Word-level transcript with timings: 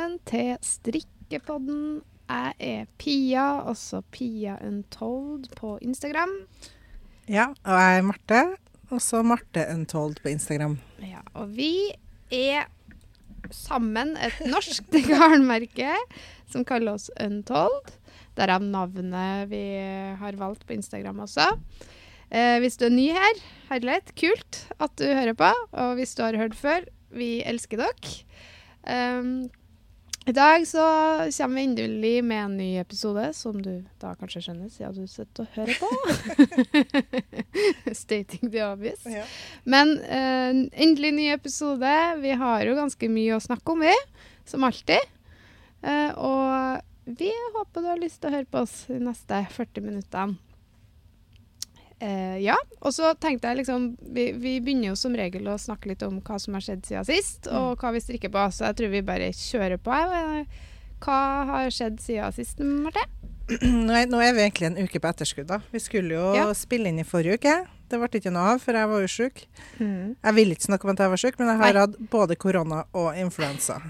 velkommen 0.00 0.20
til 0.24 0.54
Strikkepodden. 0.64 2.00
Jeg 2.30 2.52
er 2.58 2.84
Pia, 2.96 3.60
også 3.68 4.00
Pia 4.08 4.54
Untold 4.64 5.50
på 5.58 5.74
Instagram. 5.84 6.30
Ja, 7.28 7.50
og 7.52 7.74
jeg 7.76 7.98
er 7.98 8.06
Marte, 8.08 8.38
også 8.88 9.20
Marte 9.22 9.66
Untold 9.74 10.22
på 10.22 10.32
Instagram. 10.32 10.78
Ja, 11.04 11.20
og 11.34 11.52
vi 11.52 11.92
er 12.32 12.70
sammen 13.52 14.16
et 14.16 14.40
norsk 14.48 14.88
garnmerke 15.10 15.92
som 16.48 16.64
kaller 16.64 16.96
oss 16.96 17.10
Untold. 17.20 17.92
Derav 18.40 18.64
navnet 18.64 19.52
vi 19.52 19.62
har 20.22 20.40
valgt 20.40 20.64
på 20.64 20.78
Instagram 20.80 21.26
også. 21.28 21.50
Eh, 22.32 22.56
hvis 22.64 22.80
du 22.80 22.88
er 22.88 22.96
ny 22.96 23.10
her, 23.12 23.46
herlighet, 23.68 24.16
kult 24.16 24.64
at 24.80 24.96
du 24.96 25.10
hører 25.12 25.36
på. 25.36 25.54
Og 25.76 25.94
hvis 26.00 26.16
du 26.16 26.24
har 26.24 26.40
hørt 26.40 26.56
før, 26.56 26.88
vi 27.12 27.42
elsker 27.44 27.84
dere. 27.84 28.20
Um, 28.80 29.50
I 30.30 30.32
dag 30.32 30.68
så 30.68 30.78
kommer 31.36 31.56
vi 31.56 31.62
endelig 31.64 32.24
med 32.24 32.44
en 32.44 32.56
ny 32.56 32.78
episode, 32.78 33.32
som 33.34 33.56
du 33.62 33.72
da 33.98 34.12
kanskje 34.14 34.44
skjønner 34.44 34.68
siden 34.70 35.00
du 35.02 35.10
sitter 35.10 35.42
og 35.42 35.56
hører 35.56 35.80
på. 35.80 35.88
Stating 38.02 38.52
the 38.52 38.62
obvious. 38.62 39.02
Ja. 39.10 39.24
Men 39.66 39.96
eh, 39.98 40.60
endelig 40.86 41.10
ny 41.16 41.24
episode. 41.34 41.94
Vi 42.22 42.36
har 42.44 42.62
jo 42.62 42.76
ganske 42.78 43.10
mye 43.10 43.34
å 43.34 43.42
snakke 43.42 43.74
om, 43.74 43.82
vi. 43.82 43.96
Som 44.46 44.68
alltid. 44.68 45.10
Eh, 45.82 46.14
og 46.14 47.18
vi 47.18 47.32
håper 47.56 47.82
du 47.82 47.90
har 47.90 47.98
lyst 47.98 48.22
til 48.22 48.30
å 48.30 48.36
høre 48.36 48.50
på 48.54 48.62
oss 48.62 48.84
de 48.86 49.00
neste 49.02 49.42
40 49.56 49.88
minuttene. 49.88 50.38
Eh, 52.00 52.38
ja, 52.40 52.56
og 52.80 52.94
så 52.96 53.10
tenkte 53.20 53.50
jeg 53.50 53.58
liksom 53.60 53.90
vi, 54.00 54.30
vi 54.32 54.54
begynner 54.64 54.94
jo 54.94 54.96
som 54.96 55.12
regel 55.14 55.44
å 55.52 55.58
snakke 55.60 55.90
litt 55.92 56.02
om 56.06 56.20
hva 56.24 56.38
som 56.40 56.54
har 56.56 56.64
skjedd 56.64 56.86
siden 56.88 57.04
sist, 57.04 57.46
og 57.52 57.76
hva 57.82 57.90
vi 57.92 58.00
strikker 58.00 58.32
på, 58.32 58.44
så 58.56 58.70
jeg 58.70 58.78
tror 58.78 58.88
vi 58.94 59.02
bare 59.04 59.28
kjører 59.36 59.76
på. 59.84 59.92
Hva 61.04 61.18
har 61.48 61.70
skjedd 61.72 62.00
siden 62.00 62.32
sist, 62.36 62.58
Marte? 62.60 63.04
Nå 63.66 63.90
er, 63.98 64.06
nå 64.06 64.20
er 64.22 64.32
vi 64.36 64.44
egentlig 64.44 64.68
en 64.68 64.76
uke 64.78 65.00
på 65.02 65.08
etterskudd. 65.10 65.48
da. 65.50 65.56
Vi 65.74 65.80
skulle 65.82 66.14
jo 66.14 66.26
Ja. 66.36 66.44
spille 66.54 66.86
inn 66.92 67.00
i 67.02 67.04
forrige 67.04 67.34
uke. 67.40 67.54
Det 67.90 67.98
ble 67.98 68.20
ikke 68.20 68.30
noe 68.30 68.52
av, 68.52 68.60
for 68.62 68.76
jeg 68.78 68.86
var 68.86 69.00
jo 69.02 69.08
sjuk. 69.10 69.40
Mm. 69.80 70.12
Jeg 70.22 70.34
vil 70.36 70.52
ikke 70.54 70.68
snakke 70.68 70.86
om 70.86 70.92
at 70.92 71.00
jeg 71.02 71.10
var 71.10 71.18
sjuk, 71.18 71.38
men 71.40 71.48
jeg 71.50 71.58
har 71.58 71.72
Nei. 71.74 71.80
hatt 71.82 71.96
både 72.12 72.36
korona 72.38 72.84
og 72.94 73.08
influensa 73.18 73.80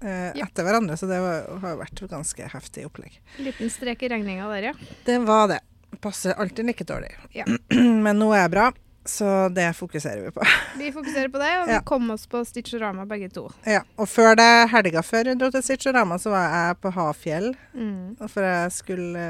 eh, 0.00 0.32
Ja. 0.38 0.46
etter 0.48 0.64
hverandre, 0.64 0.96
så 0.96 1.04
det 1.10 1.20
var, 1.20 1.44
har 1.60 1.76
vært 1.82 2.00
ganske 2.08 2.48
heftig 2.54 2.86
opplegg. 2.88 3.18
Liten 3.38 3.68
strek 3.68 4.02
i 4.02 4.08
regninga 4.14 4.48
der, 4.54 4.70
ja. 4.70 4.74
Det 5.04 5.18
var 5.28 5.48
det. 5.52 5.60
Passer 6.00 6.32
alltid 6.32 6.66
like 6.66 6.84
dårlig. 6.84 7.16
Ja. 7.32 7.44
Men 8.04 8.18
nå 8.18 8.32
er 8.34 8.44
jeg 8.46 8.52
bra, 8.54 8.66
så 9.06 9.48
det 9.48 9.72
fokuserer 9.78 10.20
vi 10.24 10.30
på. 10.30 10.42
Vi 10.78 10.92
fokuserer 10.92 11.28
på 11.28 11.38
det, 11.38 11.50
og 11.60 11.66
vi 11.66 11.72
Ja. 11.72 11.80
kom 11.80 12.10
oss 12.10 12.26
på 12.26 12.44
Stitchorama 12.44 13.06
begge 13.06 13.28
to. 13.28 13.48
Ja, 13.64 13.82
og 13.96 14.08
før 14.08 14.36
det, 14.36 14.68
helga 14.70 15.02
før 15.02 15.30
hun 15.30 15.38
dro 15.38 15.50
til 15.50 15.62
Stitchorama, 15.62 16.18
så 16.18 16.30
var 16.30 16.48
jeg 16.52 16.76
på 16.82 16.90
Hafjell. 16.90 17.54
Mm. 17.74 18.16
For 18.28 18.42
jeg 18.42 18.72
skulle 18.72 19.26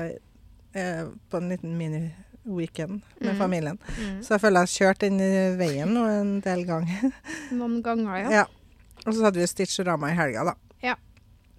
eh, 0.75 1.05
på 1.31 1.37
en 1.41 1.49
liten 1.53 1.77
mini-weekend 1.79 3.01
med 3.21 3.33
mm. 3.33 3.39
familien. 3.39 3.79
Mm. 3.99 4.23
Så 4.23 4.35
jeg 4.35 4.41
føler 4.41 4.61
jeg 4.61 4.69
har 4.69 4.75
kjørt 4.75 5.05
den 5.05 5.19
veien 5.61 5.93
nå 5.95 6.05
en 6.11 6.37
del 6.45 6.65
ganger. 6.69 7.11
Noen 7.59 7.83
ganger, 7.85 8.17
ja. 8.25 8.31
Ja. 8.43 8.47
Og 9.07 9.15
så 9.15 9.29
hadde 9.29 9.39
vi 9.39 9.47
Stitchorama 9.47 10.11
i 10.11 10.17
helga, 10.19 10.49
da. 10.51 10.57
Ja. 10.83 10.97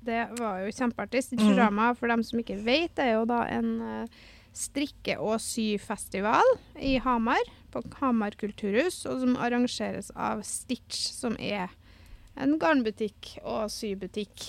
Det 0.08 0.26
var 0.40 0.60
jo 0.64 0.72
kjempeartig. 0.72 1.24
Stitchorama, 1.24 1.94
for 1.96 2.12
dem 2.12 2.24
som 2.24 2.40
ikke 2.40 2.58
vet, 2.66 3.00
er 3.00 3.14
jo 3.18 3.26
da 3.30 3.44
en 3.52 3.72
eh, 3.82 4.26
strikke- 4.58 5.20
og 5.22 5.40
syfestival 5.44 6.48
i 6.76 6.98
Hamar, 7.04 7.44
på 7.72 7.84
Hamar 8.02 8.36
kulturhus, 8.40 9.04
og 9.06 9.22
som 9.24 9.36
arrangeres 9.38 10.10
av 10.16 10.42
Stitch, 10.48 11.12
som 11.14 11.38
er 11.40 11.70
en 12.38 12.58
garnbutikk 12.62 13.38
og 13.44 13.70
sybutikk 13.74 14.48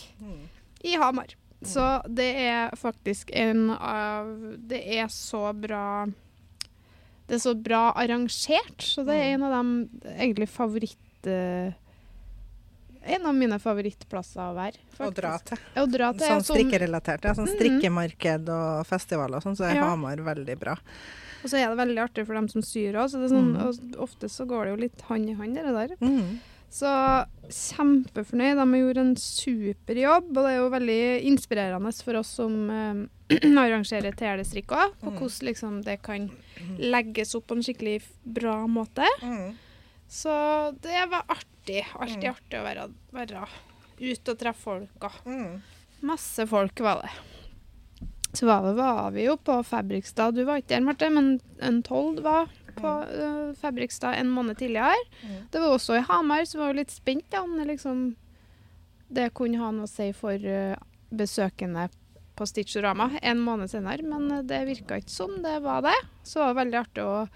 i 0.84 0.96
Hamar. 1.00 1.34
Så 1.64 1.84
det 2.06 2.28
er 2.38 2.76
faktisk 2.78 3.32
en 3.34 3.72
av 3.74 4.28
Det 4.70 4.78
er 4.78 5.08
så 5.10 5.48
bra 5.58 6.06
Det 7.26 7.34
er 7.34 7.42
så 7.42 7.54
bra 7.58 7.80
arrangert, 7.98 8.78
så 8.78 9.02
det 9.02 9.16
er 9.16 9.32
en 9.34 9.42
av 9.42 9.56
de 9.56 10.12
egentlig 10.14 10.48
favoritt... 10.48 11.26
en 13.04 13.26
av 13.26 13.34
mine 13.34 13.58
favorittplasser 13.58 14.40
å 14.42 14.54
være. 14.56 14.76
Å 15.00 15.10
dra 15.14 15.38
til. 15.38 15.58
Å 15.76 15.86
dra 15.90 16.12
til. 16.12 16.20
Sånn 16.26 16.28
ja, 16.28 16.38
sånn- 16.40 16.56
strikkerelatert. 16.56 17.24
Ja, 17.24 17.32
sånn 17.34 17.46
Mhm. 17.48 17.56
strikkemarked 17.58 18.48
og 18.48 18.86
festivaler 18.86 19.36
og 19.36 19.42
sånn, 19.42 19.56
så 19.56 19.64
er 19.70 19.74
Ja. 19.76 19.84
Hamar 19.90 20.16
veldig 20.16 20.58
bra. 20.58 20.76
Og 21.44 21.50
så 21.50 21.56
er 21.58 21.68
det 21.68 21.78
veldig 21.78 21.98
artig 22.02 22.26
for 22.26 22.34
dem 22.34 22.48
som 22.48 22.62
syr 22.62 22.94
òg. 22.94 23.08
Så 23.10 23.20
det 23.22 23.30
sånn, 23.30 23.54
mm. 23.56 23.62
og 23.96 24.00
ofte 24.08 24.28
så 24.28 24.44
går 24.46 24.64
det 24.64 24.70
jo 24.76 24.82
litt 24.82 25.00
hånd 25.02 25.30
i 25.30 25.34
hånd, 25.34 25.54
det 25.54 25.64
der. 25.64 25.96
Mm. 26.00 26.40
Så 26.70 27.26
kjempefornøyd. 27.48 28.56
De 28.58 28.64
har 28.64 28.80
gjort 28.82 28.98
en 28.98 29.14
super 29.16 29.94
jobb, 29.94 30.28
og 30.36 30.42
det 30.44 30.50
er 30.52 30.58
jo 30.58 30.70
veldig 30.70 31.24
inspirerende 31.30 31.92
for 32.04 32.18
oss 32.20 32.28
som 32.28 32.70
eh, 32.70 33.36
arrangerer 33.64 34.14
TL-strikk 34.18 34.66
òg, 34.74 34.92
på 35.00 35.10
Mhm. 35.12 35.18
hvordan 35.18 35.48
liksom 35.48 35.84
det 35.84 36.02
kan 36.02 36.30
legges 36.78 37.34
opp 37.34 37.46
på 37.48 37.56
en 37.56 37.62
skikkelig 37.62 38.02
bra 38.26 38.66
måte. 38.66 39.06
Mhm. 39.22 39.54
Så 40.08 40.32
det 40.82 41.02
var 41.10 41.24
artig. 41.28 41.82
Alltid 41.94 42.24
Mm. 42.24 42.34
artig 42.34 42.58
å 42.58 42.64
være, 42.64 42.84
være 43.12 43.42
ute 44.00 44.32
og 44.32 44.38
treffe 44.40 44.62
folk. 44.62 45.04
Og 45.04 45.26
Mhm. 45.26 45.60
masse 46.02 46.46
folk 46.48 46.80
var 46.80 47.02
det. 47.02 47.10
Så 48.32 48.46
var, 48.46 48.62
det, 48.62 48.74
var 48.76 49.10
vi 49.10 49.24
jo 49.24 49.36
på 49.36 49.62
Fabrikstad. 49.64 50.34
Du 50.34 50.44
var 50.44 50.58
ikke 50.60 50.68
der, 50.76 50.80
Marte, 50.84 51.10
men 51.10 51.40
en 51.60 51.82
tolv 51.82 52.22
var 52.22 52.48
på 52.76 52.86
uh, 52.86 53.54
Fabrikstad 53.54 54.14
en 54.20 54.28
måned 54.30 54.56
tidligere. 54.60 54.94
Mm. 55.24 55.48
Det 55.50 55.60
var 55.60 55.72
også 55.74 55.96
i 55.98 56.04
Hamar, 56.04 56.44
så 56.44 56.52
vi 56.58 56.60
var 56.62 56.72
jo 56.74 56.78
litt 56.80 56.90
spent 56.92 57.24
da, 57.30 57.42
om 57.42 57.56
det 57.58 57.66
liksom 57.66 58.16
det 59.10 59.32
kunne 59.34 59.56
ha 59.58 59.70
noe 59.72 59.86
å 59.88 59.88
si 59.88 60.12
for 60.12 60.32
uh, 60.36 60.76
besøkende 61.10 61.88
på 62.36 62.46
Stitchorama 62.46 63.18
en 63.22 63.40
måned 63.40 63.70
senere, 63.72 64.02
men 64.04 64.46
det 64.46 64.60
virka 64.68 65.00
ikke 65.00 65.10
som 65.10 65.42
det 65.42 65.56
var 65.64 65.82
det. 65.82 65.96
Så 66.22 66.38
det 66.38 66.46
var 66.54 66.58
veldig 66.64 66.78
artig 66.84 67.02
å 67.02 67.28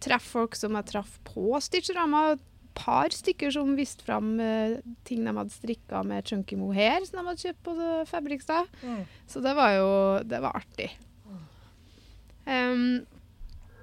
treffe 0.00 0.32
folk 0.32 0.56
som 0.58 0.78
jeg 0.78 0.88
traff 0.92 1.18
på 1.28 1.60
Stitcherama. 1.60 2.32
Et 2.36 2.46
par 2.80 3.12
stykker 3.12 3.50
som 3.52 3.74
viste 3.76 4.06
fram 4.06 4.36
uh, 4.40 4.78
ting 5.04 5.24
de 5.26 5.32
hadde 5.36 5.52
strikka 5.52 6.04
med 6.06 6.26
chunky 6.30 6.56
mohair 6.56 7.02
som 7.04 7.18
de 7.18 7.26
hadde 7.28 7.44
kjøpt 7.48 7.62
på 7.66 7.76
Fabrikstad. 8.08 8.68
Mm. 8.82 9.02
Så 9.28 9.42
det 9.44 9.54
var 9.58 9.74
jo 9.76 9.88
Det 10.30 10.42
var 10.42 10.56
artig. 10.62 10.90
Um, 12.46 13.02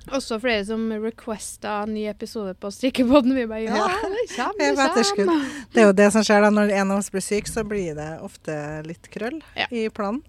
også 0.08 0.38
flere 0.40 0.64
som 0.66 0.88
requesta 1.04 1.82
ny 1.90 2.06
episode 2.08 2.54
på 2.60 2.72
Strikkepodden. 2.72 3.36
Vi 3.36 3.46
bare 3.48 3.66
ja, 3.66 3.88
det 4.02 4.22
er 4.24 4.36
kommer, 4.38 4.94
det 4.96 5.08
kommer. 5.16 5.48
Det 5.74 5.82
er 5.82 5.90
jo 5.90 5.96
det 6.00 6.08
som 6.16 6.24
skjer 6.26 6.46
da 6.46 6.52
når 6.54 6.72
en 6.80 6.94
av 6.96 7.02
oss 7.02 7.12
blir 7.12 7.24
syk, 7.24 7.50
så 7.52 7.66
blir 7.68 7.98
det 7.98 8.10
ofte 8.24 8.56
litt 8.88 9.10
krøll 9.14 9.42
Ja. 9.58 9.68
i 9.72 9.88
planen. 9.92 10.24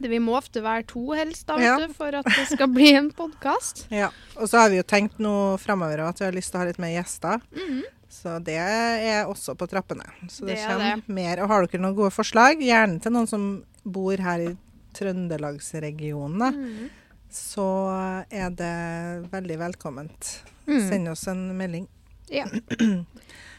Det, 0.00 0.08
vi 0.08 0.18
må 0.22 0.32
ofte 0.38 0.62
være 0.64 0.86
to 0.88 1.02
helst 1.12 1.46
da, 1.46 1.58
Ja. 1.60 1.76
du, 1.78 1.92
for 1.92 2.14
at 2.16 2.24
det 2.24 2.46
skal 2.48 2.68
bli 2.72 2.92
en 2.96 3.10
podkast. 3.12 3.86
Ja. 4.02 4.08
Og 4.36 4.48
så 4.48 4.62
har 4.62 4.70
vi 4.72 4.78
jo 4.80 4.82
tenkt 4.88 5.18
nå 5.20 5.34
framover 5.60 6.00
at 6.08 6.20
vi 6.20 6.24
har 6.24 6.32
lyst 6.36 6.52
til 6.54 6.60
å 6.60 6.62
ha 6.64 6.68
litt 6.70 6.78
mer 6.80 6.94
gjester. 6.96 7.40
Mhm. 7.52 7.82
Så 8.10 8.38
det 8.42 8.56
er 8.58 9.28
også 9.30 9.54
på 9.54 9.68
trappene. 9.70 10.02
Så 10.28 10.42
det, 10.44 10.56
Det 10.56 10.64
er 10.64 10.72
kommer 10.72 10.96
det. 10.96 11.14
mer. 11.14 11.42
Og 11.44 11.48
har 11.48 11.66
dere 11.66 11.80
noen 11.80 11.94
gode 11.94 12.10
forslag, 12.10 12.58
gjerne 12.58 12.98
til 13.00 13.12
noen 13.14 13.28
som 13.30 13.44
bor 13.84 14.16
her 14.18 14.40
i 14.48 14.56
Trøndelagsregionen, 14.98 16.38
da, 16.42 16.50
-hmm. 16.50 16.88
så 17.30 17.68
er 18.30 18.50
det 18.50 19.30
veldig 19.30 19.58
velkomment. 19.58 20.42
Mm. 20.66 20.88
Send 20.88 21.08
oss 21.08 21.26
en 21.28 21.56
melding. 21.56 21.86
Ja. 22.30 22.44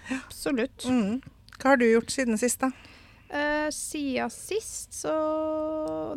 Absolutt. 0.09 0.85
Mm. 0.85 1.22
Hva 1.59 1.69
har 1.69 1.78
du 1.78 1.85
gjort 1.85 2.12
siden 2.12 2.38
sist, 2.38 2.59
da? 2.59 2.72
Uh, 3.31 3.69
siden 3.72 4.28
sist 4.34 4.92
så 4.92 5.12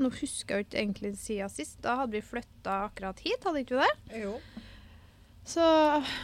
Nå 0.02 0.08
husker 0.16 0.58
jeg 0.58 0.66
ikke 0.66 0.80
egentlig 0.80 1.12
siden 1.20 1.52
sist. 1.52 1.78
Da 1.84 2.00
hadde 2.00 2.16
vi 2.16 2.25
flytta 2.26 2.80
akkurat 2.88 3.20
hit, 3.22 3.44
hadde 3.47 3.62
ikke 3.62 3.78
vi 3.78 3.84
det? 3.86 4.22
Jo. 4.25 4.32
Så 5.44 5.64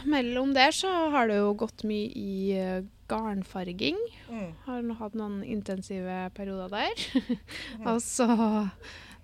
mellom 0.09 0.51
der 0.57 0.73
så 0.75 0.89
har 1.13 1.29
det 1.29 1.37
jo 1.37 1.53
gått 1.53 1.83
mye 1.87 2.09
i 2.17 2.31
eh, 2.57 2.83
garnfarging. 3.11 3.99
Mm. 4.31 4.47
Har 4.65 4.81
nå 4.81 4.95
hatt 4.97 5.13
noen 5.19 5.43
intensive 5.45 6.23
perioder 6.33 6.73
der. 6.73 7.03
Og 7.91 8.01
så 8.03 8.27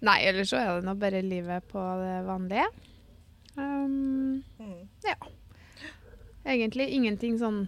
Nei, 0.06 0.20
ellers 0.30 0.52
så 0.54 0.60
er 0.62 0.76
det 0.78 0.86
nå 0.86 0.94
bare 1.02 1.24
livet 1.26 1.66
på 1.72 1.82
det 2.04 2.20
vanlige. 2.28 2.68
Um, 3.58 4.44
Mm. 4.62 4.86
egentlig 6.46 6.88
ingenting 6.94 7.40
sånn 7.42 7.64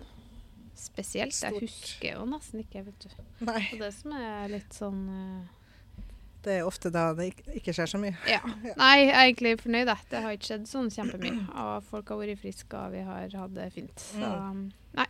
spesielt. 0.79 1.35
Jeg 1.43 1.59
husker 1.61 2.13
jo 2.15 2.25
nesten 2.29 2.63
ikke, 2.63 2.83
vet 2.87 3.05
du. 3.05 3.09
Nei, 3.47 3.61
Og 3.73 3.79
det 3.83 3.89
som 3.97 4.13
er 4.17 4.47
litt 4.53 4.73
sånn 4.75 5.01
uh... 5.09 6.03
det 6.45 6.53
er 6.59 6.65
ofte 6.67 6.91
da 6.93 7.09
det 7.17 7.33
ikke- 7.59 7.73
skjer 7.75 7.91
så 7.93 7.99
mye. 8.01 8.15
Ja. 8.35 8.39
Nei, 8.79 8.95
jeg 9.03 9.11
er 9.11 9.21
egentlig 9.27 9.53
fornøyd. 9.61 9.91
Det 10.09 10.21
har 10.23 10.31
ikke 10.37 10.49
skjedd 10.53 10.67
sånn 10.71 10.89
kjempemye. 10.95 11.45
Og 11.51 11.83
folk 11.89 12.09
har 12.13 12.21
vært 12.23 12.39
friske, 12.41 12.79
og 12.79 12.93
vi 12.95 13.03
har 13.07 13.29
hatt 13.41 13.53
det 13.57 13.69
fint. 13.75 13.95
Så 13.99 14.31
Mm. 14.39 14.65
nei. 14.95 15.07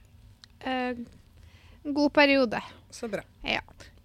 Uh, 0.66 1.06
god 1.94 2.12
periode. 2.14 2.60
Så 2.92 3.08
bra. 3.10 3.22
Ja. 3.46 3.62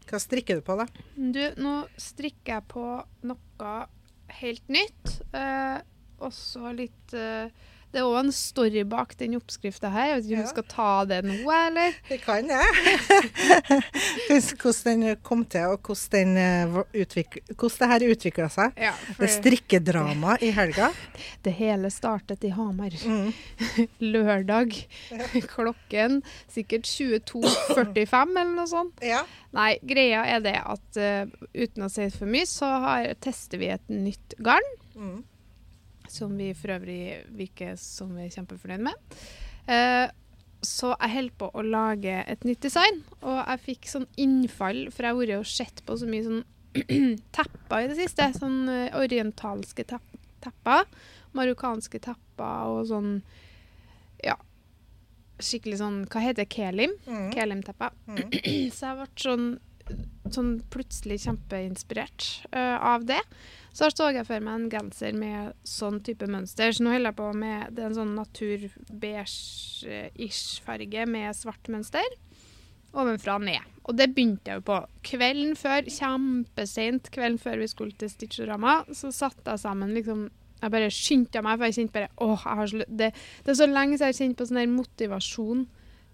Hva 0.07 0.21
strikker 0.21 0.61
du 0.61 0.63
på, 0.67 0.77
da? 0.79 0.85
Du, 1.17 1.41
nå 1.65 1.73
strikker 1.97 2.59
jeg 2.61 2.69
på 2.69 2.85
noe 3.25 3.73
helt 4.43 4.69
nytt. 4.69 5.15
Uh, 5.35 5.81
også 6.25 6.71
litt 6.77 7.13
eh, 7.19 7.49
Det 7.95 8.01
er 8.03 8.09
òg 8.11 8.17
en 8.25 8.33
story 8.35 8.83
bak 8.91 9.13
den 9.21 9.37
oppskrifta 9.39 9.87
her. 9.95 10.09
Jeg 10.09 10.17
vet 10.17 10.25
ikke 10.27 10.35
om 10.35 10.41
Ja. 10.41 10.45
vi 10.45 10.51
skal 10.51 10.65
ta 10.73 10.89
det 11.07 11.19
nå, 11.25 11.37
eller? 11.55 11.95
Det 12.11 12.19
kan 12.25 12.49
jeg. 12.51 12.65
hvordan 14.59 15.05
den 15.05 15.17
kom 15.23 15.45
til, 15.47 15.67
og 15.77 15.81
hvordan, 15.87 16.33
eh, 16.37 16.75
utvikl- 17.05 17.45
hvordan 17.55 17.79
det 17.85 17.91
her 17.93 18.07
utvikla 18.17 18.49
seg. 18.51 18.73
Ja, 18.83 18.93
Det 19.19 19.31
strikkedramaet 19.31 20.43
i 20.43 20.51
helga. 20.57 20.91
det 21.47 21.53
hele 21.59 21.91
startet 21.95 22.43
i 22.45 22.51
Hamar. 22.57 22.91
Mm. 23.05 23.31
Lørdag 24.01 24.75
klokken 25.55 26.23
sikkert 26.51 26.89
22.45 26.91 28.35
eller 28.35 28.55
noe 28.57 28.67
sånt. 28.71 28.99
Ja. 29.05 29.23
Nei, 29.55 29.77
greia 29.87 30.25
er 30.35 30.43
det 30.43 30.57
at 30.59 30.99
uh, 30.99 31.31
uten 31.55 31.87
å 31.87 31.91
si 31.93 32.09
for 32.15 32.27
mye, 32.31 32.47
så 32.51 32.73
har, 32.83 33.07
tester 33.23 33.61
vi 33.63 33.71
et 33.75 33.87
nytt 33.93 34.35
garn. 34.43 34.67
Mm. 34.99 35.23
Som 36.15 36.37
vi 36.39 36.53
for 36.55 36.77
øvrig 36.77 37.01
virker 37.35 37.75
som 37.81 38.13
vi 38.15 38.27
er 38.29 38.35
kjempefornøyd 38.35 38.85
med. 38.87 39.17
Eh, 39.67 40.07
så 40.65 40.95
jeg 40.95 41.13
holder 41.13 41.37
på 41.41 41.51
å 41.53 41.65
lage 41.67 42.15
et 42.31 42.45
nytt 42.49 42.63
design, 42.65 43.03
og 43.21 43.37
jeg 43.37 43.63
fikk 43.67 43.89
sånn 43.91 44.07
innfall, 44.21 44.87
for 44.95 45.05
jeg 45.05 45.13
har 45.13 45.21
vært 45.21 45.41
og 45.43 45.51
sett 45.51 45.83
på 45.85 45.97
så 46.01 46.09
mye 46.09 46.25
sånn 46.25 46.43
tepper 47.37 47.85
i 47.85 47.91
det 47.91 47.99
siste. 47.99 48.31
Sånn 48.39 48.65
eh, 48.73 48.97
orientalske 48.99 49.87
tepper, 49.87 50.89
marokkanske 51.37 52.01
tepper 52.03 52.73
og 52.75 52.89
sånn 52.91 53.13
Ja, 54.25 54.37
skikkelig 55.43 55.81
sånn 55.81 56.01
Hva 56.11 56.23
heter 56.23 56.45
det? 56.45 56.51
Kelim? 56.55 56.97
Mm. 57.07 57.29
Kelimtepper. 57.35 57.95
Mm. 58.09 58.25
Så 58.75 58.91
jeg 58.91 58.99
ble 59.01 59.09
sånn, 59.27 59.49
sånn 60.33 60.55
plutselig 60.73 61.21
kjempeinspirert 61.27 62.31
uh, 62.55 62.79
av 62.95 63.07
det. 63.11 63.21
Så 63.75 63.91
så 63.91 64.15
jeg 64.15 64.23
for 64.29 64.39
meg 64.45 64.55
en 64.55 64.71
genser 64.71 65.13
med 65.19 65.51
sånn 65.67 65.99
type 66.07 66.27
mønster. 66.31 66.71
Så 66.71 66.79
nå 66.87 66.95
holder 66.95 67.11
jeg 67.11 67.19
på 67.19 67.27
med 67.35 67.75
det 67.75 67.83
er 67.83 67.91
en 67.91 67.99
sånn 67.99 68.15
naturbeige-ish 68.15 70.63
farge 70.63 71.03
med 71.11 71.35
svart 71.35 71.67
mønster. 71.73 72.07
Ovenfra 72.95 73.35
og 73.41 73.45
ned. 73.49 73.63
Og 73.85 73.93
det 73.99 74.07
begynte 74.15 74.51
jeg 74.53 74.57
jo 74.61 74.65
på 74.69 74.77
kvelden 75.11 75.53
før. 75.59 75.81
Kjempeseint 75.91 77.11
kvelden 77.15 77.41
før 77.43 77.57
vi 77.65 77.69
skulle 77.73 77.97
til 77.99 78.11
Stitchorama. 78.13 78.75
Så 78.95 79.07
satte 79.15 79.51
jeg 79.51 79.59
sammen 79.67 79.91
liksom 79.97 80.21
Jeg 80.63 80.71
bare 80.73 80.91
skyndte 80.95 81.43
meg, 81.45 81.59
for 81.59 81.65
jeg 81.67 81.75
kjente 81.77 81.93
bare 81.93 82.09
åh, 82.25 82.41
jeg 82.41 82.57
har 82.57 82.67
så 82.71 82.77
det, 82.89 83.11
det 83.45 83.51
er 83.53 83.57
så 83.59 83.67
lenge 83.69 83.99
siden 83.99 84.07
jeg 84.07 84.15
har 84.15 84.21
kjent 84.23 84.39
på 84.39 84.47
sånn 84.49 84.61
der 84.63 84.71
motivasjon 84.73 85.61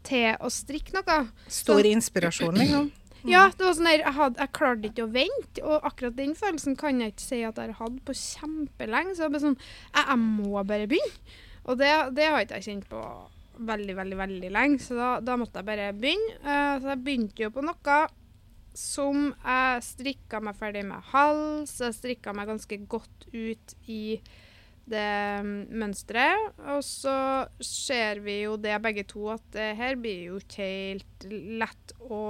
til 0.09 0.29
å 0.41 0.49
strikke 0.51 0.93
noe. 0.97 1.19
Stor 1.47 1.85
inspirasjon, 1.87 2.59
liksom. 2.59 2.91
Ja, 3.29 3.49
det 3.53 3.67
var 3.67 3.75
sånn 3.77 3.89
der, 3.91 4.05
jeg, 4.05 4.15
hadde, 4.17 4.41
jeg 4.41 4.55
klarte 4.57 4.89
ikke 4.91 5.05
å 5.07 5.13
vente, 5.13 5.65
og 5.65 5.89
akkurat 5.89 6.17
den 6.17 6.37
følelsen 6.39 6.79
kan 6.81 7.03
jeg 7.03 7.15
ikke 7.15 7.27
si 7.27 7.43
at 7.45 7.61
jeg 7.61 7.75
har 7.75 7.83
hatt 7.83 7.99
på 8.07 8.17
kjempelenge. 8.17 9.17
Så 9.17 9.27
jeg 9.27 9.43
sånn, 9.45 9.59
jeg, 9.91 10.07
jeg 10.07 10.23
må 10.23 10.65
bare 10.65 10.89
begynne. 10.91 11.37
Og 11.69 11.77
det, 11.81 11.91
det 12.17 12.31
har 12.31 12.45
ikke 12.45 12.61
jeg 12.61 12.69
kjent 12.71 12.89
på 12.91 13.03
veldig, 13.61 13.97
veldig, 13.99 14.17
veldig 14.17 14.51
lenge, 14.55 14.81
så 14.81 14.97
da, 14.97 15.11
da 15.25 15.37
måtte 15.37 15.61
jeg 15.61 15.69
bare 15.69 15.91
begynne. 15.97 16.39
Uh, 16.41 16.81
så 16.81 16.95
jeg 16.95 17.05
begynte 17.05 17.45
jo 17.45 17.53
på 17.55 17.65
noe 17.67 18.01
som 18.77 19.33
jeg 19.35 19.83
strikka 19.85 20.39
meg 20.45 20.57
ferdig 20.57 20.85
med 20.87 21.11
hals, 21.11 21.75
jeg 21.83 21.97
strikka 21.97 22.33
meg 22.37 22.49
ganske 22.49 22.79
godt 22.89 23.27
ut 23.35 23.75
i 23.91 24.21
det 24.91 25.43
mm, 25.45 25.55
mønsteret. 25.83 26.61
Og 26.75 26.83
så 26.87 27.17
ser 27.65 28.23
vi 28.25 28.41
jo 28.45 28.57
det 28.61 28.79
begge 28.83 29.05
to, 29.11 29.27
at 29.35 29.45
det 29.55 29.73
her 29.79 29.99
blir 30.01 30.31
jo 30.31 30.41
ikke 30.41 30.67
helt 30.67 31.27
lett 31.61 31.97
å 32.01 32.23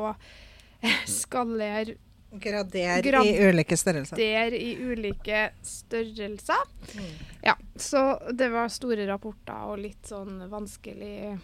skallere 1.08 1.96
Grader 2.30 3.02
Grad- 3.02 3.26
i 3.26 3.48
ulike 3.48 3.76
størrelser. 3.76 4.16
der 4.16 4.54
i 4.54 4.76
ulike 4.78 5.50
størrelser. 5.62 6.62
Mm. 6.94 7.10
Ja, 7.42 7.56
så 7.76 8.20
det 8.32 8.48
var 8.52 8.68
store 8.70 9.06
rapporter 9.08 9.66
og 9.66 9.80
litt 9.82 10.06
sånn 10.06 10.44
vanskelig 10.50 11.38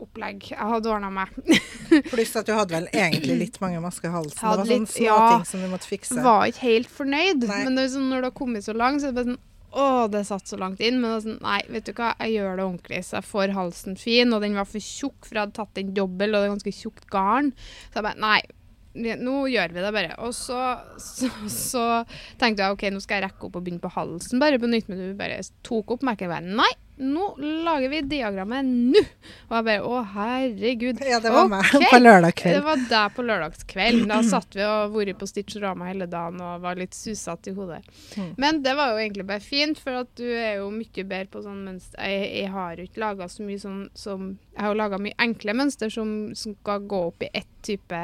opplegg 0.00 0.50
jeg 0.52 0.70
hadde 0.72 0.92
ordna 0.92 1.10
meg. 1.12 1.32
Pluss 2.12 2.34
at 2.36 2.48
du 2.48 2.54
hadde 2.56 2.76
vel 2.76 2.88
egentlig 2.92 3.36
litt 3.46 3.60
mange 3.64 3.80
masker 3.84 4.10
i 4.10 4.16
halsen. 4.16 4.40
Det 4.40 4.48
var 4.48 4.64
sånne 4.64 4.80
litt, 4.80 4.94
små 4.94 5.06
ja. 5.08 5.44
som 5.48 5.64
du 5.64 5.68
måtte 5.72 5.88
fikse. 5.88 6.20
Var 6.24 6.50
ikke 6.52 6.66
helt 6.66 6.92
fornøyd, 6.92 7.46
Nei. 7.48 7.62
men 7.64 7.80
det 7.80 7.90
sånn, 7.94 8.10
når 8.12 8.24
det 8.24 8.30
har 8.32 8.38
kommet 8.42 8.66
så 8.66 8.76
langt, 8.76 9.00
så 9.00 9.08
er 9.08 9.14
det 9.14 9.22
bare 9.22 9.32
sånn 9.32 9.46
å, 9.70 10.06
det 10.10 10.24
satt 10.26 10.50
så 10.50 10.56
langt 10.58 10.80
inn. 10.82 11.00
Men 11.02 11.20
sånn, 11.22 11.40
nei, 11.44 11.60
vet 11.70 11.86
du 11.86 11.92
hva, 11.94 12.12
jeg 12.18 12.40
gjør 12.40 12.56
det 12.56 12.64
ordentlig. 12.64 13.02
Så 13.06 13.18
jeg 13.20 13.28
får 13.30 13.56
halsen 13.56 14.00
fin, 14.00 14.32
og 14.34 14.42
den 14.44 14.56
var 14.58 14.68
for 14.68 14.82
tjukk, 14.82 15.20
for 15.24 15.36
jeg 15.36 15.46
hadde 15.46 15.58
tatt 15.60 15.76
den 15.78 15.92
dobbel, 15.96 16.34
og 16.34 16.42
det 16.42 16.48
er 16.48 16.56
ganske 16.56 16.74
tjukt 16.74 17.06
garn. 17.12 17.52
Så 17.88 18.00
jeg 18.00 18.08
bare, 18.08 18.20
nei, 18.20 18.40
nå 18.94 19.36
gjør 19.52 19.74
vi 19.74 19.84
det 19.84 19.94
bare. 19.94 20.14
Og 20.26 20.34
så, 20.34 20.58
så, 20.98 21.30
så 21.52 21.86
tenkte 22.40 22.64
jeg, 22.64 22.76
ok, 22.76 22.86
nå 22.90 23.02
skal 23.02 23.20
jeg 23.20 23.28
rekke 23.28 23.46
opp 23.48 23.58
og 23.58 23.64
begynne 23.64 23.82
på 23.82 23.92
halsen 23.94 24.42
bare 24.42 24.60
på 24.60 24.70
nytt, 24.70 24.90
men 24.90 25.02
du 25.02 25.18
bare 25.18 25.40
tok 25.66 25.94
opp 25.94 26.06
bare, 26.06 26.40
nei, 26.42 26.72
nå 27.00 27.34
lager 27.38 27.88
vi 27.88 28.00
diagrammet 28.04 28.66
nå. 28.66 29.00
Og 29.48 29.54
jeg 29.56 29.66
bare, 29.66 29.84
å 29.86 30.02
herregud. 30.14 31.00
Ja, 31.06 31.20
det 31.22 31.32
var 31.32 31.48
meg 31.48 31.64
på 31.70 32.00
lørdag 32.00 32.34
kveld. 32.36 32.58
Det 32.58 32.64
var 32.66 32.82
deg 32.90 33.14
på 33.16 33.24
lørdagskveld. 33.24 34.02
Da 34.10 34.20
satt 34.26 34.58
vi 34.58 34.66
og 34.66 34.92
vært 34.94 35.20
på 35.20 35.28
Stitchorama 35.30 35.88
hele 35.88 36.10
dagen 36.10 36.42
og 36.44 36.60
var 36.64 36.76
litt 36.80 36.96
susete 36.96 37.52
i 37.52 37.56
hodet. 37.56 37.80
Mm. 38.20 38.32
Men 38.42 38.60
det 38.66 38.76
var 38.76 38.92
jo 38.92 39.00
egentlig 39.00 39.26
bare 39.30 39.44
fint, 39.44 39.80
for 39.80 40.02
at 40.02 40.12
du 40.20 40.26
er 40.28 40.60
jo 40.60 40.68
mye 40.74 41.04
bedre 41.04 41.30
på 41.32 41.44
sånn 41.46 41.62
mønster. 41.70 42.02
Jeg, 42.04 42.26
jeg 42.42 42.52
har 42.52 42.76
jo 42.76 42.88
ikke 42.90 43.04
laga 43.06 43.30
så 43.32 43.46
mye 43.48 43.62
sånn 43.62 43.84
som 43.96 44.34
Jeg 44.50 44.64
har 44.66 44.74
jo 44.74 44.80
laga 44.82 44.98
mye 45.00 45.16
enkle 45.24 45.54
mønster 45.56 45.92
som, 45.92 46.10
som 46.36 46.56
skal 46.58 46.84
gå 46.90 47.00
opp 47.08 47.24
i 47.24 47.32
ett 47.32 47.54
type 47.64 48.02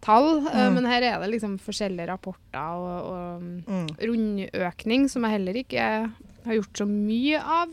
tall, 0.00 0.46
eh, 0.46 0.66
Mm. 0.68 0.74
men 0.74 0.84
her 0.90 1.02
er 1.02 1.18
det 1.20 1.30
liksom 1.34 1.58
forskjellige 1.60 2.06
rapporter 2.08 2.74
og, 2.76 3.12
og 3.12 3.42
Mm. 3.68 3.88
rundøkning, 4.00 5.08
som 5.10 5.22
jeg 5.24 5.30
heller 5.38 5.54
ikke 5.62 6.12
har 6.46 6.54
gjort 6.56 6.72
så 6.82 6.86
mye 6.88 7.40
av. 7.42 7.68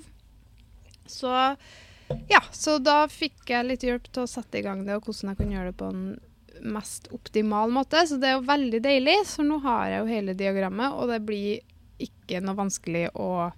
Så 1.07 1.31
ja, 2.29 2.39
så 2.51 2.77
da 2.83 3.06
fikk 3.07 3.45
jeg 3.51 3.65
litt 3.65 3.81
hjelp 3.83 4.03
til 4.12 4.24
å 4.24 4.27
sette 4.31 4.59
i 4.59 4.62
gang 4.65 4.85
det, 4.85 4.95
og 4.95 5.03
hvordan 5.07 5.29
jeg 5.33 5.38
kunne 5.38 5.56
gjøre 5.56 5.71
det 5.71 5.77
på 5.77 5.89
en 5.89 6.19
mest 6.74 7.07
optimal 7.13 7.69
måte. 7.71 8.01
Så 8.07 8.19
det 8.19 8.30
er 8.31 8.38
jo 8.39 8.45
veldig 8.47 8.81
deilig, 8.81 9.18
så 9.30 9.44
nå 9.45 9.59
har 9.62 9.88
jeg 9.89 10.00
jo 10.01 10.06
hele 10.13 10.33
diagrammet, 10.33 10.91
og 10.94 11.07
det 11.12 11.21
blir 11.25 11.59
ikke 12.00 12.41
noe 12.44 12.56
vanskelig 12.56 13.09
å 13.15 13.51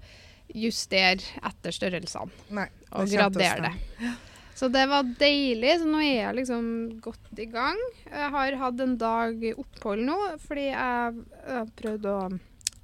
justere 0.56 1.22
etter 1.46 1.72
størrelsene 1.76 2.32
Nei, 2.58 2.68
og 2.92 3.08
gradere 3.12 3.70
det. 3.70 4.14
Så 4.60 4.68
det 4.74 4.84
var 4.92 5.08
deilig. 5.22 5.78
Så 5.80 5.88
nå 5.88 6.02
er 6.04 6.18
jeg 6.26 6.38
liksom 6.42 6.66
godt 7.06 7.40
i 7.40 7.48
gang. 7.48 7.80
Jeg 8.10 8.32
har 8.36 8.60
hatt 8.66 8.84
en 8.84 8.98
dag 9.00 9.50
opphold 9.56 10.04
nå, 10.10 10.20
fordi 10.44 10.68
jeg, 10.74 11.26
jeg 11.48 11.74
prøvde 11.80 12.16
å 12.20 12.30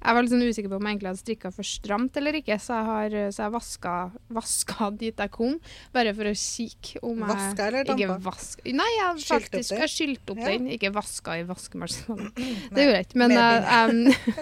Jeg 0.06 0.14
var 0.14 0.22
litt 0.22 0.30
sånn 0.30 0.42
usikker 0.46 0.70
på 0.70 0.76
om 0.76 0.84
jeg 0.86 0.92
egentlig 0.94 1.08
hadde 1.10 1.20
strikka 1.22 1.50
for 1.56 1.66
stramt 1.66 2.16
eller 2.20 2.36
ikke, 2.38 2.56
så 2.62 2.76
jeg 2.76 2.86
har 2.86 3.14
så 3.34 3.42
jeg 3.46 3.52
vaska, 3.54 3.94
vaska 4.36 4.88
dit 5.00 5.22
jeg 5.24 5.32
kom, 5.34 5.56
bare 5.96 6.12
for 6.14 6.28
å 6.30 6.34
kikke 6.36 7.00
om 7.02 7.24
jeg 7.24 7.30
Vaska 7.32 7.66
eller 7.70 7.88
dampa? 7.88 8.18
vask... 8.28 8.60
Nei, 8.68 8.86
jeg 8.92 9.02
har 9.08 9.24
faktisk 9.24 9.72
den? 9.72 9.80
jeg 9.82 9.92
skylte 9.96 10.36
opp 10.36 10.42
Ja. 10.44 10.52
den. 10.52 10.68
Ikke 10.76 10.92
vaska 10.94 11.38
i 11.40 11.46
vaskemaskinen. 11.48 12.28
Det 12.76 12.84
gjorde 12.86 13.00
jeg 13.00 13.08
ikke, 13.08 13.20
men 13.24 13.34
jeg, 13.34 13.64
em, 13.80 13.98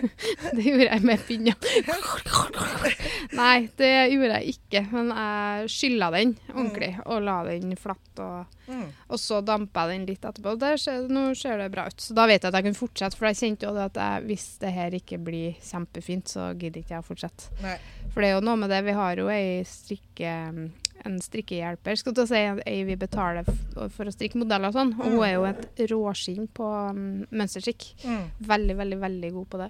det 0.58 0.66
gjorde 0.68 0.90
jeg 0.90 1.08
med 1.08 1.24
pinner. 1.30 1.56
Nei, 3.32 3.68
det 3.78 3.90
gjorde 4.12 4.40
jeg 4.40 4.54
ikke, 4.56 4.82
men 4.92 5.08
jeg 5.14 5.70
skylla 5.72 6.10
den 6.14 6.34
ordentlig 6.54 6.90
og 7.06 7.22
la 7.24 7.38
den 7.48 7.76
flatt. 7.80 8.00
Og, 8.18 8.50
Mm. 8.64 8.86
og 9.12 9.18
så 9.20 9.42
dampa 9.44 9.82
jeg 9.84 9.98
den 9.98 10.06
litt 10.08 10.22
etterpå. 10.24 10.54
og 10.54 10.78
ser, 10.80 11.02
nå 11.12 11.36
ser 11.36 11.58
det 11.58 11.70
bra 11.70 11.86
ut. 11.86 12.00
Så 12.00 12.14
da 12.16 12.24
vet 12.26 12.40
jeg 12.42 12.48
at 12.48 12.54
jeg 12.54 12.64
kan 12.64 12.78
fortsette, 12.78 13.16
for 13.18 13.26
jeg 13.28 13.36
kjente 13.36 13.66
jo 13.66 13.74
at 13.76 13.92
jeg, 14.00 14.22
hvis 14.24 14.46
det 14.62 14.72
her 14.72 14.90
ikke 14.96 15.18
blir 15.20 15.54
kjempefint, 15.60 16.28
så 16.32 16.46
gidder 16.56 16.80
ikke 16.80 16.94
jeg 16.96 17.02
å 17.04 17.08
fortsette. 17.10 17.50
Nei. 17.62 17.76
For 18.14 18.22
det 18.22 18.30
er 18.30 18.34
jo 18.38 18.44
noe 18.46 18.56
med 18.56 18.70
det, 18.72 18.82
vi 18.86 18.92
har 18.96 19.16
jo 19.20 19.28
ei 19.28 19.60
strikke, 19.68 20.70
en 21.04 21.18
strikkehjelper, 21.20 21.98
skal 22.00 22.14
du 22.16 22.22
si, 22.26 22.40
ei 22.40 22.84
vi 22.88 22.96
betaler 22.96 23.44
for 23.44 24.08
å 24.08 24.14
strikke 24.14 24.40
modeller 24.40 24.70
og 24.72 24.78
sånn, 24.78 24.94
og 24.96 25.04
hun 25.12 25.24
er 25.26 25.34
jo 25.34 25.44
et 25.50 25.84
råskinn 25.90 26.48
på 26.54 26.64
um, 26.64 27.26
mønsterstrikk. 27.34 27.90
Mm. 28.06 28.24
Veldig, 28.48 28.76
veldig, 28.80 28.98
veldig 29.04 29.32
god 29.36 29.50
på 29.52 29.60
det. 29.60 29.68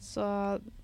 Så 0.00 0.22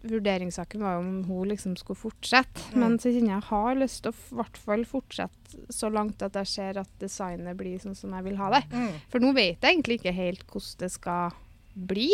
vurderingssaken 0.03 0.83
var 0.83 0.97
jo 0.97 1.03
om 1.05 1.19
hun 1.29 1.49
liksom 1.53 1.77
skulle 1.79 2.01
fortsette. 2.01 2.65
Mm. 2.73 2.81
Men 2.83 2.97
så 2.99 3.13
kjenner 3.15 3.37
jeg 3.37 3.47
har 3.49 3.77
lyst 3.79 4.03
til 4.03 4.11
å 4.11 4.41
hvert 4.41 4.59
fall 4.59 4.83
fortsette 4.91 5.63
så 5.73 5.91
langt 5.93 6.23
at 6.27 6.35
jeg 6.41 6.51
ser 6.51 6.81
at 6.83 6.91
designet 6.99 7.57
blir 7.57 7.79
sånn 7.83 7.95
som 7.95 8.13
jeg 8.17 8.27
vil 8.27 8.41
ha 8.41 8.51
det. 8.57 8.65
Mm. 8.75 8.97
For 9.13 9.23
nå 9.23 9.31
vet 9.37 9.63
jeg 9.63 9.71
egentlig 9.77 10.01
ikke 10.01 10.17
helt 10.17 10.47
hvordan 10.51 10.81
det 10.83 10.91
skal 10.97 11.37
bli. 11.75 12.09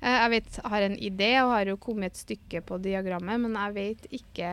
Eh, 0.00 0.16
Jeg 0.24 0.30
vet, 0.34 0.58
har 0.74 0.82
en 0.88 0.96
idé 0.98 1.30
og 1.44 1.54
har 1.54 1.70
jo 1.70 1.76
kommet 1.80 2.12
et 2.12 2.22
stykke 2.24 2.64
på 2.66 2.80
diagrammet, 2.82 3.40
men 3.46 3.54
jeg 3.54 3.74
vet 3.78 4.10
ikke 4.18 4.50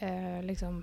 eh, 0.00 0.38
liksom 0.46 0.82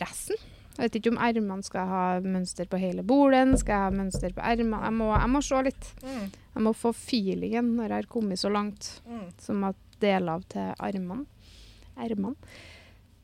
resten. 0.00 0.36
Jeg 0.72 0.86
vet 0.86 0.96
ikke 0.98 1.10
om 1.12 1.18
ermene 1.20 1.62
skal 1.66 1.86
ha 1.90 2.04
mønster 2.24 2.68
på 2.70 2.78
hele 2.80 3.02
bolen, 3.04 3.56
skal 3.60 3.74
jeg 3.76 3.84
ha 3.90 3.94
mønster 4.02 4.32
på 4.32 4.40
ermene. 4.40 4.80
Jeg 4.88 5.20
jeg 5.20 5.30
må 5.34 5.42
se 5.44 5.62
litt. 5.68 5.88
Mm. 6.02 6.26
Jeg 6.54 6.62
må 6.66 6.72
få 6.76 6.92
feelingen 6.96 7.72
når 7.76 7.88
jeg 7.88 7.98
har 8.02 8.10
kommet 8.12 8.40
så 8.40 8.50
langt 8.52 9.00
Mm. 9.06 9.26
som 9.38 9.64
at 9.64 9.76
dele 10.00 10.32
av 10.32 10.42
til 10.48 10.74
armene. 10.80 11.26
Ermene. 11.96 12.34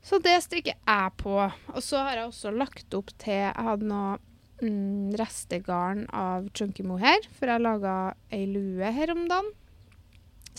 Så 0.01 0.19
det 0.23 0.37
strikker 0.43 0.75
jeg 0.77 1.11
på. 1.17 1.35
Og 1.73 1.81
så 1.83 1.97
har 2.05 2.15
jeg 2.15 2.27
også 2.29 2.51
lagt 2.55 2.93
opp 2.93 3.09
til 3.19 3.33
Jeg 3.33 3.53
hadde 3.55 3.85
noe 3.89 4.17
mm, 4.61 5.15
restegarn 5.19 6.05
av 6.13 6.47
Chunky 6.53 6.83
Mohair, 6.83 7.25
for 7.33 7.47
jeg 7.47 7.61
laga 7.61 8.13
ei 8.31 8.45
lue 8.45 8.91
her 8.95 9.11
om 9.11 9.25
dagen 9.27 9.51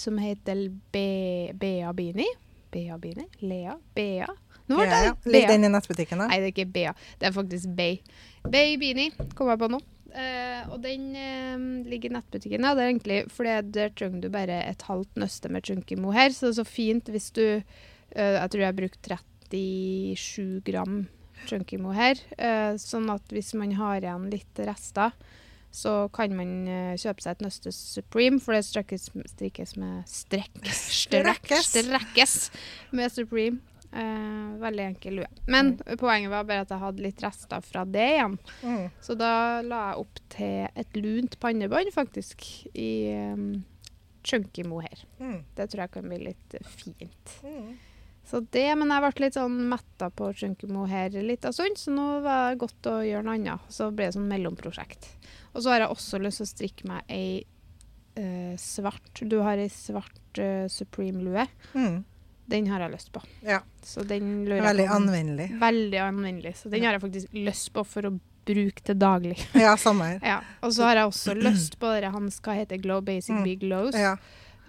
som 0.00 0.16
heter 0.18 0.68
Be 0.92 1.52
Bea 1.54 1.92
Bini. 1.92 2.26
Bea 2.73 2.97
Bini? 2.99 3.26
Lea? 3.40 3.75
Bea? 3.94 4.26
Nå 4.71 4.81
ble 4.81 4.89
Ja, 4.91 5.15
det 5.15 5.33
Ligger 5.35 5.57
den 5.57 5.67
i 5.67 5.73
nettbutikken, 5.75 6.23
da? 6.23 6.29
Nei, 6.31 6.43
det 6.43 6.50
er 6.50 6.55
ikke 6.55 6.73
Bea. 6.75 6.93
Det 7.19 7.31
er 7.31 7.35
faktisk 7.35 7.73
Bay. 7.77 7.99
Bay 8.47 8.77
Beanie 8.81 9.31
kom 9.37 9.50
jeg 9.50 9.61
på 9.61 9.71
nå. 9.73 9.81
Uh, 10.11 10.73
og 10.75 10.81
den 10.83 11.12
uh, 11.15 11.87
ligger 11.87 12.11
i 12.11 12.17
nettbutikken. 12.17 12.65
Ja, 12.67 12.75
det 12.75 12.83
er 12.83 12.91
egentlig 12.91 13.21
fordi 13.31 13.55
der 13.77 13.93
trenger 13.95 14.25
du 14.25 14.31
bare 14.33 14.59
et 14.67 14.83
halvt 14.89 15.21
nøste 15.23 15.50
med 15.53 15.67
chunky 15.67 15.99
mohair. 15.99 16.35
Så 16.35 16.49
det 16.49 16.57
er 16.57 16.61
så 16.62 16.67
fint 16.67 17.11
hvis 17.12 17.31
du 17.37 17.45
uh, 17.61 17.62
Jeg 18.17 18.50
tror 18.50 18.65
jeg 18.65 18.73
har 18.73 18.81
brukt 18.81 19.11
37 19.50 20.62
gram 20.67 21.05
chunky 21.47 21.79
mohair. 21.81 22.19
Eh, 22.37 22.75
sånn 22.77 23.09
at 23.11 23.31
hvis 23.33 23.55
man 23.57 23.73
har 23.79 24.03
igjen 24.05 24.27
litt 24.31 24.61
rester, 24.69 25.15
så 25.73 25.95
kan 26.12 26.35
man 26.37 26.50
kjøpe 27.00 27.25
seg 27.25 27.39
et 27.39 27.45
nøste 27.47 27.73
Supreme, 27.73 28.43
for 28.43 28.53
det 28.53 28.67
strekkes, 28.67 29.09
strikkes 29.33 29.73
med. 29.81 30.03
Strekk, 30.11 30.61
Strekkes. 30.69 31.71
strekkes 31.71 32.35
med 32.93 33.15
Supreme. 33.15 33.62
Eh, 33.92 34.50
veldig 34.62 34.85
enkel 34.85 35.16
lue. 35.18 35.26
Men 35.50 35.73
poenget 35.99 36.30
var 36.30 36.47
bare 36.47 36.62
at 36.62 36.70
jeg 36.70 36.82
hadde 36.85 37.02
litt 37.02 37.23
rester 37.25 37.64
fra 37.66 37.82
det 37.88 38.06
igjen. 38.14 38.38
Mm. 38.62 38.85
Så 39.02 39.16
da 39.18 39.32
la 39.66 39.82
jeg 39.88 40.04
opp 40.04 40.23
til 40.30 40.80
et 40.82 40.99
lunt 41.00 41.37
pannebånd, 41.42 41.90
faktisk, 41.94 42.47
i 42.70 42.90
um, 43.35 43.64
chunky 44.23 44.64
mohair. 44.68 45.02
Mm. 45.18 45.40
Det 45.56 45.70
tror 45.70 45.87
jeg 45.87 45.94
kan 45.97 46.11
bli 46.11 46.20
litt 46.28 46.59
fint. 46.70 47.38
Mm. 47.42 47.78
Så 48.30 48.40
det, 48.54 48.68
Men 48.78 48.92
jeg 48.94 49.02
ble 49.02 49.25
litt 49.25 49.38
sånn 49.38 49.56
metta 49.73 50.11
på 50.14 50.28
chunky 50.38 50.68
mohair 50.70 51.16
litt 51.25 51.47
av 51.49 51.56
sånn, 51.56 51.75
så 51.75 51.90
nå 51.90 52.04
var 52.23 52.52
det 52.52 52.61
godt 52.62 52.87
å 52.87 53.00
gjøre 53.02 53.26
noe 53.26 53.38
annet. 53.40 53.73
Så 53.75 53.90
ble 53.90 54.06
det 54.06 54.14
sånn 54.14 54.30
mellomprosjekt. 54.30 55.09
Og 55.50 55.64
så 55.64 55.73
har 55.73 55.82
jeg 55.82 55.97
også 55.97 56.20
lyst 56.23 56.38
til 56.38 56.47
å 56.47 56.52
strikke 56.52 56.90
meg 56.92 57.11
ei 57.11 57.42
eh, 58.14 58.54
svart 58.61 59.25
Du 59.26 59.40
har 59.42 59.59
ei 59.59 59.66
svart 59.73 60.38
eh, 60.38 60.68
Supreme-lue. 60.70 61.49
Mm. 61.75 62.04
Den 62.50 62.66
har 62.73 62.83
jeg 62.87 62.95
lyst 62.97 63.12
på. 63.14 63.23
Ja. 63.47 63.61
Så 63.87 64.02
den 64.07 64.45
lurer 64.49 64.64
Veldig 64.71 64.87
på 64.90 64.97
anvendelig. 64.99 65.49
Veldig 65.61 66.02
anvendelig. 66.07 66.54
Så 66.61 66.73
den 66.73 66.85
har 66.87 66.99
jeg 66.99 67.04
faktisk 67.07 67.33
lyst 67.47 67.73
på 67.76 67.85
for 67.87 68.11
å 68.11 68.12
bruke 68.50 68.83
til 68.83 68.99
daglig. 68.99 69.38
Ja, 69.64 69.76
samme 69.78 70.12
her. 70.14 70.21
Ja. 70.26 70.38
Og 70.66 70.75
så 70.75 70.87
har 70.88 70.99
jeg 71.02 71.11
også 71.12 71.35
lyst 71.38 71.78
på 71.80 71.90
dere 71.95 72.11
hans 72.14 72.40
hva 72.42 72.57
heter 72.59 72.80
Glow 72.83 73.02
Basic 73.07 73.37
Mm. 73.37 73.42
Big 73.47 73.61
Glows. 73.62 73.95
Ja. 73.99 74.16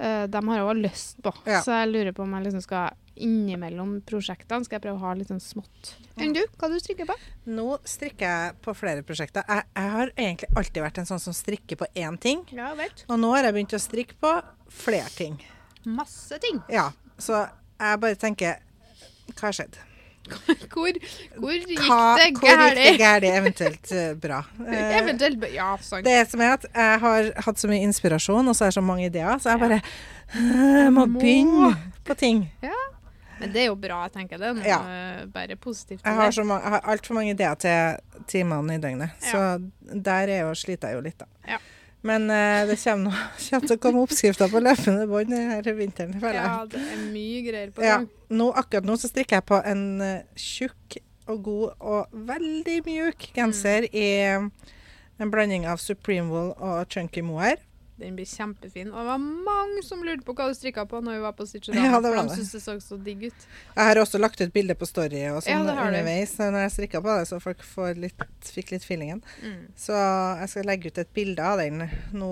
Uh, 0.01 0.25
de 0.29 0.39
har 0.47 0.57
jeg 0.61 0.65
også 0.65 0.81
lyst 0.81 1.21
på. 1.25 1.33
Ja. 1.45 1.61
Så 1.65 1.73
jeg 1.75 1.89
lurer 1.91 2.13
på 2.17 2.23
om 2.25 2.33
jeg 2.38 2.47
liksom 2.47 2.61
skal 2.65 2.97
innimellom 3.21 3.97
prosjektene 4.07 4.65
skal 4.65 4.77
jeg 4.79 4.83
prøve 4.85 4.97
å 4.97 5.03
ha 5.03 5.11
litt 5.19 5.29
sånn 5.29 5.41
smått. 5.43 5.91
Enn 6.21 6.33
du? 6.33 6.39
Hva 6.57 6.69
du 6.71 6.77
strikker 6.81 7.05
på? 7.09 7.15
Nå 7.53 7.67
strikker 7.85 8.25
jeg 8.25 8.55
på 8.65 8.73
flere 8.77 9.03
prosjekter. 9.05 9.45
Jeg, 9.45 9.67
jeg 9.77 9.91
har 9.95 10.13
egentlig 10.15 10.50
alltid 10.57 10.81
vært 10.85 11.01
en 11.03 11.09
sånn 11.11 11.21
som 11.21 11.35
strikker 11.38 11.81
på 11.83 11.89
én 12.01 12.17
ting. 12.23 12.41
Ja, 12.55 12.71
vet. 12.79 13.03
Og 13.11 13.19
nå 13.21 13.29
har 13.35 13.45
jeg 13.50 13.57
begynt 13.57 13.75
å 13.77 13.81
strikke 13.83 14.17
på 14.23 14.31
flere 14.73 15.11
ting. 15.13 15.38
Masse 15.85 16.39
ting. 16.41 16.63
Ja, 16.71 16.88
så 17.21 17.43
jeg 17.81 18.00
bare 18.03 18.15
tenker 18.15 18.59
Hva 19.35 19.47
har 19.50 19.57
skjedd? 19.57 19.79
Hvor, 20.71 20.95
hvor 21.41 21.55
gikk 21.57 21.79
det 21.81 21.88
hvor 21.88 22.21
gikk 22.21 22.75
det 22.77 22.91
gærent? 23.01 23.25
eventuelt 23.39 23.91
eh, 23.97 24.11
bra? 24.21 24.38
Eventuelt 25.01 25.47
Ja, 25.51 25.71
sant. 25.81 26.05
Det 26.05 26.19
som 26.29 26.43
er 26.45 26.53
at 26.59 26.67
jeg 26.69 27.00
har 27.01 27.31
hatt 27.47 27.59
så 27.59 27.67
mye 27.71 27.81
inspirasjon, 27.88 28.47
og 28.47 28.55
så 28.55 28.63
har 28.63 28.69
jeg 28.71 28.77
så 28.77 28.83
mange 28.85 29.07
ideer, 29.09 29.41
så 29.41 29.55
jeg 29.55 29.59
bare 29.65 29.81
Jeg 30.38 30.93
må 30.95 31.07
begynne 31.17 31.73
på 32.07 32.15
ting. 32.21 32.45
Ja. 32.63 32.77
Men 33.41 33.51
det 33.55 33.63
er 33.63 33.67
jo 33.71 33.75
bra, 33.81 34.03
jeg 34.05 34.13
tenker 34.19 34.38
det. 34.38 34.51
er 34.61 34.69
Ja. 34.69 34.77
eh, 34.85 35.25
bare 35.33 35.55
positivt. 35.57 36.05
Jeg 36.05 36.13
har, 36.13 36.29
det. 36.29 36.35
så 36.38 36.43
mange, 36.45 36.61
jeg 36.63 36.71
har 36.77 36.81
altfor 36.93 37.17
mange 37.17 37.33
ideer 37.33 37.55
til 37.55 38.25
timene 38.29 38.77
i 38.77 38.81
døgnet, 38.85 39.17
så 39.25 39.57
der 39.91 40.29
er 40.29 40.43
jo, 40.45 40.53
sliter 40.55 40.93
jeg 40.93 41.01
jo 41.01 41.01
litt, 41.09 41.17
da. 41.17 41.25
Ja. 41.55 41.57
Men 42.01 42.29
eh, 42.34 42.67
det 42.67 42.77
kommer, 42.81 43.13
kommer 43.50 43.67
til 43.67 43.77
å 43.77 43.81
komme 43.81 44.03
oppskrifter 44.08 44.50
på 44.51 44.62
løpende 44.63 45.05
bånd 45.10 45.34
denne 45.34 45.75
vinteren, 45.77 46.17
føler 46.17 46.39
jeg. 46.39 46.50
Ja, 46.50 46.65
det 46.72 46.81
er 46.81 47.01
mye 47.13 47.46
greier 47.46 47.74
på 47.75 47.86
Ja, 47.86 48.01
nå, 48.34 48.50
akkurat 48.58 48.88
nå 48.89 48.98
så 48.98 49.12
strikker 49.12 49.39
jeg 49.39 49.48
på 49.51 49.62
en 49.70 49.86
eh, 50.05 50.24
tjukk 50.39 50.98
og 51.29 51.43
god 51.46 51.67
og 51.79 52.15
veldig 52.27 52.79
mjuk 52.88 53.27
genser 53.36 53.86
i 53.91 54.08
eh, 54.25 54.48
en 55.22 55.34
blanding 55.34 55.67
av 55.70 55.81
Supreme 55.81 56.31
Wool 56.31 56.55
og 56.58 56.89
Chunky 56.89 57.22
Mohair. 57.25 57.62
Den 58.01 58.15
blir 58.17 58.25
kjempefin. 58.25 58.89
Og 58.91 58.98
det 58.98 59.05
var 59.12 59.20
mange 59.22 59.84
som 59.86 60.01
lurte 60.03 60.25
på 60.25 60.34
hva 60.34 60.48
du 60.50 60.55
strikka 60.58 60.88
på 60.89 61.00
når 61.05 61.20
vi 61.20 61.22
var 61.22 61.36
på 61.38 61.46
Stitch 61.46 61.70
Ja, 61.75 61.91
for 62.00 62.08
de 62.10 62.12
det. 62.17 62.36
syntes 62.36 62.51
det 62.55 62.62
så 62.63 62.75
så 62.81 62.98
digg 63.05 63.27
ut. 63.29 63.46
Jeg 63.75 63.86
har 63.91 64.01
også 64.01 64.17
lagt 64.22 64.41
ut 64.41 64.51
bilder 64.55 64.77
på 64.79 64.88
Story 64.89 65.22
og 65.29 65.43
sånn 65.46 65.70
ja, 65.70 65.75
underveis 65.86 66.34
eh, 66.41 66.50
når 66.51 66.65
jeg 66.65 66.74
strikka 66.77 67.01
på 67.05 67.12
det, 67.20 67.27
så 67.29 67.39
folk 67.43 67.62
får 67.63 68.00
litt, 68.01 68.25
fikk 68.58 68.74
litt 68.74 68.88
feelingen. 68.88 69.22
Mm. 69.46 69.60
Så 69.77 69.93
jeg 70.41 70.50
skal 70.55 70.65
legge 70.72 70.89
ut 70.91 70.98
et 71.05 71.13
bilde 71.13 71.46
av 71.46 71.62
den 71.62 71.86
nå 72.17 72.31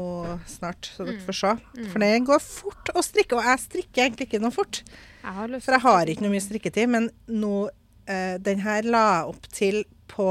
snart, 0.49 0.89
så 0.95 1.05
dere 1.05 1.19
Mm. 1.19 1.25
får 1.29 1.37
se. 1.43 1.53
Mm. 1.77 1.85
For 1.93 1.99
det 2.03 2.11
går 2.27 2.41
fort 2.49 2.89
å 2.95 3.03
strikke, 3.05 3.37
og 3.37 3.45
jeg 3.45 3.59
strikker 3.67 4.03
egentlig 4.07 4.27
ikke 4.29 4.41
noe 4.41 4.51
fort. 4.55 4.81
Jeg 5.23 5.61
For 5.61 5.75
jeg 5.77 5.81
har 5.85 6.05
ikke 6.09 6.25
noe 6.25 6.33
mye 6.33 6.45
strikketid, 6.47 6.89
men 6.89 7.09
nå 7.27 7.69
eh, 8.09 8.37
Den 8.41 8.59
her 8.65 8.81
la 8.89 9.05
jeg 9.19 9.33
opp 9.35 9.47
til 9.53 9.83
på 10.09 10.27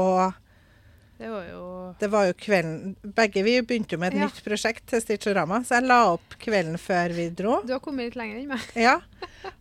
Det 1.19 1.27
var 1.27 1.43
jo 1.49 1.63
Det 1.99 2.07
var 2.13 2.29
jo 2.29 2.33
kvelden 2.39 2.93
Begge 3.15 3.41
vi 3.43 3.57
begynte 3.61 3.97
jo 3.97 3.99
med 3.99 4.13
et 4.13 4.19
Ja. 4.21 4.27
nytt 4.29 4.39
prosjekt 4.45 4.85
til 4.87 5.01
Stitchorama, 5.03 5.59
så 5.67 5.79
jeg 5.79 5.87
la 5.89 5.97
opp 6.13 6.37
kvelden 6.39 6.77
før 6.79 7.11
vi 7.15 7.29
dro. 7.35 7.57
Du 7.67 7.73
har 7.75 7.81
kommet 7.83 8.07
litt 8.07 8.15
lenger 8.15 8.39
enn 8.39 8.47
meg. 8.53 8.59
Ja. 8.79 9.01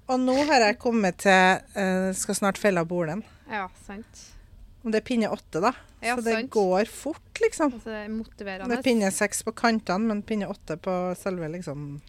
Og 0.09 0.21
nå 0.23 0.37
har 0.47 0.61
jeg 0.69 0.79
kommet 0.79 1.19
til 1.25 1.59
uh, 1.75 2.13
Skal 2.15 2.39
snart 2.39 2.59
felle 2.63 2.81
av 2.81 2.87
bolen. 2.91 3.25
Ja, 3.51 3.67
sant. 3.87 4.23
Og 4.85 4.93
det 4.95 5.03
er 5.03 5.07
pinne 5.09 5.29
åtte, 5.35 5.61
da. 5.61 5.73
Ja, 6.01 6.15
så 6.15 6.23
det 6.23 6.37
sant. 6.37 6.51
går 6.55 6.87
fort, 6.87 7.41
liksom. 7.43 7.73
Altså, 7.75 7.91
det 7.91 8.05
er 8.05 8.09
motiverende. 8.15 8.69
Det 8.71 8.79
er 8.79 8.87
pinne 8.87 9.11
seks 9.13 9.43
på 9.43 9.53
kantene, 9.59 10.07
men 10.13 10.23
pinne 10.23 10.47
åtte 10.49 10.77
på 10.79 10.95
selve 11.19 11.49
liksom 11.51 12.01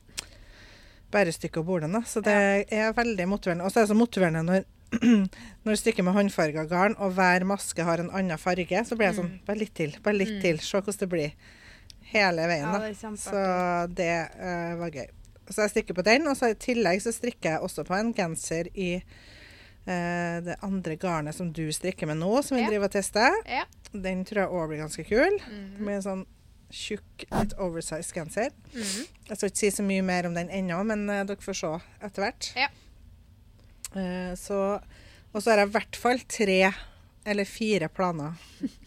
bærestykket 1.11 1.57
og 1.57 1.65
bolen. 1.65 1.95
Da. 1.97 2.03
Så 2.05 2.21
det 2.21 2.35
er 2.69 2.93
veldig 2.93 3.25
motiverende. 3.31 3.65
Og 3.65 3.73
så 3.73 3.81
er 3.81 3.87
det 3.87 3.91
så 3.95 3.97
motiverende 3.97 4.43
når 4.45 4.67
når 5.63 5.69
du 5.75 5.75
strikker 5.77 6.03
med 6.03 6.13
håndfarga 6.15 6.63
garn, 6.69 6.95
og 6.97 7.13
hver 7.13 7.45
maske 7.45 7.83
har 7.85 7.99
en 8.01 8.09
annen 8.11 8.37
farge, 8.41 8.83
så 8.85 8.95
blir 8.97 9.11
jeg 9.11 9.19
sånn 9.19 9.29
Mm. 9.29 9.39
Bare 9.45 9.57
litt 9.59 9.73
til, 9.75 9.95
bare 10.03 10.15
litt 10.17 10.29
Mm. 10.37 10.41
til. 10.41 10.59
Se 10.59 10.77
hvordan 10.81 10.97
det 10.99 11.09
blir. 11.09 11.31
Hele 12.09 12.47
veien, 12.49 12.65
Ja, 12.65 12.79
det 12.79 12.97
Så 13.19 13.93
det 13.93 14.29
uh, 14.39 14.75
var 14.79 14.89
gøy. 14.89 15.07
Så 15.49 15.61
jeg 15.61 15.69
strikker 15.71 15.93
på 15.95 16.03
den, 16.03 16.27
og 16.27 16.35
så 16.37 16.49
i 16.49 16.55
tillegg 16.55 17.01
så 17.01 17.11
strikker 17.13 17.51
jeg 17.53 17.59
også 17.61 17.83
på 17.85 17.93
en 17.99 18.13
genser 18.13 18.67
i 18.75 18.95
uh, 19.87 20.39
det 20.45 20.55
andre 20.65 20.95
garnet 20.97 21.35
som 21.35 21.51
du 21.53 21.67
strikker 21.73 22.07
med 22.07 22.17
nå, 22.17 22.41
som 22.43 22.57
vi 22.57 22.63
Ja. 22.63 22.69
driver 22.69 22.85
og 22.85 22.91
tester. 22.91 23.31
Ja. 23.47 23.63
Den 23.93 24.25
tror 24.25 24.41
jeg 24.43 24.49
òg 24.49 24.67
blir 24.69 24.81
ganske 24.83 25.05
kul. 25.07 25.39
Mhm. 25.39 25.79
Med 25.85 25.95
en 25.95 26.01
sånn 26.01 26.25
tjukk, 26.71 27.25
litt 27.31 27.53
oversized 27.57 28.13
genser. 28.13 28.51
Mhm. 28.73 29.07
Jeg 29.29 29.37
skal 29.37 29.49
ikke 29.49 29.57
si 29.57 29.69
så 29.71 29.83
mye 29.83 30.03
mer 30.03 30.25
om 30.27 30.33
den 30.35 30.49
ennå, 30.49 30.83
men 30.85 31.09
uh, 31.09 31.23
dere 31.23 31.37
får 31.41 31.55
se 31.55 31.81
etter 32.05 32.21
hvert. 32.23 32.53
Ja. 32.55 32.67
Eh, 33.95 34.33
så, 34.37 34.79
og 35.33 35.41
så 35.41 35.51
har 35.51 35.57
jeg 35.63 35.67
i 35.69 35.71
hvert 35.77 35.95
fall 35.95 36.19
tre 36.29 36.59
eller 37.25 37.45
fire 37.45 37.89
planer 37.89 38.33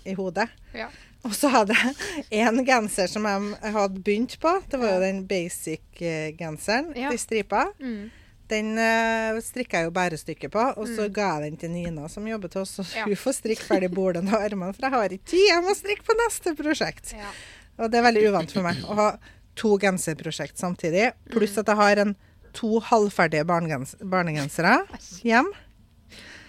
i 0.05 0.15
hodet. 0.19 0.49
Ja. 0.75 0.87
Og 1.23 1.35
så 1.37 1.47
hadde 1.53 1.75
jeg 1.77 2.41
en 2.43 2.65
genser 2.67 3.07
som 3.07 3.23
jeg 3.29 3.73
hadde 3.75 4.01
begynt 4.03 4.39
på. 4.43 4.57
Det 4.73 4.79
var 4.81 4.95
jo 4.97 5.03
den 5.05 5.21
basic-genseren 5.29 6.93
Ja. 6.97 7.13
i 7.13 7.19
stripa. 7.19 7.67
Mm. 7.79 8.11
Den 8.51 8.73
uh, 8.79 9.39
strikka 9.41 9.79
jeg 9.81 9.87
jo 9.87 9.93
bærestykket 9.95 10.51
på, 10.53 10.65
og 10.77 10.87
så 10.89 11.07
Mm. 11.09 11.13
ga 11.15 11.29
jeg 11.41 11.43
den 11.53 11.57
til 11.57 11.71
Nina 11.71 12.09
som 12.09 12.27
jobber 12.27 12.49
til 12.49 12.61
oss. 12.63 12.79
Og 12.81 12.87
Ja. 12.97 13.05
hun 13.05 13.15
får 13.17 13.33
strikke 13.39 13.63
ferdig 13.63 13.91
bordene 13.95 14.33
og 14.35 14.43
armene, 14.43 14.73
for 14.75 14.83
jeg 14.83 14.91
har 14.91 15.09
ikke 15.09 15.25
tid. 15.31 15.47
Jeg 15.49 15.63
må 15.63 15.75
strikke 15.75 16.03
på 16.05 16.17
neste 16.27 16.55
prosjekt. 16.57 17.13
Ja. 17.15 17.31
Og 17.79 17.91
det 17.91 17.99
er 18.01 18.03
veldig 18.13 18.29
uvant 18.29 18.51
for 18.53 18.63
meg 18.63 18.77
å 18.85 18.95
ha 18.95 19.17
to 19.55 19.79
genserprosjekt 19.79 20.57
samtidig. 20.59 21.13
Pluss 21.31 21.53
Mm. 21.55 21.59
at 21.61 21.67
jeg 21.67 21.77
har 21.77 21.97
en 21.99 22.17
to 22.53 22.81
halvferdige 22.89 23.45
barnegens 23.49 23.95
barnegensere 24.01 24.83
hjem, 25.25 25.49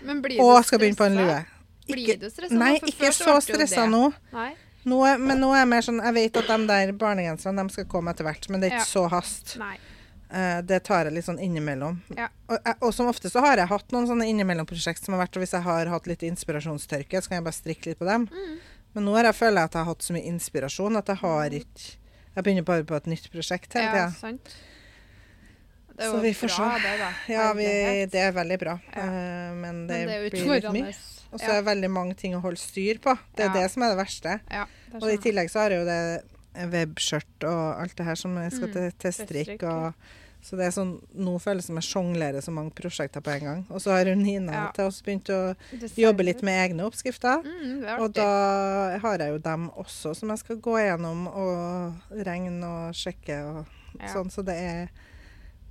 Men 0.03 0.21
blir 0.21 0.41
og 0.43 0.63
skal 0.67 0.79
begynne 0.81 0.99
på 0.99 1.07
en 1.07 1.15
lue. 1.19 1.25
lue. 1.25 1.45
Blir 1.87 2.19
du 2.19 2.29
stressa? 2.31 2.55
Nei. 2.55 2.75
For 2.79 2.91
ikke 2.91 3.13
så 3.15 3.37
stressa 3.43 3.85
nå. 3.89 4.03
Nå 4.83 4.99
men 5.19 5.39
nå 5.39 5.53
er 5.53 5.61
jeg 5.61 5.67
mer 5.71 5.85
sånn 5.85 6.01
Jeg 6.03 6.13
vet 6.17 6.37
at 6.41 6.49
de 6.51 6.67
der 6.67 6.91
barnegenserne 6.99 7.63
de 7.63 7.71
skal 7.71 7.85
komme 7.91 8.11
etter 8.11 8.27
hvert, 8.27 8.49
men 8.51 8.59
det 8.59 8.69
er 8.71 8.79
ikke 8.81 8.89
så 8.89 9.05
hast. 9.11 9.55
Nei. 9.61 9.77
Eh, 10.33 10.59
det 10.65 10.81
tar 10.83 11.05
jeg 11.05 11.13
litt 11.13 11.27
sånn 11.27 11.39
innimellom. 11.39 11.99
Ja. 12.17 12.27
Og, 12.49 12.57
og 12.81 12.91
som 12.95 13.07
ofte 13.11 13.29
så 13.29 13.43
har 13.45 13.61
jeg 13.61 13.69
hatt 13.69 13.91
noen 13.93 14.07
sånne 14.09 14.25
innimellomprosjekt 14.31 15.05
som 15.05 15.13
har 15.15 15.23
vært 15.27 15.37
og 15.37 15.43
Hvis 15.45 15.53
jeg 15.53 15.61
har 15.67 15.91
hatt 15.93 16.07
litt 16.09 16.23
inspirasjonstørke, 16.25 17.21
så 17.21 17.29
kan 17.29 17.37
jeg 17.39 17.45
bare 17.47 17.59
strikke 17.59 17.91
litt 17.91 17.99
på 18.01 18.07
dem. 18.09 18.25
Mm. 18.33 18.55
Men 18.97 19.07
nå 19.07 19.13
har 19.15 19.29
jeg 19.29 19.37
føler 19.39 19.61
jeg 19.61 19.69
at 19.71 19.75
jeg 19.77 19.83
har 19.85 19.91
hatt 19.93 20.05
så 20.07 20.15
mye 20.17 20.29
inspirasjon 20.33 20.99
at 20.99 21.07
jeg 21.13 21.21
har 21.23 21.57
ikke 21.61 21.91
Jeg 22.33 22.43
begynner 22.47 22.65
bare 22.65 22.83
på 22.89 22.95
et 22.97 23.07
nytt 23.11 23.27
prosjekt 23.29 23.75
hele 23.77 23.85
Ja, 23.85 23.91
tida. 23.93 24.19
sant. 24.19 24.55
Det 25.95 26.05
er 26.05 26.09
Så 26.09 26.15
jo 26.15 26.21
vi 26.21 26.33
får 26.33 26.47
bra, 26.57 26.69
se. 26.73 26.81
det, 26.83 26.93
da. 26.99 27.09
Ja, 27.33 27.53
vi, 27.53 27.65
det 28.09 28.21
er 28.21 28.31
veldig 28.33 28.59
bra. 28.59 28.79
Ja. 28.95 29.01
Eh, 29.03 29.53
men 29.53 29.87
det, 29.87 29.99
Men 30.07 30.07
det 30.07 30.31
blir 30.31 30.47
litt 30.55 30.71
mye. 30.73 30.93
Og 31.33 31.39
så 31.39 31.45
Ja. 31.47 31.51
er 31.53 31.61
det 31.61 31.65
veldig 31.65 31.89
mange 31.91 32.15
ting 32.17 32.33
å 32.35 32.41
holde 32.41 32.57
styr 32.57 32.99
på. 33.01 33.17
Det 33.35 33.45
er 33.45 33.53
Ja. 33.53 33.61
det 33.61 33.71
som 33.71 33.83
er 33.83 33.95
det 33.95 33.97
verste. 34.05 34.39
Ja, 34.51 34.65
det 34.91 35.01
Og 35.03 35.09
i 35.09 35.17
tillegg 35.17 35.49
så 35.49 35.59
har 35.61 35.69
jeg 35.69 35.79
jo 35.79 35.85
det 35.85 36.23
webskjørt 36.71 37.43
og 37.49 37.81
alt 37.81 37.95
det 37.97 38.05
her 38.05 38.15
som 38.15 38.35
jeg 38.37 38.51
skal 38.51 38.67
Mm, 38.67 38.73
til, 38.73 38.91
til 38.91 39.11
til 39.11 39.25
strikk. 39.25 39.47
strikk, 39.57 39.63
Og, 39.63 39.93
så 40.43 40.57
det 40.57 40.65
er 40.67 40.71
sånn, 40.75 41.01
nå 41.15 41.39
føles 41.41 41.63
det 41.63 41.69
som 41.71 41.75
jeg 41.79 41.87
sjonglerer 41.87 42.41
så 42.43 42.51
mange 42.51 42.71
prosjekter 42.75 43.21
på 43.21 43.31
en 43.33 43.39
gang. 43.39 43.65
Og 43.71 43.79
så 43.81 43.91
har 43.97 44.05
hun 44.05 44.21
Nina 44.23 44.51
Ja. 44.51 44.71
til 44.71 44.85
oss 44.85 45.01
begynt 45.01 45.29
å 45.29 45.55
jobbe 45.95 46.23
litt 46.23 46.43
med 46.43 46.69
egne 46.71 46.83
oppskrifter. 46.85 47.41
Mm, 47.43 47.99
Og 47.99 48.13
da 48.13 48.97
har 48.99 49.17
jeg 49.17 49.29
jo 49.31 49.37
dem 49.39 49.69
også 49.71 50.15
som 50.15 50.29
jeg 50.29 50.39
skal 50.39 50.57
gå 50.57 50.75
gjennom 50.77 51.27
og 51.27 51.93
regne 52.25 52.63
og 52.63 52.93
sjekke 52.93 53.39
og 53.59 53.65
Ja. 53.99 54.07
sånn. 54.13 54.29
Så 54.31 54.43
det 54.45 54.55
er, 54.55 54.89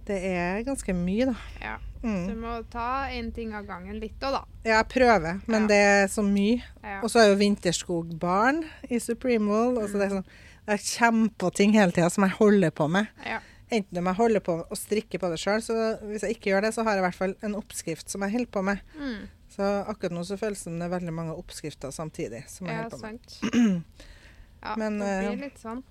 det 0.06 0.18
er 0.24 0.62
ganske 0.66 0.94
mye, 0.94 1.26
da. 1.26 1.34
Ja. 1.60 1.76
Så 2.02 2.08
Mm. 2.08 2.26
du 2.26 2.34
må 2.34 2.64
ta 2.70 3.06
én 3.14 3.32
ting 3.32 3.52
av 3.54 3.64
gangen 3.66 4.00
litt 4.00 4.18
òg, 4.20 4.32
da. 4.32 4.44
Jeg 4.64 4.88
prøver, 4.88 5.40
men 5.46 5.62
Ja. 5.62 5.66
det 5.68 5.76
er 5.76 6.06
så 6.08 6.22
mye. 6.26 6.62
Ja. 6.82 7.00
Og 7.02 7.08
så 7.10 7.20
er 7.20 7.28
jo 7.30 7.36
Vinterskog 7.38 8.18
barn 8.18 8.64
i 8.90 8.98
Supreme 8.98 9.46
Wall. 9.48 9.76
Mm. 9.76 9.92
det 9.92 10.02
er 10.02 10.08
sånn, 10.16 10.24
jeg 10.66 10.80
kommer 10.98 11.28
på 11.38 11.54
ting 11.54 11.72
hele 11.74 11.92
tida 11.92 12.10
som 12.10 12.24
jeg 12.24 12.32
holder 12.32 12.70
på 12.70 12.88
med. 12.90 13.06
Ja. 13.24 13.38
Enten 13.70 13.98
om 13.98 14.04
jeg 14.04 14.14
holder 14.16 14.40
på 14.40 14.66
å 14.68 14.76
strikke 14.76 15.18
på 15.20 15.30
det 15.30 15.38
sjøl, 15.38 15.62
så 15.62 15.98
hvis 16.02 16.22
jeg 16.22 16.36
ikke 16.36 16.50
gjør 16.50 16.62
det, 16.62 16.74
så 16.74 16.82
har 16.84 16.96
jeg 16.96 17.04
i 17.04 17.06
hvert 17.06 17.14
fall 17.14 17.34
en 17.42 17.54
oppskrift 17.54 18.08
som 18.10 18.20
jeg 18.22 18.32
holder 18.32 18.50
på 18.50 18.62
med. 18.64 18.80
Mm. 18.98 19.28
Så 19.48 19.62
akkurat 19.86 20.10
nå 20.12 20.20
så 20.24 20.36
føles 20.38 20.58
det 20.58 20.64
som 20.64 20.78
det 20.78 20.90
er 20.90 20.98
veldig 20.98 21.12
mange 21.12 21.36
oppskrifter 21.36 21.88
samtidig 21.92 22.48
som 22.48 22.66
jeg 22.66 22.76
ja, 22.76 22.82
holder 22.82 22.96
på 22.96 23.02
med. 23.02 23.20
sant. 23.30 23.84
Ja, 24.64 24.76
Men, 24.76 24.98
det 25.00 25.08
eh, 25.08 25.28
blir 25.30 25.40
litt 25.50 25.58
sånn. 25.58 25.82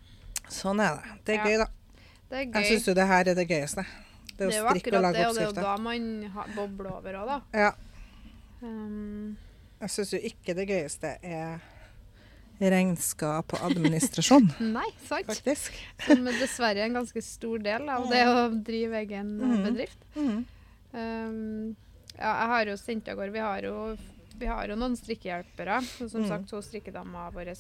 Sånn 0.50 0.80
er 0.80 0.96
det. 0.96 1.26
Det 1.26 1.34
er 1.36 1.38
Ja. 1.38 1.46
gøy, 1.46 1.58
da. 1.58 1.68
Det 2.32 2.38
er 2.40 2.46
Jeg 2.48 2.54
gøy. 2.56 2.70
syns 2.72 2.88
jo 2.88 2.94
det 2.96 3.08
her 3.12 3.28
er 3.28 3.36
det 3.36 3.48
gøyeste. 3.50 3.84
Det 4.32 4.38
Det 4.48 4.56
er 4.56 4.62
jo 4.62 4.68
akkurat 4.72 5.14
det, 5.14 5.26
og 5.28 5.36
det 5.36 5.42
er 5.44 5.50
jo 5.50 5.52
da 5.58 5.76
man 5.78 6.06
bobler 6.56 6.92
over 6.96 7.18
òg, 7.20 7.28
da. 7.28 7.40
Ja. 7.54 7.72
Um, 8.64 9.38
Jeg 9.82 9.90
syns 9.90 10.14
jo 10.14 10.20
ikke 10.24 10.56
det 10.56 10.68
gøyeste 10.70 11.12
er 11.26 11.60
regnskap 12.62 13.54
og 13.58 13.64
administrasjon, 13.72 14.46
nei, 14.78 14.86
sant? 15.08 15.26
faktisk. 15.32 15.74
Som 16.06 16.26
dessverre 16.30 16.78
er 16.84 16.90
en 16.92 16.98
ganske 17.00 17.24
stor 17.26 17.58
del 17.66 17.90
av 17.90 18.06
det 18.12 18.22
å 18.30 18.44
drive 18.64 19.00
egen 19.02 19.32
eh, 19.42 19.48
Mhm. 19.48 19.64
bedrift. 19.66 20.04
Mm. 20.16 20.46
Um, 20.94 21.76
ja, 22.20 22.32
jeg 22.38 22.50
har 22.54 22.66
jo 22.70 22.76
sendt 22.78 23.08
av 23.10 23.16
gårde 23.18 23.32
Vi 23.34 23.40
har 23.40 23.62
jo, 23.66 23.98
vi 24.38 24.46
har 24.46 24.68
jo 24.68 24.76
noen 24.76 24.96
strikkehjelpere. 25.00 25.82
Som 26.10 26.22
Mm. 26.24 26.28
sagt, 26.28 26.52
hun 26.52 26.62
strikkedama 26.62 27.32
vår 27.34 27.56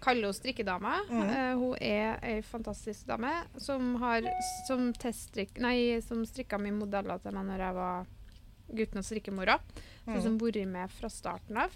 kaller 0.00 0.28
henne 0.30 0.36
strikkedame. 0.36 0.94
Mm. 1.10 1.22
Uh, 1.28 1.52
hun 1.62 1.74
er 1.80 2.18
ei 2.22 2.38
fantastisk 2.42 3.06
dame 3.08 3.32
som 3.60 3.94
har 4.02 4.26
som 4.68 4.92
teststrikk... 4.92 5.58
Nei, 5.64 6.00
som 6.04 6.24
strikka 6.26 6.58
mye 6.62 6.76
modeller 6.76 7.18
til 7.22 7.32
meg 7.36 7.46
når 7.50 7.64
jeg 7.66 7.78
var 7.78 8.10
gutten 8.68 9.00
og 9.02 9.06
strikkemora. 9.08 9.58
Mm. 10.06 10.10
Sånn 10.14 10.22
som 10.26 10.38
vært 10.42 10.60
med 10.68 10.90
fra 10.98 11.08
starten 11.12 11.56
av. 11.64 11.74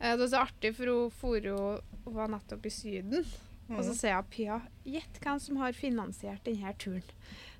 Uh, 0.00 0.12
det 0.14 0.18
var 0.24 0.32
så 0.32 0.42
artig, 0.46 0.74
for 0.76 0.86
hun 0.94 1.10
for 1.20 1.52
Hun 2.04 2.14
var 2.16 2.28
nettopp 2.32 2.66
i 2.66 2.70
Syden. 2.74 3.24
Og 3.70 3.84
så 3.84 3.92
Mhm. 3.92 3.98
sier 4.00 4.10
jeg 4.16 4.30
Pia, 4.30 4.60
gjett 4.84 5.20
hvem 5.22 5.38
som 5.38 5.56
har 5.62 5.72
finansiert 5.72 6.42
denne 6.42 6.72
turen. 6.74 7.04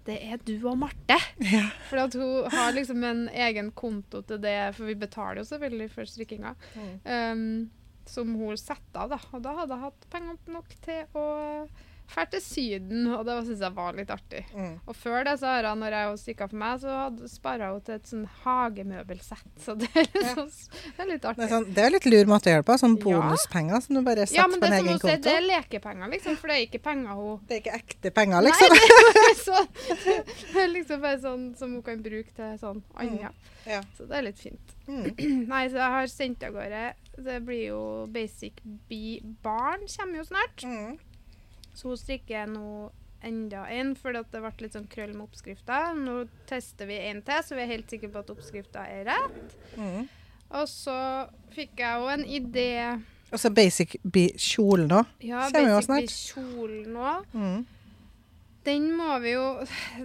Det 0.04 0.16
er 0.24 0.38
du 0.42 0.56
og 0.66 0.78
Marte. 0.80 1.18
Ja. 1.38 1.68
For 1.88 1.98
hun 2.18 2.50
har 2.50 2.72
liksom 2.72 3.04
en 3.04 3.28
egen 3.28 3.70
konto 3.70 4.22
til 4.26 4.38
det, 4.42 4.74
for 4.74 4.86
vi 4.88 4.94
betaler 4.98 5.36
jo 5.38 5.44
selvfølgelig 5.44 5.90
for 5.92 6.08
strikkinga. 6.08 6.54
Mm. 6.74 6.90
Um, 7.06 7.70
som 8.10 8.34
hun 8.36 8.58
setter 8.58 9.04
av, 9.04 9.14
da. 9.14 9.20
Og 9.32 9.44
da 9.44 9.54
hadde 9.60 9.76
jeg 9.76 9.86
hatt 9.86 10.10
penger 10.12 10.52
nok 10.56 10.74
til 10.84 11.18
å 11.18 11.24
dra 12.10 12.24
til 12.32 12.40
Syden, 12.42 13.06
og 13.14 13.24
det 13.26 13.36
syns 13.46 13.60
jeg 13.64 13.74
var 13.76 13.94
litt 13.96 14.10
artig. 14.10 14.42
Mm. 14.54 14.74
Og 14.86 14.96
før 14.98 15.24
det, 15.28 15.36
så 15.40 15.46
har 15.54 15.68
hun, 15.70 15.80
når 15.84 15.96
jeg 15.96 16.18
stikka 16.24 16.48
for 16.50 16.60
meg, 16.62 16.80
så 16.82 17.28
spara 17.30 17.70
hun 17.72 17.80
til 17.86 17.94
et 17.96 18.10
sånn 18.10 18.26
hagemøbelsett. 18.44 19.50
Så 19.64 19.74
det 19.78 19.88
er, 19.94 20.06
litt 20.06 20.26
Ja. 20.26 20.34
det 20.44 21.04
er 21.04 21.10
litt 21.10 21.22
Det, 21.22 21.28
artig. 21.30 21.44
er 21.44 21.52
sånn, 21.54 21.68
det 21.74 21.84
er 21.84 21.90
litt 21.94 22.06
lur 22.10 22.30
måte 22.32 22.50
å 22.50 22.54
gjøre 22.56 22.66
på. 22.70 22.78
Sånn 22.82 22.96
bonuspenger 23.02 23.80
som 23.84 23.94
du 23.98 24.02
bare 24.06 24.26
setter 24.26 24.40
Ja, 24.40 24.46
men 24.50 24.60
på 24.60 24.66
en 24.66 24.72
egen 24.78 24.86
konto. 24.92 25.08
Ja, 25.08 25.14
men 25.16 25.22
det 25.26 25.34
er 25.36 25.46
lekepenger, 25.48 26.12
liksom. 26.14 26.36
For 26.40 26.48
det 26.52 26.56
er 26.56 26.66
ikke 26.66 26.82
penger 26.82 27.20
hun 27.20 27.40
Det 27.46 27.56
er 27.56 27.60
ikke 27.64 27.78
ekte 27.80 28.10
penger, 28.20 28.40
Nei, 28.40 28.50
liksom. 28.50 28.74
det 28.76 29.10
er 29.10 29.20
bare 29.20 29.36
sånn, 29.44 29.68
det 30.54 30.62
er 30.64 30.72
liksom 30.74 31.00
bare 31.04 31.20
sånn 31.20 31.46
som 31.58 31.74
hun 31.78 31.82
kan 31.86 32.02
bruke 32.02 32.34
til 32.36 32.58
sånn 32.60 32.82
annet. 32.96 33.46
Ja. 33.68 33.82
Så 33.96 34.06
det 34.08 34.16
er 34.18 34.22
litt 34.30 34.38
fint. 34.40 34.74
Mm. 34.88 35.06
Nei, 35.52 35.68
så 35.68 35.76
jeg 35.82 35.94
har 35.96 36.06
sendt 36.10 36.42
av 36.46 36.56
gårde. 36.56 36.82
Det 37.20 37.38
blir 37.44 37.66
jo 37.68 37.80
Basic 38.10 38.60
Bee 38.88 39.20
Barn 39.44 39.84
kommer 39.86 40.16
jo 40.22 40.24
snart. 40.24 40.64
Mm. 40.64 40.98
Så 41.80 41.88
hun 41.88 41.96
strikker 42.00 42.48
nå 42.50 42.90
enda 43.24 43.64
en, 43.72 43.94
at 43.96 44.32
det 44.32 44.40
ble 44.40 44.52
litt 44.60 44.76
sånn 44.76 44.88
krøll 44.90 45.12
med 45.14 45.26
oppskrifta. 45.26 45.80
Nå 45.96 46.22
tester 46.48 46.88
vi 46.88 46.98
en 47.08 47.22
til, 47.24 47.44
så 47.44 47.56
vi 47.56 47.64
er 47.64 47.72
helt 47.72 47.92
sikre 47.92 48.10
på 48.12 48.20
at 48.20 48.32
oppskrifta 48.34 48.84
er 48.88 49.06
rett. 49.08 49.56
Mm. 49.80 50.04
Og 50.60 50.68
så 50.68 50.96
fikk 51.54 51.80
jeg 51.80 52.02
jo 52.02 52.08
en 52.10 52.24
idé 52.26 52.70
Og 53.30 53.38
så 53.38 53.52
basic 53.54 53.94
be 54.02 54.26
kjolen 54.34 54.90
òg. 54.90 55.12
Ja, 55.22 55.44
Basic 55.54 55.90
be 55.92 56.00
kjolen 56.10 56.88
nå. 56.96 57.12
Mm. 57.32 57.60
Den 58.66 58.90
må 58.92 59.14
vi 59.22 59.32
jo 59.32 59.44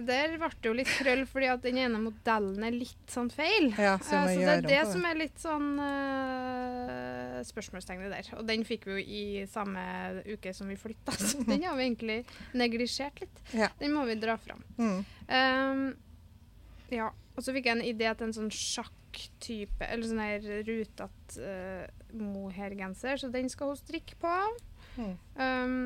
Der 0.08 0.36
ble 0.40 0.48
det 0.48 0.68
jo 0.68 0.74
litt 0.76 0.92
krøll, 0.98 1.24
fordi 1.28 1.48
at 1.52 1.64
den 1.64 1.80
ene 1.82 2.00
modellen 2.00 2.64
er 2.64 2.72
litt 2.72 3.12
sånn 3.12 3.28
feil. 3.32 3.68
Ja, 3.76 3.96
så 4.00 4.22
Eh, 4.22 4.32
så 4.32 4.40
det 4.40 4.54
er 4.54 4.64
det 4.64 4.78
om 4.84 4.92
som 4.94 5.06
er 5.08 5.18
litt 5.20 5.42
sånn 5.42 5.68
uh, 5.80 7.42
spørsmålstegnet 7.46 8.12
der. 8.12 8.30
Og 8.38 8.46
den 8.48 8.64
fikk 8.68 8.88
vi 8.88 8.96
jo 8.96 9.02
i 9.20 9.26
samme 9.50 9.82
uke 10.26 10.54
som 10.56 10.70
vi 10.72 10.78
flytta, 10.80 11.14
så 11.20 11.44
den 11.44 11.66
har 11.66 11.76
vi 11.78 11.86
egentlig 11.88 12.18
neglisjert 12.56 13.20
litt. 13.24 13.42
Ja. 13.56 13.70
Den 13.80 13.94
må 13.96 14.06
vi 14.08 14.18
dra 14.20 14.38
fram. 14.40 14.64
Mm. 14.78 14.98
Um, 15.28 15.86
ja. 16.94 17.10
Og 17.36 17.44
så 17.44 17.52
fikk 17.52 17.68
jeg 17.68 17.76
en 17.76 17.84
idé 17.84 18.08
til 18.16 18.30
en 18.30 18.36
sånn 18.38 18.52
sjakktype, 18.54 19.84
eller 19.84 20.08
sånn 20.08 20.24
her 20.24 20.48
rutete 20.64 21.44
uh, 21.44 21.84
mohairgenser, 22.16 23.20
så 23.20 23.30
den 23.32 23.52
skal 23.52 23.74
hun 23.74 23.80
strikke 23.80 24.16
på. 24.22 24.34
Mm. 24.96 25.14
Um, 25.36 25.78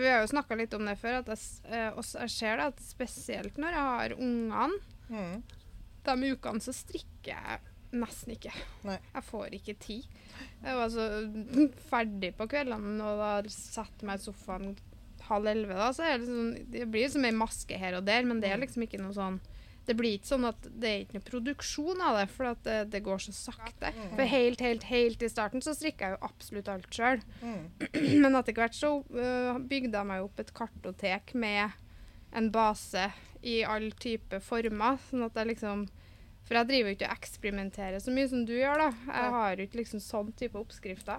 for 0.00 0.06
vi 0.06 0.12
har 0.14 0.22
jo 0.24 0.30
snakka 0.32 0.56
litt 0.56 0.74
om 0.76 0.86
det 0.88 0.96
før, 1.00 1.18
at 1.20 1.28
jeg, 1.28 1.40
eh, 1.68 1.90
også, 2.00 2.22
jeg 2.24 2.32
ser 2.32 2.56
det 2.60 2.68
at 2.72 2.80
spesielt 2.84 3.58
når 3.60 3.76
jeg 3.76 3.88
har 3.90 4.16
ungene, 4.16 4.80
Mm. 5.10 5.42
de 6.06 6.28
ukene 6.32 6.62
så 6.62 6.72
strikker 6.72 7.34
jeg 7.34 7.60
nesten 7.92 8.32
ikke. 8.36 8.52
Nei. 8.86 8.98
Jeg 9.12 9.24
får 9.26 9.54
ikke 9.58 9.74
tid. 9.82 10.04
Jeg 10.62 10.76
var 10.78 10.88
så 10.94 11.06
ferdig 11.90 12.30
på 12.38 12.46
kveldene 12.48 13.02
og 13.02 13.18
da 13.18 13.32
setter 13.50 14.06
meg 14.06 14.20
i 14.20 14.24
sofaen 14.24 14.76
halv 15.26 15.46
elleve, 15.50 15.74
da, 15.76 15.88
så 15.94 16.06
er 16.06 16.18
det 16.18 16.26
sånn 16.30 16.54
Det 16.70 16.86
blir 16.90 17.04
liksom 17.08 17.26
ei 17.28 17.34
maske 17.36 17.76
her 17.78 17.98
og 17.98 18.06
der, 18.06 18.22
men 18.26 18.40
det 18.42 18.50
er 18.50 18.62
liksom 18.62 18.86
ikke 18.86 19.02
noe 19.02 19.12
sånn 19.14 19.36
det 19.90 19.96
blir 19.98 20.14
ikke 20.14 20.30
sånn 20.30 20.46
at 20.46 20.66
det 20.70 20.90
er 20.90 21.00
ikke 21.02 21.16
noe 21.16 21.26
produksjon 21.26 22.02
av 22.06 22.20
det, 22.20 22.26
for 22.30 22.58
det, 22.62 22.76
det 22.92 23.00
går 23.02 23.22
så 23.24 23.32
sakte. 23.34 23.90
For 24.12 24.22
helt, 24.30 24.62
helt, 24.62 24.84
helt 24.86 25.24
i 25.26 25.30
starten 25.32 25.64
så 25.64 25.74
strikka 25.74 26.06
jeg 26.06 26.14
jo 26.14 26.28
absolutt 26.28 26.70
alt 26.70 26.94
sjøl. 26.94 27.24
Mm. 27.42 27.64
Men 28.22 28.38
etter 28.38 28.54
hvert 28.54 28.76
så 28.78 28.92
øh, 29.02 29.58
bygde 29.58 29.98
jeg 29.98 30.10
meg 30.12 30.22
opp 30.22 30.38
et 30.38 30.54
kartotek 30.54 31.34
med 31.34 31.74
en 32.38 32.52
base 32.54 33.08
i 33.42 33.60
all 33.66 33.90
type 33.98 34.38
former. 34.46 35.02
Sånn 35.10 35.26
at 35.26 35.42
jeg 35.42 35.56
liksom 35.56 35.88
For 36.46 36.56
jeg 36.56 36.70
driver 36.70 36.90
jo 36.90 36.96
ikke 36.96 37.10
og 37.10 37.18
eksperimenterer 37.18 38.02
så 38.02 38.14
mye 38.14 38.30
som 38.30 38.46
du 38.46 38.54
gjør, 38.54 38.86
da. 38.86 38.90
Jeg 39.10 39.34
har 39.34 39.52
jo 39.58 39.66
ikke 39.66 39.82
liksom 39.82 40.06
sånn 40.06 40.30
type 40.38 40.58
oppskrifter. 40.58 41.18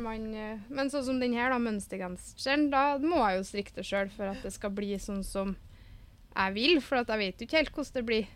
Man, 0.00 0.28
øh, 0.36 0.60
men 0.68 0.92
sånn 0.92 1.08
som 1.08 1.24
den 1.24 1.34
her, 1.36 1.50
da, 1.52 1.58
mønstergenseren, 1.60 2.68
da 2.72 2.84
må 3.00 3.24
jeg 3.24 3.40
jo 3.40 3.48
strikke 3.48 3.80
det 3.80 3.88
sjøl 3.88 4.12
for 4.12 4.30
at 4.30 4.44
det 4.44 4.52
skal 4.54 4.72
bli 4.76 4.92
sånn 5.00 5.24
som 5.26 5.56
jeg 6.34 6.54
vil. 6.56 6.80
For 6.84 7.02
at 7.02 7.12
jeg 7.14 7.22
vet 7.22 7.40
jo 7.40 7.48
ikke 7.48 7.60
helt 7.62 7.74
hvordan 7.74 7.98
det 7.98 8.06
blir. 8.08 8.32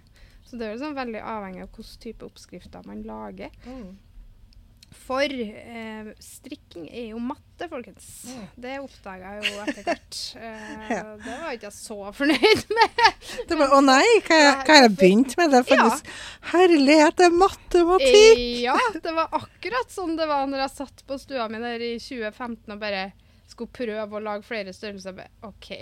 Så 0.49 0.57
det 0.57 0.67
er 0.67 0.77
jo 0.77 0.83
sånn 0.83 0.97
veldig 0.97 1.21
avhengig 1.21 1.65
av 1.65 1.73
hvilken 1.77 2.05
type 2.05 2.29
oppskrifter 2.29 2.87
man 2.89 3.03
lager. 3.05 3.53
Mm. 3.69 3.97
For 4.97 5.29
eh, 5.29 6.09
strikking 6.23 6.87
er 6.89 7.11
jo 7.11 7.19
matte, 7.21 7.67
folkens. 7.69 8.07
Mm. 8.33 8.47
Det 8.65 8.77
oppdaga 8.81 9.35
jeg 9.37 9.51
jo 9.51 9.67
etter 9.67 9.85
hvert. 9.91 10.21
Eh, 10.39 10.89
Ja. 10.89 11.03
Det 11.21 11.35
var 11.43 11.53
ikke 11.53 11.69
jeg 11.69 11.77
så 11.77 11.99
fornøyd 12.17 12.63
med. 12.73 13.03
Å 13.53 13.69
oh 13.77 13.83
nei, 13.85 14.07
hva, 14.25 14.39
har 14.65 14.83
jeg 14.87 14.95
begynt 14.97 15.37
med? 15.37 15.53
Det 15.53 15.61
er 15.61 15.83
ja. 15.83 15.89
Herlighet, 16.55 17.19
det 17.21 17.29
er 17.29 17.37
matematikk! 17.37 18.41
Eh, 18.41 18.63
Ja, 18.65 18.77
det 18.97 19.13
var 19.17 19.37
akkurat 19.37 19.93
sånn 19.93 20.17
det 20.17 20.29
var 20.31 20.49
når 20.49 20.65
jeg 20.65 20.77
satt 20.79 21.05
på 21.09 21.21
stua 21.21 21.49
mi 21.53 21.61
der 21.61 21.85
i 21.85 21.95
2015 22.01 22.73
og 22.73 22.81
bare 22.81 23.11
skulle 23.49 23.77
prøve 23.77 24.09
å 24.17 24.25
lage 24.25 24.49
flere 24.49 24.73
størrelser. 24.77 25.27
OK, 25.45 25.73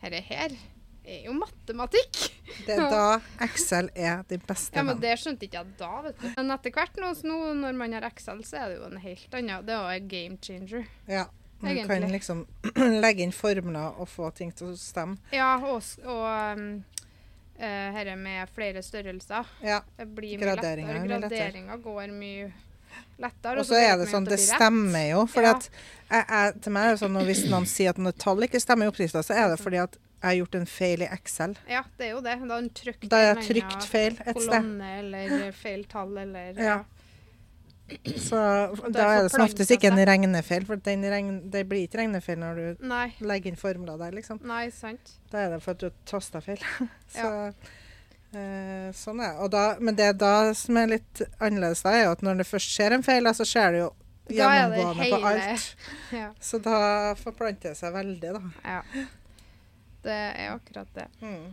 dette 0.00 0.24
her 0.32 0.56
er 1.04 1.26
jo 1.26 1.32
matematikk. 1.36 2.20
Det 2.66 2.76
er 2.76 2.90
da 2.92 3.20
Excel 3.46 3.90
er 3.94 4.22
din 4.28 4.42
beste 4.46 4.76
Ja, 4.76 4.84
men 4.86 5.00
det 5.00 5.16
skjønte 5.20 5.46
ikke 5.46 5.60
jeg 5.62 5.74
da, 5.78 5.90
vet 6.04 6.20
du. 6.20 6.28
Men 6.36 6.54
etter 6.56 6.74
hvert 6.74 6.96
nå, 7.00 7.12
nå 7.24 7.38
når 7.60 7.76
man 7.78 7.96
har 7.96 8.06
Excel, 8.10 8.42
så 8.46 8.62
er 8.62 8.72
det 8.72 8.80
jo 8.80 8.88
en 8.90 9.00
helt 9.02 9.36
annen 9.38 9.66
Det 9.66 9.74
er 9.76 9.80
jo 9.80 9.98
en 10.00 10.08
game 10.14 10.38
changer. 10.42 10.88
Ja. 11.08 11.26
Man 11.60 11.76
kan 11.86 12.06
liksom 12.08 12.46
legge 13.04 13.22
inn 13.26 13.32
formler 13.36 13.98
og 14.00 14.08
få 14.08 14.30
ting 14.32 14.52
til 14.56 14.72
å 14.72 14.78
stemme. 14.80 15.18
Ja, 15.34 15.58
og, 15.60 15.84
og 16.08 16.24
um, 16.56 16.64
eh, 17.60 17.90
herre 17.96 18.16
med 18.16 18.48
flere 18.54 18.82
størrelser 18.82 19.48
Ja. 19.60 19.82
blir 20.04 20.40
mye 20.40 20.48
er 20.48 20.56
lettere. 20.56 20.86
mye. 20.88 21.06
Graderinga 21.20 21.76
går 21.84 22.14
mye 22.16 22.50
lettere. 23.20 23.60
Og 23.60 23.68
så 23.68 23.76
er 23.76 23.98
det 24.00 24.08
sånn, 24.10 24.24
det 24.28 24.40
stemmer 24.40 25.10
jo. 25.10 25.26
For 25.30 25.44
Ja. 25.44 25.52
at 25.56 25.68
jeg, 26.10 26.24
jeg, 26.28 26.54
til 26.64 26.72
meg 26.72 26.86
er 26.88 26.96
det 26.96 27.02
sånn, 27.04 27.20
hvis 27.28 27.44
noen 27.52 27.68
sier 27.68 27.92
at 27.92 28.00
når 28.00 28.16
tall 28.24 28.48
ikke 28.48 28.60
stemmer 28.62 28.88
i 28.88 28.92
oppskrifta, 28.92 29.22
så 29.26 29.36
er 29.36 29.52
det 29.52 29.60
fordi 29.60 29.82
at 29.84 30.00
jeg 30.20 30.28
har 30.28 30.34
gjort 30.36 30.56
en 30.58 30.66
feil 30.68 31.02
i 31.02 31.08
Excel. 31.08 31.54
Ja, 31.68 31.80
det 31.96 32.06
er 32.06 32.10
jo 32.12 32.20
det. 32.20 32.34
Da 33.08 33.16
har 33.16 33.28
jeg 33.30 33.44
trykt 33.46 33.86
feil 33.88 34.12
et 34.12 34.20
sted. 34.20 34.34
kolonne 34.36 34.90
eller 34.98 35.52
feil 35.62 35.84
tall 35.88 36.18
eller 36.26 36.60
Ja. 36.60 36.80
Så 38.20 38.38
da 38.94 39.06
er 39.16 39.22
det 39.24 39.32
som 39.32 39.42
oftest 39.42 39.72
ikke 39.74 39.88
en 39.90 39.98
regnefeil, 40.06 40.66
for 40.68 40.78
regn, 40.86 41.30
det 41.50 41.64
blir 41.66 41.88
ikke 41.88 41.98
regnefeil 42.04 42.38
når 42.38 42.60
du 42.60 42.84
Nei, 42.86 43.08
legger 43.18 43.50
inn 43.50 43.58
formler 43.58 43.98
der, 43.98 44.12
liksom. 44.14 44.38
nei, 44.46 44.68
sant. 44.70 45.16
Da 45.32 45.42
er 45.42 45.56
det 45.56 45.62
for 45.64 45.74
at 45.74 45.80
du 45.82 45.88
har 45.88 45.96
tasta 46.06 46.42
feil. 46.44 46.62
så 47.16 47.26
Ja. 47.26 47.52
eh, 48.38 48.92
sånn 48.94 49.24
er 49.24 49.40
det. 49.50 49.66
Men 49.80 49.98
det 49.98 50.12
da 50.22 50.52
som 50.54 50.78
er 50.78 50.92
litt 50.98 51.24
annerledes, 51.40 51.82
da, 51.82 51.96
er 51.96 52.12
at 52.12 52.22
når 52.22 52.44
det 52.44 52.46
først 52.46 52.76
skjer 52.76 52.94
en 52.94 53.06
feil, 53.06 53.26
så 53.34 53.48
skjer 53.48 53.72
det 53.74 53.82
jo 53.82 53.90
gjennomgående 54.30 55.10
på 55.10 55.24
alt. 55.32 55.70
Ja. 56.14 56.28
Så 56.38 56.62
da 56.62 57.16
forplanter 57.18 57.72
det 57.72 57.80
seg 57.80 57.96
veldig, 57.96 58.36
da. 58.38 58.42
ja. 58.76 59.08
Det 60.02 60.14
er 60.16 60.54
akkurat 60.54 60.88
det. 60.94 61.08
Mm. 61.20 61.50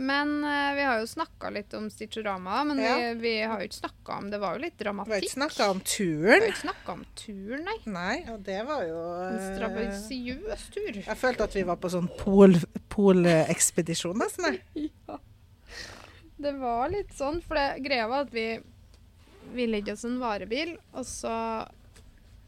Men 0.00 0.30
uh, 0.44 0.70
vi 0.78 0.84
har 0.86 1.00
jo 1.02 1.06
snakka 1.10 1.50
litt 1.52 1.74
om 1.76 1.88
Stitchorama, 1.92 2.62
men 2.64 2.78
Ja. 2.80 2.94
vi, 2.96 3.08
vi 3.20 3.32
har 3.42 3.60
jo 3.60 3.66
ikke 3.68 3.80
snakka 3.82 4.14
om 4.20 4.28
Det 4.32 4.38
var 4.40 4.54
jo 4.56 4.62
litt 4.62 4.76
Vi 4.78 4.84
har 4.84 4.92
dramatikk. 4.94 5.24
ikke 5.26 5.34
snakka 5.34 5.66
om 5.74 5.80
turen. 5.80 6.22
Vi 6.40 6.46
har 6.46 6.52
ikke 6.54 6.62
snakka 6.62 6.92
om 6.94 7.02
turen, 7.18 7.64
nei. 7.66 7.76
Nei, 7.90 8.14
og 8.32 8.42
det 8.46 8.60
var 8.68 8.84
jo 8.86 9.00
En 9.26 9.36
eh, 9.36 9.48
strabasiøs 9.58 10.64
tur. 10.72 11.00
Jeg 11.02 11.18
følte 11.20 11.44
at 11.50 11.56
vi 11.58 11.64
var 11.68 11.76
på 11.82 11.90
sånn 11.92 12.08
pol- 12.22 12.62
polekspedisjon, 12.94 14.16
nesten. 14.22 14.60
Ja. 15.10 15.18
Det 16.40 16.54
var 16.56 16.88
litt 16.88 17.10
sånn, 17.12 17.42
for 17.44 17.58
det 17.60 17.82
greia 17.84 18.06
var 18.08 18.24
at 18.24 18.32
vi 18.32 18.46
vi 19.52 19.64
legger 19.66 19.96
oss 19.96 20.04
en 20.06 20.20
varebil, 20.22 20.76
og 20.94 21.04
så 21.04 21.34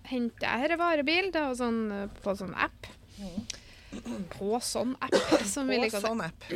henter 0.07 0.45
jeg 0.47 0.69
denne 0.71 0.79
varebil. 0.79 1.29
Det 1.35 1.41
var 1.43 1.57
sånn 1.59 1.81
eh, 1.93 2.09
på 2.23 2.33
sånn 2.39 2.55
app. 2.55 2.87
På 4.33 4.61
sånn 4.65 4.95
app, 5.01 5.17
som 5.49 5.69
vi 5.69 5.81
liker 5.83 5.99
å 5.99 6.01
si. 6.01 6.07
sånn 6.07 6.23
app. 6.25 6.47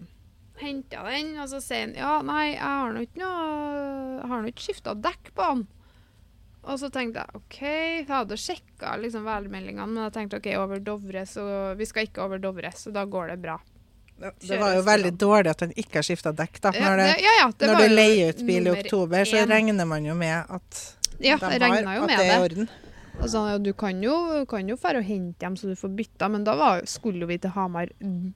Henta 0.64 1.02
den, 1.08 1.32
og 1.42 1.48
så 1.50 1.58
sier 1.62 1.88
han 1.88 1.94
ja, 1.98 2.10
nei, 2.22 2.52
jeg 2.52 2.62
har 2.62 2.92
nå 2.94 3.00
ikke 3.02 3.22
noe 3.24 4.28
har 4.30 4.42
nå 4.42 4.52
ikke 4.52 4.68
skifta 4.68 4.94
dekk 4.94 5.32
på 5.34 5.48
han. 5.48 5.64
Og 6.64 6.78
så 6.80 6.88
tenkte 6.92 7.20
jeg 7.20 7.40
OK, 7.40 7.58
jeg 7.66 8.04
hadde 8.08 8.38
sjekka 8.40 8.94
liksom 9.02 9.26
værmeldingene, 9.26 9.90
men 9.90 10.06
jeg 10.06 10.14
tenkte 10.14 10.40
OK, 10.40 10.48
over 10.62 10.80
Dovre, 10.80 11.24
så 11.28 11.44
vi 11.76 11.88
skal 11.88 12.08
ikke 12.08 12.24
over 12.24 12.40
Dovre, 12.40 12.70
så 12.76 12.92
da 12.94 13.04
går 13.04 13.34
det 13.34 13.38
bra. 13.42 13.58
Det 14.16 14.58
var 14.60 14.76
jo 14.76 14.82
veldig 14.86 15.10
dårlig 15.18 15.50
at 15.50 15.64
han 15.66 15.72
ikke 15.74 15.98
har 15.98 16.06
skifta 16.06 16.32
dekk. 16.32 16.60
da. 16.62 16.70
Når, 16.70 17.00
det, 17.02 17.08
ja, 17.24 17.32
ja, 17.40 17.48
det 17.58 17.68
når 17.68 17.82
du 17.82 17.94
leier 17.96 18.30
ut 18.30 18.42
bil 18.46 18.68
i 18.70 18.74
oktober, 18.78 19.26
så 19.28 19.42
regner 19.50 19.88
man 19.90 20.06
jo 20.06 20.14
med 20.16 20.54
at 20.54 20.82
Ja, 21.18 21.36
de 21.36 21.42
har 21.42 21.58
at 21.58 21.84
med 21.84 22.14
det 22.14 22.24
er 22.24 22.38
i 22.38 22.42
orden. 22.42 22.70
Og 23.22 23.28
så, 23.30 23.40
ja, 23.48 23.58
du 23.62 23.70
kan 23.78 24.00
jo, 24.02 24.14
kan 24.50 24.68
jo 24.68 24.76
fære 24.80 25.00
og 25.00 25.06
hente 25.06 25.38
dem 25.44 25.54
så 25.56 25.70
du 25.70 25.78
får 25.78 25.92
bytta, 25.96 26.28
men 26.32 26.44
da 26.46 26.56
var, 26.58 26.82
skulle 26.90 27.28
vi 27.30 27.38
til 27.40 27.54
Hamar 27.54 27.92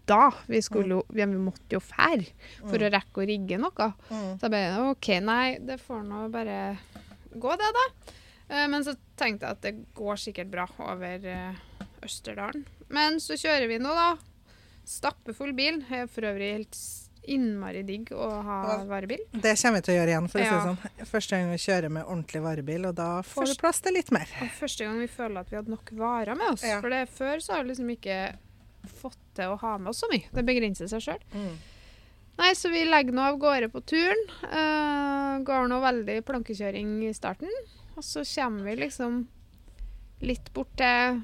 da. 0.08 0.28
Vi, 0.48 0.60
skulle 0.64 1.02
vi, 1.12 1.26
måtte 1.34 1.76
jo 1.76 1.82
fære 1.82 2.28
for 2.62 2.78
å 2.78 2.92
rekke 2.94 3.24
å 3.24 3.26
rigge 3.28 3.58
noe. 3.60 3.90
Mm. 4.08 4.30
Så 4.38 4.46
jeg 4.46 4.54
bare 4.54 4.86
OK, 4.92 5.10
nei, 5.26 5.58
det 5.66 5.80
får 5.82 6.06
nå 6.06 6.22
bare 6.32 6.60
gå, 7.34 7.56
det, 7.60 7.72
da. 7.80 7.86
Eh, 8.48 8.64
Men 8.70 8.86
så 8.86 8.94
tenkte 9.18 9.48
jeg 9.50 9.58
at 9.58 9.66
det 9.66 9.74
går 9.98 10.22
sikkert 10.22 10.54
bra 10.54 10.68
over 10.86 11.26
eh, 11.28 11.60
Østerdalen. 12.06 12.64
Men 12.94 13.20
så 13.20 13.36
kjører 13.36 13.68
vi 13.68 13.80
nå, 13.82 13.92
da. 13.92 14.14
Stappefull 14.88 15.52
bil. 15.52 15.82
Jeg 15.90 16.06
er 16.06 16.12
for 16.12 16.24
øvrig 16.30 16.54
helt 16.54 16.78
innmari 17.24 17.82
digg 17.86 18.10
å 18.12 18.28
ha 18.42 18.84
varebil. 18.88 19.18
Det 19.32 19.54
kommer 19.60 19.78
vi 19.78 19.84
til 19.86 19.94
å 19.94 19.98
gjøre 19.98 20.12
igjen, 20.14 20.28
for 20.28 20.38
å 20.40 20.44
si 20.44 20.50
det 20.54 20.66
sånn. 20.66 21.06
Første 21.10 21.30
gang 21.38 21.50
vi 21.50 21.58
kjører 21.64 21.90
med 21.90 22.04
ordentlig 22.04 22.42
varebil, 22.42 22.86
og 22.88 22.94
da 22.94 23.08
får 23.22 23.42
Først- 23.42 23.56
du 23.56 23.60
plass 23.60 23.80
til 23.80 23.92
litt 23.94 24.10
mer. 24.12 24.28
Og 24.42 24.48
første 24.60 24.84
gang 24.84 24.98
vi 25.00 25.06
føler 25.06 25.40
at 25.40 25.50
vi 25.50 25.56
hadde 25.56 25.68
nok 25.74 25.90
varer 25.92 26.34
med 26.36 26.52
oss. 26.52 26.62
Ja. 26.64 26.80
For 26.80 26.88
det, 26.90 27.08
før 27.08 27.36
så 27.40 27.52
har 27.56 27.64
vi 27.64 27.70
liksom 27.74 27.90
ikke 27.96 28.36
fått 29.02 29.18
til 29.34 29.44
å 29.54 29.58
ha 29.58 29.78
med 29.78 29.88
oss 29.88 30.00
så 30.04 30.08
mye. 30.12 30.24
Det 30.32 30.44
begrenser 30.46 30.88
seg 30.88 31.00
sjøl. 31.02 31.24
Nei, 32.38 32.52
så 32.54 32.70
vi 32.70 32.84
legger 32.86 33.12
nå 33.12 33.20
av 33.32 33.38
gårde 33.42 33.68
på 33.72 33.80
turen. 33.84 34.20
Uh, 34.44 35.42
går 35.42 35.66
nå 35.68 35.80
veldig 35.82 36.20
plankekjøring 36.24 37.02
i 37.08 37.12
starten. 37.12 37.50
Og 37.96 38.04
så 38.06 38.22
kommer 38.22 38.62
vi 38.62 38.76
liksom 38.84 39.26
litt 40.22 40.52
bort 40.54 40.70
til 40.78 41.22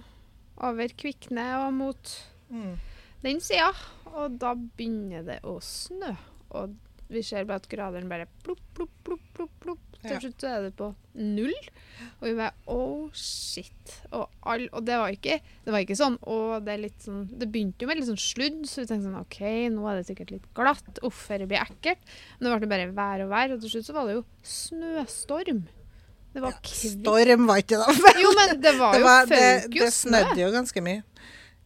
over 0.62 0.88
Kvikne 0.88 1.66
og 1.66 1.72
mot 1.74 2.16
Mm. 2.52 2.76
Den 3.24 3.40
sida. 3.44 3.72
Og 4.14 4.36
da 4.40 4.54
begynner 4.54 5.24
det 5.26 5.40
å 5.48 5.56
snø. 5.64 6.12
Og 6.54 6.76
vi 7.10 7.22
ser 7.26 7.46
bare 7.48 7.60
at 7.62 7.68
graderen 7.70 8.08
bare 8.10 8.28
plopp, 8.44 8.62
plopp, 8.76 8.94
plopp, 9.06 9.24
plopp. 9.34 9.52
plopp. 9.62 9.82
Til 10.04 10.18
slutt 10.20 10.42
så 10.44 10.50
er 10.50 10.64
det 10.66 10.74
på 10.76 10.90
null. 11.16 11.54
Og 12.20 12.26
vi 12.26 12.34
bare 12.36 12.52
oh 12.70 13.06
shit. 13.16 13.94
Og, 14.12 14.26
all, 14.44 14.66
og 14.76 14.84
det 14.84 14.98
var 15.00 15.14
ikke 15.14 15.38
det 15.64 15.72
var 15.72 15.84
ikke 15.84 15.96
sånn 15.96 16.16
Og 16.28 16.64
det 16.66 16.90
sånn 17.00 17.22
Det 17.30 17.46
begynte 17.52 17.84
jo 17.84 17.88
med 17.88 18.00
litt 18.00 18.08
sånn 18.10 18.20
sludd, 18.20 18.58
så 18.68 18.82
vi 18.82 18.88
tenkte 18.90 19.06
sånn 19.08 19.20
OK, 19.20 19.38
nå 19.72 19.86
er 19.88 20.00
det 20.00 20.08
sikkert 20.10 20.34
litt 20.34 20.50
glatt. 20.56 21.00
Uff, 21.06 21.22
dette 21.32 21.48
blir 21.48 21.62
ekkelt. 21.62 22.12
Men 22.40 22.50
det 22.50 22.60
ble 22.66 22.72
bare 22.74 22.90
vær 22.98 23.24
og 23.24 23.32
vær, 23.32 23.56
og 23.56 23.64
til 23.64 23.72
slutt 23.76 23.88
så 23.88 23.96
var 23.96 24.10
det 24.10 24.18
jo 24.18 24.26
snøstorm. 24.54 25.64
Det 26.34 26.42
var 26.42 26.56
ja, 26.56 26.74
Storm 26.90 27.44
var 27.46 27.60
ikke 27.62 27.78
det. 27.78 28.14
Jo, 28.24 28.30
men 28.34 28.56
det 28.60 28.72
var 28.80 28.96
Det, 28.96 29.00
jo 29.00 29.06
var, 29.06 29.28
det, 29.30 29.40
føk 29.40 29.76
jo 29.78 29.84
det 29.84 29.92
snø. 29.94 30.10
snødde 30.10 30.40
jo 30.42 30.48
ganske 30.58 30.82
mye. 30.82 31.02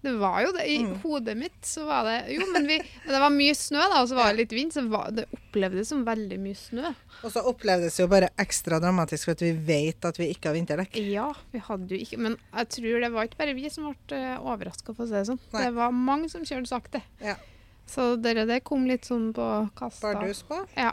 Det 0.01 0.13
var 0.15 0.43
jo 0.45 0.53
det. 0.55 0.65
I 0.71 0.77
Mm. 0.85 0.93
hodet 1.03 1.35
mitt 1.37 1.65
så 1.67 1.83
var 1.85 2.05
det 2.07 2.31
Jo, 2.37 2.45
men, 2.53 2.67
vi, 2.71 2.77
det 3.07 3.19
var 3.19 3.31
mye 3.35 3.55
snø, 3.59 3.81
da, 3.91 4.03
og 4.03 4.09
så 4.09 4.15
var 4.15 4.29
det 4.31 4.37
litt 4.45 4.53
vind, 4.55 4.73
så 4.73 4.85
var, 4.89 5.09
det 5.11 5.25
opplevdes 5.35 5.89
som 5.91 6.05
veldig 6.07 6.39
mye 6.39 6.55
snø. 6.55 6.93
Og 7.27 7.33
så 7.35 7.43
opplevdes 7.51 7.97
det 7.97 8.05
jo 8.05 8.11
bare 8.13 8.29
ekstra 8.39 8.79
dramatisk 8.79 9.25
for 9.27 9.35
at 9.35 9.43
vi 9.43 9.51
vet 9.53 10.05
at 10.07 10.21
vi 10.21 10.29
ikke 10.31 10.53
har 10.53 10.55
vinterdekk. 10.55 10.95
Ja, 11.03 11.33
vi 11.51 11.59
hadde 11.67 11.91
jo 11.91 11.99
ikke 12.05 12.19
Men 12.19 12.37
jeg 12.55 12.69
tror 12.77 13.01
det 13.03 13.11
var 13.17 13.27
ikke 13.27 13.41
bare 13.43 13.57
vi 13.59 13.71
som 13.75 13.89
ble 13.91 14.21
uh, 14.23 14.47
overraska, 14.47 14.95
for 14.95 15.03
å 15.03 15.09
si 15.11 15.17
det 15.19 15.25
sånn. 15.33 15.41
Nei. 15.53 15.65
Det 15.67 15.73
var 15.81 15.91
mange 15.91 16.31
som 16.31 16.47
kjørte 16.47 16.71
sakte. 16.71 17.03
Ja. 17.25 17.35
Så 17.89 18.15
det, 18.23 18.37
det 18.47 18.61
kom 18.69 18.87
litt 18.87 19.05
sånn 19.09 19.33
på 19.35 19.49
kasta. 19.75 20.13
Bardus 20.15 20.45
på. 20.47 20.61
Ja. 20.77 20.93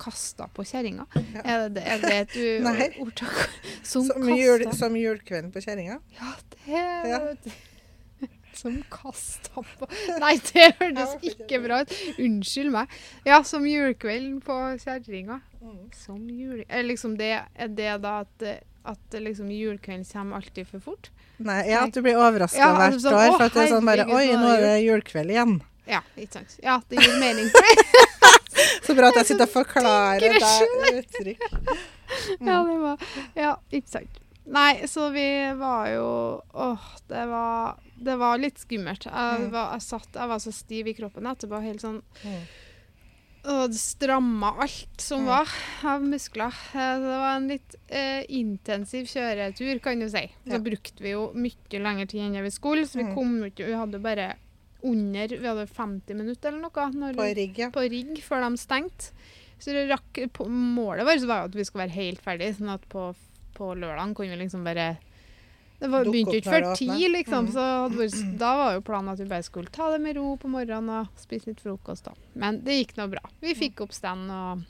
Kasta 0.00 0.48
på 0.52 0.64
kjerringa. 0.64 1.06
Ja. 1.14 1.40
Er, 1.44 1.66
det, 1.72 1.82
er 1.84 2.04
det 2.04 2.14
et 2.36 3.00
ordtak? 3.02 3.48
Som, 3.82 4.04
Som, 4.08 4.28
jul, 4.36 4.64
som 4.76 4.96
julekvelden 4.96 5.52
på 5.52 5.60
kjerringa. 5.64 6.00
Ja, 6.20 6.32
det 6.52 6.84
Ja. 7.08 7.20
Som 8.60 8.82
kasta 8.92 9.62
på 9.78 9.86
Nei, 10.20 10.34
det 10.50 10.66
hørtes 10.80 11.14
ikke 11.30 11.62
bra 11.64 11.80
ut. 11.80 11.94
Unnskyld 12.20 12.74
meg. 12.74 12.92
Ja, 13.24 13.40
som 13.46 13.64
julekvelden 13.68 14.42
på 14.44 14.56
kjerringa. 14.82 15.40
Mm. 15.62 15.86
Som 15.96 16.26
jule... 16.28 16.66
Er, 16.68 16.84
liksom 16.84 17.16
det, 17.16 17.32
er 17.54 17.72
det 17.72 17.94
da 18.04 18.18
at, 18.26 18.44
at 18.92 19.16
liksom 19.16 19.48
julekvelden 19.54 20.04
kommer 20.12 20.42
alltid 20.42 20.68
for 20.68 20.84
fort? 20.90 21.10
Nei, 21.40 21.62
ja, 21.70 21.86
at 21.86 21.96
du 21.96 22.02
blir 22.04 22.20
overraska 22.20 22.60
Ja, 22.60 22.74
hvert 22.76 23.00
sånn, 23.00 23.16
år. 23.16 23.34
For 23.38 23.46
at 23.46 23.56
det 23.56 23.64
er 23.64 23.72
sånn 23.72 23.88
bare 23.88 24.04
Oi, 24.12 24.24
nå 24.36 24.52
er 24.52 24.64
det 24.66 24.74
julekveld 24.84 25.32
igjen. 25.32 25.56
Ja, 25.88 26.02
ikke 26.20 26.40
sant. 26.40 26.58
Ja, 26.62 26.76
det 26.92 27.00
gir 27.00 27.16
mening. 27.22 27.48
Så 28.84 28.94
bra 28.98 29.08
at 29.08 29.22
jeg 29.22 29.30
sitter 29.32 29.48
og 29.48 29.54
forklarer 29.54 30.36
deg 30.36 31.00
uttrykk. 31.00 31.48
Ja, 32.42 32.56
det 32.66 32.76
var 32.82 33.02
Ja, 33.38 33.50
ikke 33.70 33.86
sant. 33.88 34.16
Nei, 34.50 34.86
så 34.90 35.10
vi 35.14 35.26
var 35.54 35.86
jo 35.92 36.06
Åh, 36.58 36.86
det 37.08 37.26
var, 37.30 37.76
det 38.02 38.16
var 38.18 38.38
litt 38.42 38.58
skummelt. 38.58 39.04
Jeg 39.06 39.40
Mm. 39.44 39.50
var, 39.52 39.72
jeg, 39.76 39.82
satt, 39.82 40.08
jeg 40.14 40.28
var 40.28 40.38
så 40.42 40.52
stiv 40.52 40.88
i 40.90 40.94
kroppen 40.94 41.26
etterpå. 41.30 41.62
Helt 41.62 41.80
sånn 41.84 42.02
Mm. 42.24 42.42
Og 43.42 43.70
det 43.72 43.78
stramma 43.80 44.50
alt 44.60 45.00
som 45.00 45.22
Mm. 45.22 45.26
var 45.26 45.48
av 45.94 46.02
muskler. 46.02 46.52
Eh, 46.74 46.98
Det 47.00 47.16
var 47.22 47.36
en 47.36 47.48
litt 47.48 47.74
eh, 47.88 48.24
intensiv 48.28 49.06
kjøretur, 49.08 49.80
kan 49.80 49.98
du 49.98 50.08
si. 50.10 50.26
Så 50.46 50.52
Ja. 50.52 50.58
brukte 50.58 51.00
vi 51.00 51.10
jo 51.12 51.32
mye 51.34 51.80
lengre 51.80 52.06
tid 52.08 52.20
enn 52.20 52.42
vi 52.42 52.50
skulle, 52.50 52.84
så 52.86 52.96
vi 52.98 53.04
Mm. 53.04 53.14
kom 53.14 53.42
ikke 53.44 53.64
Vi 53.66 53.72
hadde 53.72 53.98
bare 54.02 54.34
under 54.84 55.28
Vi 55.28 55.46
hadde 55.46 55.66
50 55.68 56.14
minutter 56.14 56.48
eller 56.48 56.60
noe 56.62 56.90
når, 56.92 57.14
På 57.16 57.34
rigg, 57.34 57.56
ja. 57.58 57.70
på 57.70 57.88
rigg 57.88 58.18
før 58.22 58.48
de 58.50 58.56
stengte. 58.56 59.10
Så 59.58 59.72
det 59.72 59.88
rakk, 59.90 60.32
på, 60.32 60.46
målet 60.48 61.04
vårt 61.06 61.26
var 61.26 61.38
jo 61.40 61.44
at 61.44 61.54
vi 61.54 61.64
skulle 61.64 61.86
være 61.88 61.94
helt 61.94 62.20
ferdig, 62.22 62.56
sånn 62.56 62.72
at 62.74 62.86
på, 62.88 63.14
på 63.60 63.70
lørdagen 63.76 64.16
kunne 64.16 64.34
vi 64.34 64.42
liksom 64.44 64.66
bare 64.66 64.90
Det 65.80 65.88
var, 65.88 66.04
begynte 66.04 66.36
jo 66.36 66.42
ikke 66.42 66.52
før 66.56 66.66
ti, 66.76 66.90
liksom. 67.08 67.48
Mm. 67.48 67.52
Så 67.54 67.66
vært, 67.96 68.18
da 68.40 68.50
var 68.58 68.74
jo 68.76 68.84
planen 68.84 69.14
at 69.14 69.22
vi 69.22 69.28
bare 69.30 69.46
skulle 69.46 69.72
ta 69.72 69.88
det 69.94 70.02
med 70.04 70.18
ro 70.18 70.34
på 70.40 70.50
morgenen 70.52 70.92
og 70.98 71.20
spise 71.20 71.52
litt 71.52 71.62
frokost. 71.64 72.08
da. 72.08 72.12
Men 72.34 72.60
det 72.66 72.82
gikk 72.82 72.98
nå 72.98 73.08
bra. 73.14 73.22
Vi 73.40 73.56
fikk 73.56 73.80
opp 73.86 73.96
stand, 73.96 74.28
og 74.28 74.66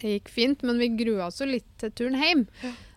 det 0.00 0.16
gikk 0.16 0.32
fint. 0.32 0.64
Men 0.64 0.80
vi 0.80 0.88
grua 0.96 1.28
oss 1.28 1.42
jo 1.42 1.50
litt 1.50 1.68
til 1.82 1.92
turen 1.92 2.16
hjem. 2.20 2.46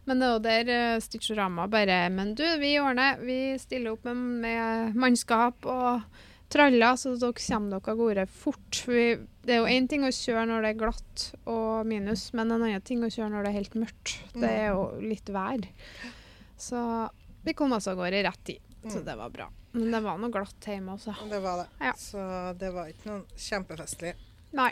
Men 0.07 0.23
det 0.23 0.31
var 0.31 0.45
der 0.47 0.71
uh, 0.71 1.01
Stitchorama 1.03 1.67
bare 1.69 1.99
Men 2.09 2.31
du, 2.39 2.45
vi 2.63 2.77
ordner. 2.81 3.19
Vi 3.21 3.59
stiller 3.61 3.93
opp 3.93 4.07
med, 4.07 4.23
med 4.47 4.95
mannskap 4.97 5.67
og 5.69 6.23
traller, 6.49 6.95
så 6.97 7.13
dere 7.21 7.33
kommer 7.37 7.75
dere 7.77 7.91
av 7.93 7.97
gårde 7.99 8.25
fort. 8.33 8.79
Vi, 8.89 9.03
det 9.45 9.53
er 9.55 9.61
jo 9.61 9.69
én 9.69 9.87
ting 9.89 10.03
å 10.07 10.11
kjøre 10.13 10.45
når 10.49 10.65
det 10.65 10.71
er 10.73 10.79
glatt 10.81 11.25
og 11.45 11.85
minus, 11.89 12.29
men 12.33 12.51
en 12.51 12.63
annen 12.65 12.81
ting 12.85 13.03
å 13.05 13.09
kjøre 13.11 13.29
når 13.33 13.45
det 13.45 13.51
er 13.53 13.57
helt 13.59 13.77
mørkt. 13.79 14.15
Det 14.33 14.49
er 14.49 14.67
jo 14.73 14.87
litt 15.03 15.29
vær. 15.33 15.67
Så 16.59 16.81
vi 17.45 17.53
kom 17.53 17.73
oss 17.77 17.87
av 17.87 17.95
gårde 17.99 18.19
i 18.19 18.23
rett 18.25 18.43
tid. 18.43 18.59
Så 18.83 18.99
Mm. 18.99 19.05
det 19.05 19.15
var 19.19 19.29
bra. 19.29 19.49
Men 19.71 19.91
det 19.91 19.99
var 20.01 20.17
noe 20.17 20.31
glatt 20.33 20.65
hjemme 20.65 20.93
også. 20.95 21.13
Det 21.29 21.39
var 21.43 21.57
det. 21.63 21.67
Ja. 21.85 21.93
Så 21.93 22.21
det 22.57 22.71
var 22.73 22.87
ikke 22.89 23.05
noe 23.11 23.25
kjempefestlig. 23.37 24.13
Nei, 24.57 24.71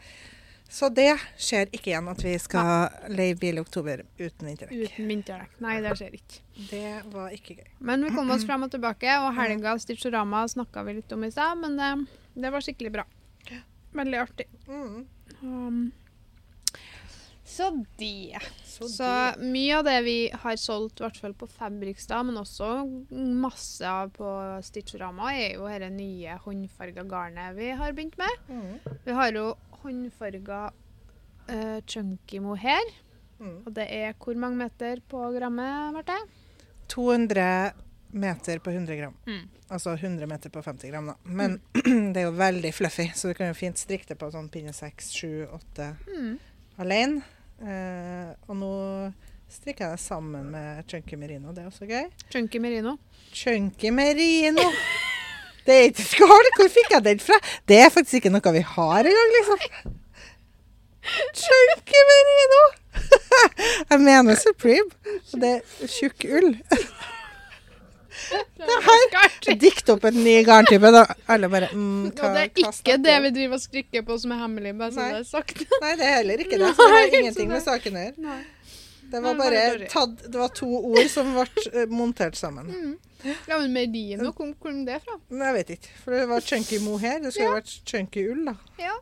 Så 0.69 0.89
det 0.91 1.13
skjer 1.39 1.69
ikke 1.71 1.91
igjen 1.93 2.09
at 2.11 2.23
vi 2.23 2.33
skal 2.43 2.89
leie 3.13 3.35
bil 3.39 3.57
i 3.57 3.63
oktober 3.63 4.03
uten 4.19 4.49
vinterdekk. 4.49 4.73
uten 4.89 5.11
vinterdekk. 5.11 5.53
Nei, 5.63 5.77
det 5.83 5.93
skjer 5.99 6.17
ikke. 6.17 6.41
Det 6.69 6.89
var 7.13 7.35
ikke 7.35 7.55
gøy. 7.59 7.69
Men 7.89 8.03
vi 8.03 8.11
kom 8.15 8.33
oss 8.35 8.43
frem 8.47 8.67
og 8.67 8.73
tilbake, 8.73 9.19
og 9.23 9.31
helga 9.37 9.77
Stitchorama 9.79 10.43
snakka 10.51 10.83
vi 10.87 10.97
litt 10.99 11.15
om 11.15 11.23
i 11.23 11.31
stad, 11.31 11.61
men 11.61 11.79
det, 11.79 11.93
det 12.35 12.51
var 12.51 12.65
skikkelig 12.65 12.91
bra. 12.99 13.07
Veldig 13.97 14.19
artig. 14.19 14.49
Mm. 14.67 15.07
Um, 15.41 15.79
så 17.47 17.71
det. 17.97 18.37
Så, 18.65 18.89
Så 18.91 19.11
mye 19.39 19.77
av 19.79 19.85
det 19.87 20.01
vi 20.05 20.17
har 20.29 20.57
solgt, 20.59 20.99
i 20.99 21.05
hvert 21.05 21.17
fall 21.17 21.33
på 21.33 21.47
Fabrikstad, 21.49 22.27
men 22.27 22.37
også 22.37 22.67
masse 23.15 23.87
av 23.87 24.11
på 24.13 24.27
Stitchorama, 24.67 25.31
er 25.33 25.55
jo 25.55 25.69
dette 25.71 25.89
nye 25.95 26.35
håndfarga 26.43 27.07
garnet 27.07 27.55
vi 27.57 27.71
har 27.79 27.95
begynt 27.95 28.19
med. 28.19 28.43
mm. 28.51 28.99
Vi 29.07 29.15
har 29.15 29.31
jo 29.33 29.47
håndfarga 29.83 30.61
uh, 31.49 31.79
chunky 31.87 32.39
mohair, 32.39 32.83
Mm. 33.39 33.59
og 33.67 33.73
det 33.75 33.83
er 33.93 34.15
hvor 34.17 34.33
mange 34.33 34.57
meter 34.57 34.97
på 35.07 35.19
grammet, 35.35 35.93
Marte? 35.93 36.15
200 36.89 37.71
meter 38.17 38.57
på 38.59 38.71
100 38.71 38.95
gram. 38.97 39.13
Mm. 39.27 39.43
Altså 39.69 39.93
100 39.93 40.25
meter 40.27 40.49
på 40.49 40.61
50 40.65 40.89
gram, 40.89 41.05
da. 41.11 41.15
Men 41.23 41.59
det 42.13 42.17
er 42.23 42.25
jo 42.25 42.31
veldig 42.39 42.71
fluffy, 42.73 43.11
så 43.13 43.27
du 43.29 43.33
kan 43.37 43.51
jo 43.51 43.53
fint 43.59 43.77
strikke 43.77 44.07
det 44.09 44.17
på 44.17 44.31
sånn 44.33 44.49
pinne 44.49 44.73
6, 44.73 45.11
7, 45.13 45.47
8 45.53 45.89
Mm. 46.15 46.37
alene. 46.81 47.21
Uh, 47.61 48.33
og 48.49 48.57
nå 48.57 48.73
strikker 49.49 49.85
jeg 49.85 49.97
det 49.99 50.01
sammen 50.03 50.49
med 50.53 50.87
chunky 50.89 51.15
merino. 51.17 51.53
Det 51.53 51.63
er 51.63 51.69
også 51.69 51.85
gøy. 51.89 52.09
Chunky 52.33 52.57
merino. 52.59 52.97
Chunky 53.33 53.89
merino! 53.93 54.65
Det 55.67 55.75
er 55.75 55.89
ikke 55.91 56.07
skål! 56.07 56.49
Hvor 56.57 56.69
fikk 56.71 56.93
jeg 56.95 57.05
den 57.05 57.21
fra? 57.23 57.39
Det 57.67 57.79
er 57.83 57.93
faktisk 57.93 58.21
ikke 58.21 58.33
noe 58.33 58.53
vi 58.55 58.63
har 58.73 59.09
engang, 59.11 59.33
liksom. 59.37 59.95
Chunky 61.35 62.01
merino! 62.09 62.63
Jeg 63.91 63.99
mener 64.01 64.35
Supreme. 64.39 64.89
Og 65.33 65.43
det 65.43 65.53
er 65.59 65.91
tjukk 65.91 66.25
ull. 66.39 66.49
Det 68.57 68.77
her 68.87 69.55
Dikt 69.61 69.89
opp 69.93 70.07
en 70.09 70.17
ny 70.23 70.39
garntype. 70.47 70.91
Da. 70.91 71.05
Alle 71.31 71.49
bare 71.51 71.69
mm, 71.71 72.11
hva, 72.17 72.33
det 72.33 72.43
er 72.43 72.51
ikke 72.65 72.97
det 73.05 73.17
vi 73.27 73.33
driver 73.39 73.59
og 73.59 73.63
strikker 73.63 74.05
på 74.07 74.17
som 74.19 74.33
er 74.35 74.41
hemmelig, 74.43 74.73
bare 74.79 74.95
så 74.95 75.07
det 75.07 75.21
er 75.21 75.27
sagt. 75.29 75.63
Nei, 75.83 75.93
det 75.99 76.07
er 76.07 76.15
heller 76.19 76.43
ikke 76.43 76.59
det. 76.59 76.73
Så 76.75 76.87
det 76.87 76.97
har 76.97 77.17
ingenting 77.21 77.51
med 77.53 77.63
saken 77.63 77.99
å 77.99 78.05
gjøre. 78.07 78.37
Det 79.11 79.19
var 79.23 79.35
bare 79.39 79.87
tatt, 79.91 80.23
det 80.31 80.39
var 80.39 80.49
to 80.55 80.67
ord 80.91 81.07
som 81.11 81.29
ble 81.35 81.45
eh, 81.73 81.85
montert 81.91 82.35
sammen. 82.35 82.97
Ja, 83.23 83.57
men 83.57 83.73
merino, 83.73 84.29
hvor 84.35 84.51
kom 84.61 84.83
det 84.85 84.99
fra? 85.03 85.15
Jeg 85.31 85.53
vet 85.55 85.71
ikke. 85.77 85.93
For 86.03 86.13
det 86.13 86.25
var 86.29 86.43
chunky 86.45 86.79
mohair. 86.83 87.21
Det 87.23 87.31
skulle 87.33 87.47
ja. 87.49 87.55
vært 87.57 87.89
chunky 87.89 88.25
ull, 88.31 88.43
da. 88.45 88.53
Ja. 88.81 88.93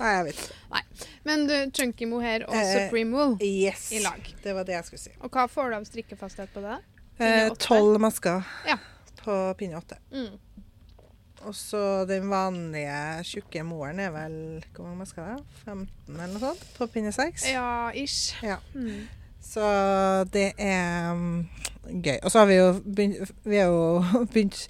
Nei, 0.00 0.12
jeg 0.16 0.24
vet 0.28 0.40
ikke. 0.42 0.56
Nei. 0.72 0.82
Men 1.28 1.44
du, 1.46 1.54
chunky 1.78 2.08
mohair 2.10 2.46
og 2.48 2.56
Eh, 2.58 2.72
supreme 2.74 3.14
wool 3.16 3.36
Yes. 3.44 3.90
i 3.92 4.00
lag. 4.02 4.32
Det 4.42 4.54
var 4.56 4.66
det 4.68 4.74
jeg 4.78 4.88
skulle 4.90 5.04
si. 5.04 5.12
Og 5.20 5.30
hva 5.30 5.46
får 5.50 5.70
du 5.70 5.76
av 5.78 5.86
strikkefasthet 5.88 6.52
på 6.54 6.64
det? 6.64 6.78
Eh. 7.22 7.52
Tolv 7.62 8.00
masker 8.02 8.42
Ja. 8.66 8.78
på 9.22 9.38
pinne 9.60 9.78
åtte. 9.78 10.00
Mm. 10.10 10.34
Og 11.46 11.54
så 11.58 12.04
den 12.06 12.28
vanlige 12.30 13.22
tjukke 13.26 13.64
moeren 13.66 13.98
er 13.98 14.12
vel 14.14 14.36
Hvor 14.74 14.86
mange 14.86 15.00
masker 15.02 15.22
er 15.22 15.40
det? 15.40 15.56
15 15.64 15.88
eller 16.14 16.30
noe 16.34 16.42
sånt 16.44 16.62
på 16.76 16.86
pinne 16.92 17.10
seks. 17.14 17.46
Ja, 17.50 17.90
ish. 17.94 18.34
Ja. 18.42 18.58
Mm. 18.74 19.08
Så 19.42 19.60
det 20.32 20.52
er 20.58 21.12
mm, 21.14 21.48
gøy. 22.02 22.18
Og 22.22 22.30
så 22.32 22.38
har 22.42 22.46
vi 22.50 22.56
jo 22.60 22.68
begynt, 22.84 23.32
vi 23.44 23.56
har 23.60 23.70
jo 23.72 24.02
begynt 24.32 24.66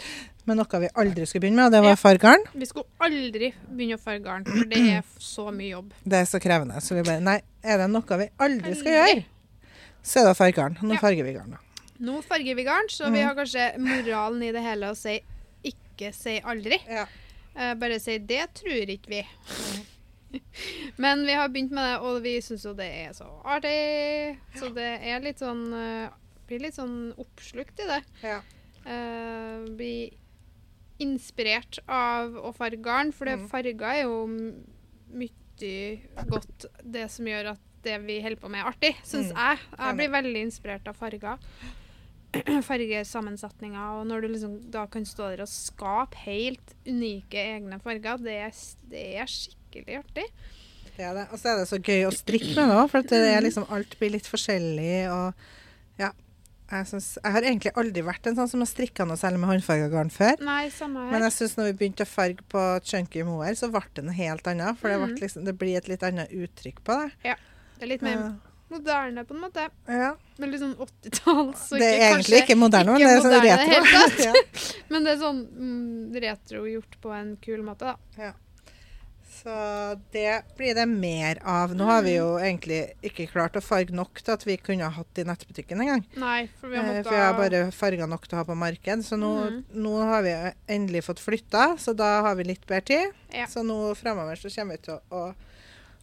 med 0.48 0.58
noe 0.58 0.78
vi 0.82 0.88
aldri 0.98 1.26
skulle 1.28 1.44
begynne 1.44 1.60
med, 1.60 1.68
og 1.68 1.74
det 1.76 1.82
var 1.84 1.98
fargarn. 2.00 2.42
Vi 2.58 2.66
skulle 2.66 2.88
aldri 3.04 3.52
begynne 3.68 3.94
å 3.94 4.02
farge 4.02 4.24
garn, 4.24 4.46
for 4.48 4.64
det 4.72 4.80
er 4.96 5.04
så 5.32 5.44
mye 5.54 5.68
jobb. 5.76 5.92
Det 6.02 6.18
er 6.18 6.26
så 6.26 6.40
krevende. 6.42 6.80
Så 6.82 6.96
vi 6.98 7.04
bare 7.06 7.22
Nei, 7.22 7.36
er 7.62 7.78
det 7.84 7.90
noe 7.92 8.18
vi 8.24 8.26
aldri 8.42 8.74
skal 8.80 8.96
gjøre, 8.96 9.20
så 10.02 10.22
er 10.24 10.30
det 10.32 10.38
fargarn. 10.40 10.78
Nå 10.82 10.96
Ja. 10.96 11.02
farger 11.04 11.28
vi 11.28 11.36
garn, 11.36 11.54
da. 11.54 11.60
Nå 12.02 12.18
farger 12.26 12.56
vi 12.58 12.64
garn, 12.66 12.88
så 12.90 13.04
vi 13.12 13.20
Mm. 13.20 13.26
har 13.28 13.34
kanskje 13.38 13.68
moralen 13.78 14.42
i 14.42 14.50
det 14.56 14.62
hele 14.64 14.88
å 14.90 14.96
si 14.98 15.20
ikke 15.62 16.10
si 16.16 16.40
aldri. 16.42 16.80
Ja. 16.90 17.04
Eh, 17.54 17.74
bare 17.78 18.00
si 18.00 18.18
det 18.18 18.48
tror 18.58 18.90
ikke 18.90 19.12
vi. 19.12 19.22
Men 21.02 21.26
vi 21.26 21.34
har 21.36 21.48
begynt 21.52 21.72
med 21.76 21.84
det, 21.84 21.98
og 22.06 22.22
vi 22.24 22.36
syns 22.44 22.64
jo 22.66 22.72
det 22.78 22.88
er 23.06 23.12
så 23.16 23.28
artig. 23.44 24.38
Så 24.58 24.70
det 24.74 24.88
er 25.02 25.20
litt 25.24 25.38
sånn 25.42 25.64
eh, 25.76 26.08
Blir 26.48 26.60
litt 26.66 26.74
sånn 26.76 27.12
oppslukt 27.22 27.78
i 27.80 27.86
det. 27.88 28.00
Ja. 28.26 28.40
Uh, 28.82 29.62
blir 29.78 30.10
inspirert 31.00 31.78
av 31.88 32.34
å 32.36 32.50
farge 32.54 32.80
garn, 32.82 33.12
for 33.14 33.24
det 33.30 33.38
Mm. 33.38 33.46
farger 33.48 33.84
er 33.88 34.00
jo 34.02 34.16
mye 35.14 36.00
godt 36.28 36.66
det 36.82 37.06
som 37.10 37.26
gjør 37.30 37.52
at 37.52 37.60
det 37.86 37.96
vi 38.04 38.20
holder 38.22 38.40
på 38.42 38.50
med, 38.50 38.60
er 38.60 38.70
artig, 38.72 38.92
syns 39.06 39.30
Mm. 39.32 39.38
jeg. 39.38 39.58
Jeg 39.78 39.96
blir 39.96 40.10
veldig 40.10 40.42
inspirert 40.42 40.88
av 40.88 40.96
farger. 40.98 41.38
Fargesammensetninger, 42.68 43.98
og 44.00 44.06
når 44.08 44.20
du 44.22 44.28
liksom 44.32 44.54
da 44.72 44.86
kan 44.90 45.04
stå 45.06 45.30
der 45.32 45.42
og 45.44 45.48
skape 45.50 46.16
helt 46.26 46.74
unike 46.86 47.38
egne 47.38 47.78
farger, 47.82 48.16
det 48.18 48.38
det 48.90 49.02
er 49.20 49.26
skikkelig 49.26 49.58
artig. 49.80 50.26
Det 50.96 51.04
er 51.04 51.14
det. 51.14 51.26
Og 51.32 51.38
så 51.38 51.48
er 51.48 51.56
det 51.58 51.68
så 51.68 51.78
gøy 51.80 52.04
å 52.06 52.12
strikke 52.12 52.54
med 52.54 52.68
det 52.68 52.76
òg, 52.76 52.90
for 52.90 53.02
det 53.02 53.12
er 53.36 53.40
liksom, 53.40 53.64
alt 53.70 53.98
blir 53.98 54.10
litt 54.10 54.26
forskjellig. 54.26 55.10
og 55.10 55.34
ja. 55.98 56.10
Jeg, 56.72 56.86
synes, 56.86 57.18
jeg 57.22 57.32
har 57.32 57.42
egentlig 57.42 57.72
aldri 57.76 58.02
vært 58.02 58.26
en 58.26 58.36
sånn 58.36 58.48
som 58.48 58.60
har 58.60 58.66
strikka 58.66 59.04
noe 59.04 59.16
særlig 59.16 59.40
med 59.40 59.48
håndfarga 59.50 59.88
garn 59.92 60.10
før. 60.10 60.40
Nei, 60.40 60.68
samme 60.70 61.10
Men 61.10 61.22
jeg 61.22 61.32
synes 61.32 61.56
når 61.56 61.64
vi 61.64 61.72
begynte 61.72 62.04
å 62.04 62.08
farge 62.08 62.40
på 62.48 62.62
chunky 62.84 63.22
mohair, 63.24 63.54
så 63.54 63.68
ble 63.72 63.82
det 63.94 64.04
noe 64.04 64.14
helt 64.14 64.46
annet. 64.46 64.78
For 64.78 64.88
det, 64.88 64.98
Mhm. 64.98 65.14
ble 65.16 65.20
liksom, 65.26 65.44
det 65.44 65.58
blir 65.58 65.76
et 65.76 65.88
litt 65.88 66.02
annet 66.02 66.30
uttrykk 66.30 66.80
på 66.84 66.92
det. 67.02 67.12
Ja. 67.24 67.34
Det 67.76 67.82
er 67.82 67.86
litt 67.88 68.02
mer 68.02 68.38
moderne, 68.70 69.24
på 69.26 69.34
en 69.34 69.40
måte. 69.42 69.68
Ja. 69.86 70.14
Veldig 70.38 70.58
sånn 70.60 70.76
80-talls. 70.76 71.68
Så 71.68 71.78
Det 71.78 71.82
er 71.82 71.92
ikke- 71.92 72.24
egentlig 72.24 72.42
ikke 72.42 72.56
moderne, 72.56 72.92
men 72.92 73.00
det 73.00 73.10
er 73.10 73.20
sånn 73.20 73.36
det 73.36 73.42
retro. 73.52 74.24
ja. 74.24 74.32
Men 74.88 75.04
det 75.04 75.12
er 75.12 75.20
sånn 75.20 75.46
mm, 75.52 76.20
retro 76.22 76.64
gjort 76.64 76.96
på 77.02 77.12
en 77.12 77.36
kul 77.36 77.62
måte, 77.62 77.80
da. 77.80 78.32
Så 79.42 79.54
det 80.14 80.42
blir 80.56 80.74
det 80.74 80.84
mer 80.86 81.38
av. 81.44 81.72
Nå 81.74 81.84
har 81.88 82.02
vi 82.06 82.12
jo 82.16 82.36
egentlig 82.38 82.92
ikke 83.02 83.26
klart 83.32 83.56
å 83.58 83.62
farge 83.64 83.90
nok 83.90 84.20
til 84.22 84.34
at 84.36 84.44
vi 84.46 84.56
kunne 84.56 84.86
ha 84.86 84.90
hatt 84.94 85.18
i 85.18 85.24
nettbutikken 85.26 85.80
engang. 85.82 86.04
Nei, 86.16 86.48
for 86.60 86.68
vi 86.70 86.76
har 86.78 86.84
Eh, 86.84 86.88
måttet 86.92 87.08
For 87.08 87.14
jeg 87.18 87.26
har 87.26 87.34
bare 87.40 87.62
farga 87.72 88.06
nok 88.06 88.28
til 88.28 88.36
å 88.38 88.40
ha 88.42 88.44
på 88.44 88.56
marked. 88.56 89.02
Så 89.04 89.18
nå, 89.18 89.32
Mhm. 89.50 89.64
nå 89.74 89.94
har 90.06 90.22
vi 90.22 90.52
endelig 90.68 91.02
fått 91.04 91.18
flytta, 91.18 91.76
så 91.78 91.94
da 91.96 92.22
har 92.22 92.34
vi 92.36 92.44
litt 92.44 92.64
bedre 92.66 92.84
tid. 92.84 93.12
Ja. 93.34 93.46
Så 93.46 93.64
nå 93.66 93.94
fremover 93.96 94.36
så 94.36 94.48
kommer 94.54 94.76
vi 94.78 94.82
til 94.82 94.94
å, 94.94 95.00
å 95.10 95.34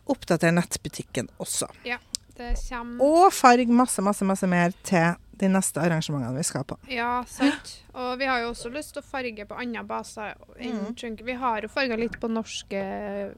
oppdatere 0.08 0.52
nettbutikken 0.54 1.30
også. 1.40 1.70
Ja, 1.86 1.98
Det 2.36 2.56
kommer 2.70 3.02
Og 3.04 3.34
farge 3.34 3.68
masse, 3.68 4.00
masse, 4.02 4.24
masse 4.24 4.48
mer 4.48 4.72
til 4.84 5.16
de 5.40 5.48
neste 5.52 5.80
arrangementene 5.82 6.36
vi 6.38 6.44
skal 6.44 6.66
på. 6.68 6.76
Ja, 6.92 7.24
sant. 7.28 7.72
Og 7.96 8.18
vi 8.20 8.28
har 8.28 8.42
jo 8.44 8.50
også 8.52 8.72
lyst 8.74 8.94
til 8.96 9.02
å 9.04 9.08
farge 9.08 9.46
på 9.48 9.56
andre 9.60 9.84
baser 9.88 10.36
enn 10.60 10.82
mm. 10.92 11.24
Vi 11.26 11.36
har 11.40 11.62
jo 11.64 11.70
farga 11.72 11.96
litt 12.00 12.18
på 12.20 12.28
norske 12.32 12.82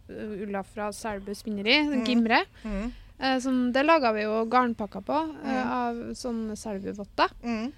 uh, 0.09 0.41
ulla 0.41 0.63
fra 0.65 0.89
Selbu 0.93 1.33
spinneri, 1.37 1.77
den 1.89 2.01
Mhm. 2.01 2.07
Gimre. 2.09 2.41
Mm. 2.63 2.91
Eh, 3.21 3.37
som, 3.39 3.71
det 3.71 3.83
laga 3.85 4.11
vi 4.17 4.23
jo 4.23 4.45
garnpakker 4.49 5.03
på 5.05 5.19
eh, 5.45 5.53
Mhm. 5.53 5.71
av 5.77 5.95
sånne 6.17 6.55
Selbu-votter. 6.57 7.29
Mm. 7.43 7.71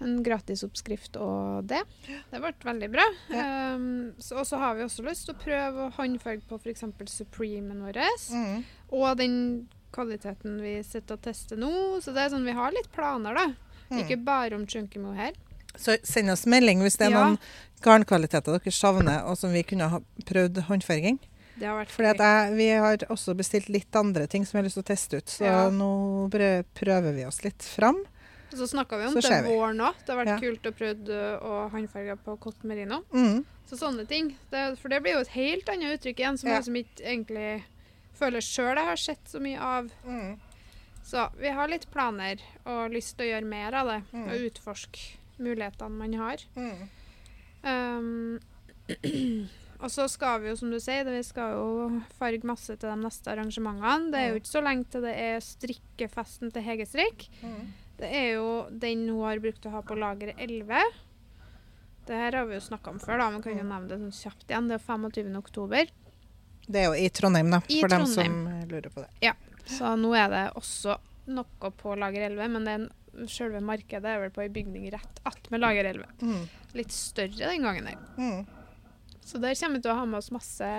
En 0.00 0.22
gratisoppskrift 0.22 1.16
og 1.16 1.64
det. 1.68 1.82
Det 2.30 2.40
ble 2.40 2.52
veldig 2.64 2.88
bra. 2.92 3.04
Um, 3.32 4.12
så, 4.18 4.36
og 4.40 4.46
så 4.46 4.58
har 4.60 4.74
vi 4.76 4.84
også 4.84 5.04
lyst 5.06 5.24
til 5.28 5.34
å 5.34 5.40
prøve 5.40 5.86
å 5.86 5.92
håndfarge 5.96 6.44
på 6.48 6.58
f.eks. 6.60 6.84
Supremen 7.12 7.80
vår. 7.84 8.00
Mm. 8.32 8.64
Og 8.92 9.16
den 9.16 9.38
kvaliteten 9.96 10.58
vi 10.60 10.82
sitter 10.84 11.16
og 11.16 11.22
tester 11.24 11.56
nå. 11.56 11.70
Så 12.04 12.12
det 12.12 12.26
er 12.26 12.34
sånn, 12.34 12.44
vi 12.44 12.52
har 12.56 12.72
litt 12.76 12.90
planer, 12.92 13.36
da. 13.36 13.46
Mm. 13.90 13.98
Ikke 14.02 14.16
bare 14.24 14.54
om 14.56 14.66
Chunkimo 14.66 15.12
her. 15.14 15.32
Så 15.76 15.98
send 16.02 16.30
oss 16.30 16.46
melding 16.46 16.80
hvis 16.82 16.96
det 16.98 17.06
er 17.08 17.10
Ja. 17.10 17.24
noen 17.24 17.38
garnkvaliteter 17.82 18.58
dere 18.58 18.72
savner, 18.72 19.24
og 19.28 19.36
som 19.38 19.52
vi 19.52 19.62
kunne 19.62 19.88
ha 19.88 20.00
prøvd 20.24 20.62
håndfarging. 20.68 21.18
Det 21.58 21.66
har 21.66 21.78
vært 21.84 21.88
Fordi 21.94 22.12
jeg, 22.18 22.54
vi 22.56 22.68
har 22.68 22.96
også 23.08 23.34
bestilt 23.36 23.68
litt 23.68 23.94
andre 23.96 24.26
ting 24.26 24.44
som 24.44 24.58
jeg 24.58 24.62
har 24.64 24.68
lyst 24.68 24.76
til 24.76 24.84
å 24.84 24.90
teste 24.94 25.16
ut, 25.16 25.26
så 25.26 25.44
Ja. 25.44 25.70
nå 25.70 26.28
prøver 26.30 27.14
vi 27.14 27.24
oss 27.24 27.42
litt 27.44 27.62
fram. 27.62 28.04
Så 28.52 28.66
snakka 28.68 28.96
vi 28.98 29.06
om 29.06 29.14
det 29.14 29.44
våren 29.44 29.80
òg. 29.80 29.94
Det 30.06 30.14
har 30.14 30.24
vært 30.24 30.26
Ja. 30.28 30.38
kult 30.40 30.62
å 30.62 30.72
prøve 30.72 31.08
uh, 31.10 31.38
å 31.44 31.70
håndfarge 31.70 32.16
på 32.24 32.38
Cot 32.40 32.64
merino. 32.64 33.02
Mm. 33.12 33.44
Så 33.68 33.76
sånne 33.76 34.06
ting. 34.08 34.36
Det, 34.50 34.78
for 34.78 34.88
det 34.88 35.02
blir 35.02 35.14
jo 35.14 35.20
et 35.20 35.28
helt 35.28 35.66
annet 35.68 35.98
uttrykk 36.00 36.16
igjen, 36.20 36.38
som 36.38 36.48
Ja. 36.48 36.54
jeg 36.56 36.64
som 36.64 36.74
ikke 36.74 37.02
egentlig 37.04 37.64
føler 38.18 38.40
sjøl 38.40 38.76
jeg 38.76 38.86
har 38.86 38.96
sett 38.96 39.24
så 39.26 39.40
mye 39.40 39.58
av. 39.58 39.90
Mm. 40.06 40.38
Så 41.06 41.28
vi 41.38 41.52
har 41.54 41.68
litt 41.70 41.86
planer 41.94 42.40
og 42.66 42.90
lyst 42.90 43.14
til 43.16 43.28
å 43.28 43.30
gjøre 43.36 43.46
mer 43.46 43.76
av 43.78 43.90
det. 43.92 44.00
Mm. 44.12 44.24
Og 44.26 44.46
utforske 44.48 45.04
mulighetene 45.38 46.00
man 46.00 46.16
har. 46.18 46.42
Mm. 46.56 46.88
Um, 47.62 48.40
og 49.82 49.90
så 49.92 50.06
skal 50.10 50.40
vi 50.42 50.50
jo, 50.50 50.56
som 50.58 50.70
du 50.72 50.78
sier, 50.82 51.06
vi 51.10 51.22
skal 51.26 51.54
jo 51.54 52.02
farge 52.18 52.46
masse 52.48 52.74
til 52.74 52.88
de 52.90 52.96
neste 53.04 53.30
arrangementene. 53.32 54.10
Det 54.12 54.20
er 54.22 54.30
jo 54.32 54.40
ikke 54.40 54.52
så 54.54 54.62
lenge 54.66 54.88
til 54.92 55.04
det 55.06 55.14
er 55.28 55.42
strikkefesten 55.44 56.52
til 56.54 56.66
Hege 56.66 56.86
Strikk. 56.88 57.26
Mm. 57.42 57.66
Det 57.96 58.10
er 58.12 58.26
jo 58.36 58.48
den 58.70 59.06
hun 59.08 59.22
har 59.24 59.40
brukt 59.40 59.66
å 59.68 59.72
ha 59.76 59.82
på 59.86 59.96
lager 59.98 60.34
11. 60.36 60.82
Det 62.06 62.18
her 62.18 62.36
har 62.38 62.46
vi 62.50 62.54
jo 62.58 62.62
snakka 62.66 62.92
om 62.92 62.98
før, 63.02 63.18
da, 63.22 63.30
men 63.34 63.42
kan 63.42 63.56
jo 63.56 63.64
Mm. 63.64 63.70
nevne 63.72 63.88
det 63.88 63.98
sånn 64.02 64.18
kjapt 64.30 64.50
igjen. 64.50 64.68
Det 64.68 64.74
er 64.76 64.84
25. 64.84 65.36
oktober. 65.38 65.88
Det 66.66 66.80
er 66.82 66.84
jo 66.90 66.94
i 66.98 67.08
Trondheim, 67.14 67.50
da, 67.50 67.60
I 67.70 67.80
for 67.80 67.88
dem 67.88 68.04
Trondheim. 68.04 68.36
som 68.36 68.46
eh, 68.52 68.66
lurer 68.70 68.90
på 68.90 69.02
det. 69.06 69.32
Så 69.66 69.94
nå 69.98 70.12
er 70.14 70.28
det 70.32 70.44
også 70.58 70.96
noe 71.34 71.70
på 71.74 71.94
lager 71.98 72.28
11, 72.30 72.48
men 72.54 72.88
selve 73.32 73.60
markedet 73.64 74.04
er 74.12 74.20
vel 74.22 74.30
på 74.34 74.42
ei 74.44 74.50
bygning 74.52 74.84
rett 74.92 75.20
attmed 75.26 75.60
lager 75.62 75.88
11. 75.90 76.06
Mm. 76.22 76.44
Litt 76.78 76.92
større 76.94 77.50
den 77.50 77.64
gangen 77.64 77.88
der. 77.88 77.98
Mm. 78.20 78.46
Så 79.26 79.40
der 79.42 79.56
kommer 79.58 79.80
vi 79.80 79.82
til 79.82 79.90
å 79.94 79.98
ha 79.98 80.04
med 80.06 80.18
oss 80.20 80.30
masse 80.34 80.70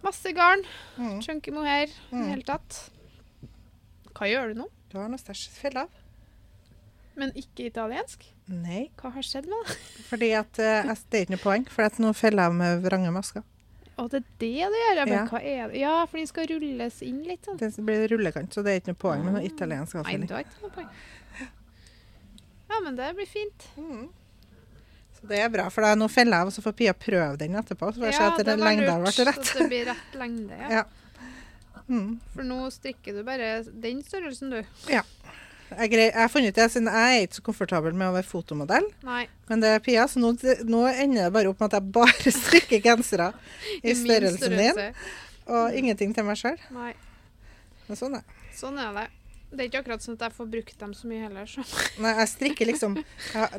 Masse 0.00 0.30
garn. 0.32 0.62
Mm. 0.96 1.18
Chunky 1.20 1.52
mohair 1.52 1.90
i 1.90 1.92
det 1.92 2.16
Mm. 2.16 2.28
hele 2.30 2.42
tatt. 2.48 2.90
Hva 4.16 4.26
gjør 4.30 4.54
du 4.54 4.60
nå? 4.62 4.68
Du 4.88 4.96
har 4.98 5.08
noe 5.12 5.18
stæsj 5.20 5.48
fella 5.52 5.82
av? 5.82 5.90
Men 7.20 7.32
ikke 7.36 7.66
italiensk? 7.68 8.24
Nei, 8.48 8.88
Hva 8.96 9.10
har 9.12 9.22
skjedd 9.22 9.44
med 9.50 9.66
det? 9.66 9.76
fordi 10.08 10.30
at 10.32 10.56
uh, 10.58 10.88
det 10.88 11.18
er 11.20 11.26
ikke 11.26 11.34
noe 11.36 11.42
poeng, 11.44 11.66
for 11.68 12.00
nå 12.00 12.14
feller 12.16 12.48
jeg 12.48 12.56
med 12.56 12.82
vrange 12.82 13.12
masker. 13.12 13.42
Å, 14.00 14.06
det 14.08 14.20
er 14.22 14.24
det 14.40 14.50
det 14.72 14.80
gjør? 14.80 14.96
Ja, 14.96 15.04
men 15.04 15.12
Ja. 15.18 15.24
hva 15.28 15.40
er 15.44 15.68
det? 15.68 15.80
Ja, 15.82 15.94
for 16.08 16.16
den 16.20 16.28
skal 16.30 16.46
rulles 16.48 17.02
inn 17.04 17.18
litt 17.28 17.44
sånn. 17.44 17.58
Det 17.60 17.68
blir 17.84 18.06
rullekant, 18.08 18.54
så 18.54 18.64
det 18.64 18.72
er 18.72 18.80
ikke 18.80 18.94
noe 18.94 19.02
poeng 19.02 19.24
med 19.26 19.36
noe 19.36 19.44
italiensk 19.44 19.98
Nei, 20.00 20.16
det 20.24 20.30
var 20.32 20.46
ikke 20.46 20.62
noe 20.64 20.72
poeng. 20.78 20.88
Ja, 22.70 22.78
men 22.84 22.96
det 22.96 23.10
blir 23.18 23.26
fint. 23.28 23.66
Mm. 23.76 24.08
Så 25.20 25.26
det 25.28 25.40
er 25.44 25.50
bra, 25.52 25.66
for 25.74 25.84
da, 25.84 25.92
nå 25.98 26.06
feller 26.08 26.38
jeg, 26.40 26.46
og 26.48 26.54
så 26.54 26.62
får 26.64 26.76
Pia 26.78 26.92
prøve 26.96 27.36
den 27.42 27.58
etterpå. 27.60 27.90
Så 27.92 28.00
får 28.00 28.08
jeg 28.08 28.14
se 28.16 28.22
Ja, 28.22 28.30
at 28.30 28.38
det 28.40 28.46
den 28.46 28.62
var 28.62 28.70
lengda 28.70 28.94
lurt, 28.96 29.10
vært 29.10 29.26
rett. 29.28 29.44
Så 29.50 29.58
det 29.58 29.68
blir 29.72 29.84
rett 29.90 30.16
lengde, 30.22 30.56
ja. 30.64 30.70
Ja. 30.80 30.84
Mm. 31.90 32.20
For 32.30 32.46
nå 32.46 32.56
strikker 32.70 33.16
du 33.18 33.24
bare 33.26 33.64
den 33.82 34.00
størrelsen, 34.06 34.52
du. 34.54 34.60
Jeg, 35.70 35.92
jeg 35.94 36.14
har 36.16 36.30
funnet 36.32 36.50
ut 36.50 36.58
det, 36.58 36.66
siden 36.72 36.88
jeg 36.90 37.18
er 37.18 37.26
ikke 37.26 37.38
så 37.38 37.44
komfortabel 37.46 37.94
med 37.94 38.10
å 38.10 38.14
være 38.16 38.26
fotomodell, 38.26 38.88
Nei. 39.06 39.22
men 39.50 39.62
det 39.62 39.70
er 39.76 39.84
Pia, 39.84 40.06
så 40.10 40.22
nå, 40.22 40.32
nå 40.66 40.82
ender 40.90 41.28
det 41.28 41.34
bare 41.36 41.52
opp 41.52 41.62
med 41.62 41.70
at 41.70 41.78
jeg 41.78 41.94
bare 41.94 42.32
strikker 42.40 42.82
gensere 42.84 43.30
i 43.78 43.92
I 43.92 43.96
størrelsen 43.98 44.56
din, 44.58 44.82
og 45.50 45.78
ingenting 45.78 46.14
til 46.16 46.26
meg 46.26 46.40
sjøl. 46.40 46.58
Men 46.74 47.98
sånn 47.98 48.18
er 48.18 48.26
det. 48.26 48.38
Sånn 48.58 48.78
er 48.82 48.92
det. 48.98 49.06
Det 49.50 49.64
er 49.64 49.66
ikke 49.66 49.80
akkurat 49.82 50.02
sånn 50.04 50.14
at 50.14 50.20
jeg 50.28 50.34
får 50.36 50.46
brukt 50.52 50.78
dem 50.78 50.92
så 50.94 51.08
mye 51.10 51.22
heller, 51.24 51.46
så. 51.50 51.64
Nei, 51.98 52.12
jeg 52.20 52.28
strikker 52.30 52.68
liksom 52.70 52.92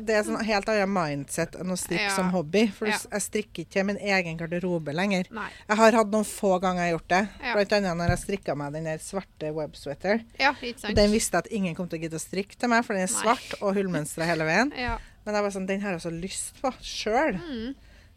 Det 0.06 0.14
er 0.16 0.22
sånn 0.24 0.38
helt 0.50 0.70
annet 0.72 0.88
mindset 0.88 1.58
enn 1.60 1.74
å 1.74 1.76
strikke 1.76 2.06
Ja. 2.08 2.14
som 2.16 2.30
hobby. 2.32 2.62
For 2.72 2.88
Ja. 2.88 2.96
jeg 3.12 3.24
strikker 3.26 3.66
ikke 3.66 3.84
min 3.90 3.98
egen 4.00 4.38
garderobe 4.40 4.94
lenger. 4.96 5.28
Nei. 5.30 5.50
Jeg 5.68 5.76
har 5.82 5.92
hatt 6.00 6.10
noen 6.14 6.24
få 6.24 6.54
ganger 6.64 6.86
jeg 6.86 6.92
har 6.92 6.98
gjort 6.98 7.08
det. 7.12 7.22
Ja. 7.44 7.52
Blant 7.58 7.72
annet 7.78 7.96
når 8.00 8.08
jeg 8.14 8.22
strikka 8.24 8.56
meg 8.56 8.72
den 8.72 8.84
der 8.88 8.98
svarte 9.04 9.52
websweater. 9.52 10.24
Ja? 10.40 10.54
Den 10.96 11.12
visste 11.12 11.36
jeg 11.36 11.44
at 11.44 11.52
ingen 11.52 11.74
kom 11.76 11.88
til 11.92 12.00
å 12.00 12.02
gidde 12.06 12.16
å 12.16 12.24
strikke 12.24 12.56
til 12.56 12.68
meg, 12.72 12.84
for 12.88 12.94
den 12.96 13.04
er 13.04 13.12
Nei. 13.12 13.20
svart 13.20 13.54
og 13.60 13.74
hullmønstra 13.76 14.24
hele 14.32 14.44
veien. 14.48 14.72
Men 15.24 15.34
jeg 15.38 15.42
var 15.44 15.50
sånn, 15.54 15.66
den 15.68 15.80
har 15.84 15.92
jeg 15.98 16.00
så 16.08 16.10
lyst 16.10 16.56
på 16.64 16.72
sjøl. 16.80 17.36
Mm. 17.38 17.74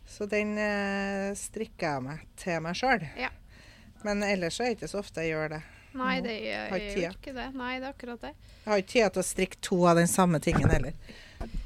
Så 0.07 0.25
den 0.29 0.55
eh, 0.57 1.33
strikka 1.37 1.95
jeg 1.97 2.03
meg 2.07 2.23
til 2.39 2.59
meg 2.61 2.75
sjøl. 2.79 3.03
Ja. 3.19 3.29
Men 4.05 4.23
ellers 4.23 4.55
så 4.57 4.63
er 4.63 4.71
det 4.73 4.77
ikke 4.79 4.89
så 4.95 4.99
ofte 5.03 5.21
jeg 5.25 5.33
gjør 5.35 5.49
det. 5.57 5.61
Nei, 5.95 6.15
det 6.23 6.35
er, 6.43 6.67
har 6.71 6.81
er 6.83 7.11
ikke 7.13 7.33
det. 7.35 7.47
Nei, 7.55 7.73
det 7.79 7.87
er 7.87 7.91
akkurat 7.93 8.23
det. 8.27 8.33
Jeg 8.65 8.71
har 8.71 8.81
ikke 8.81 8.91
tid 8.91 9.15
til 9.15 9.21
å 9.21 9.25
strikke 9.25 9.59
to 9.63 9.81
av 9.87 9.99
den 9.99 10.09
samme 10.11 10.41
tingen 10.43 10.71
heller. 10.71 10.95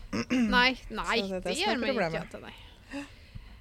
Nei, 0.56 0.74
nei, 0.90 1.20
det 1.22 1.44
det 1.44 1.44
det 1.46 1.56
gjør 1.60 1.78
meg 1.78 1.92
ikke 1.92 2.02
problemet. 2.02 2.32
til 2.34 2.42
deg. 2.48 2.66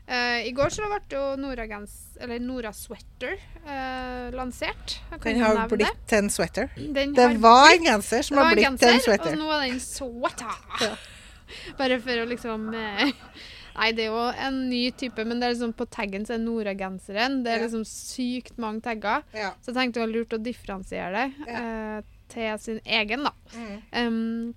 Uh, 0.08 0.38
I 0.48 0.52
går 0.56 0.72
så 0.72 0.86
ble 0.88 1.00
jo 1.12 1.22
Nora, 1.36 1.66
Gens, 1.68 1.92
eller 2.24 2.40
Nora 2.40 2.70
Sweater 2.72 3.34
uh, 3.66 4.30
lansert. 4.32 4.94
Den 5.20 5.42
har 5.42 5.58
nevne 5.58 5.66
blitt 5.74 6.14
en 6.16 6.30
sweater. 6.32 6.70
det. 6.72 6.86
Den 6.96 7.12
Det 7.12 7.26
var 7.42 7.74
en 7.74 7.84
genser 7.84 8.24
som 8.24 8.38
det 8.38 8.46
har 8.46 8.56
blitt 8.56 8.80
til 8.80 8.94
en 8.94 9.04
sweater. 9.04 9.36
Og 9.36 9.42
nå 9.42 9.52
er 9.52 9.66
den 9.66 9.82
sweater. 9.84 10.96
Bare 11.80 12.00
for 12.00 12.22
å 12.22 12.24
liksom 12.28 12.66
eh, 12.76 13.12
Nei, 13.78 13.92
det 13.94 14.04
er 14.04 14.10
jo 14.10 14.22
en 14.48 14.56
ny 14.68 14.90
type, 14.98 15.24
men 15.24 15.38
det 15.40 15.46
er 15.48 15.54
liksom 15.54 15.72
på 15.78 15.86
taggen 15.94 16.24
så 16.26 16.34
er 16.34 16.42
Nora-genseren. 16.42 17.42
Det 17.44 17.52
er 17.52 17.60
Ja. 17.60 17.66
liksom 17.68 17.84
sykt 17.86 18.58
mange 18.58 18.82
tagger. 18.82 19.22
Ja. 19.32 19.52
Så 19.62 19.70
jeg 19.72 19.76
tenkte 19.78 20.00
det 20.00 20.06
var 20.06 20.14
lurt 20.16 20.34
å 20.34 20.42
differensiere 20.42 21.12
det 21.14 21.54
eh, 21.54 22.02
til 22.28 22.58
sin 22.58 22.80
egen, 22.84 23.22
da. 23.24 23.32
Mm. 23.54 23.78
Um, 24.06 24.54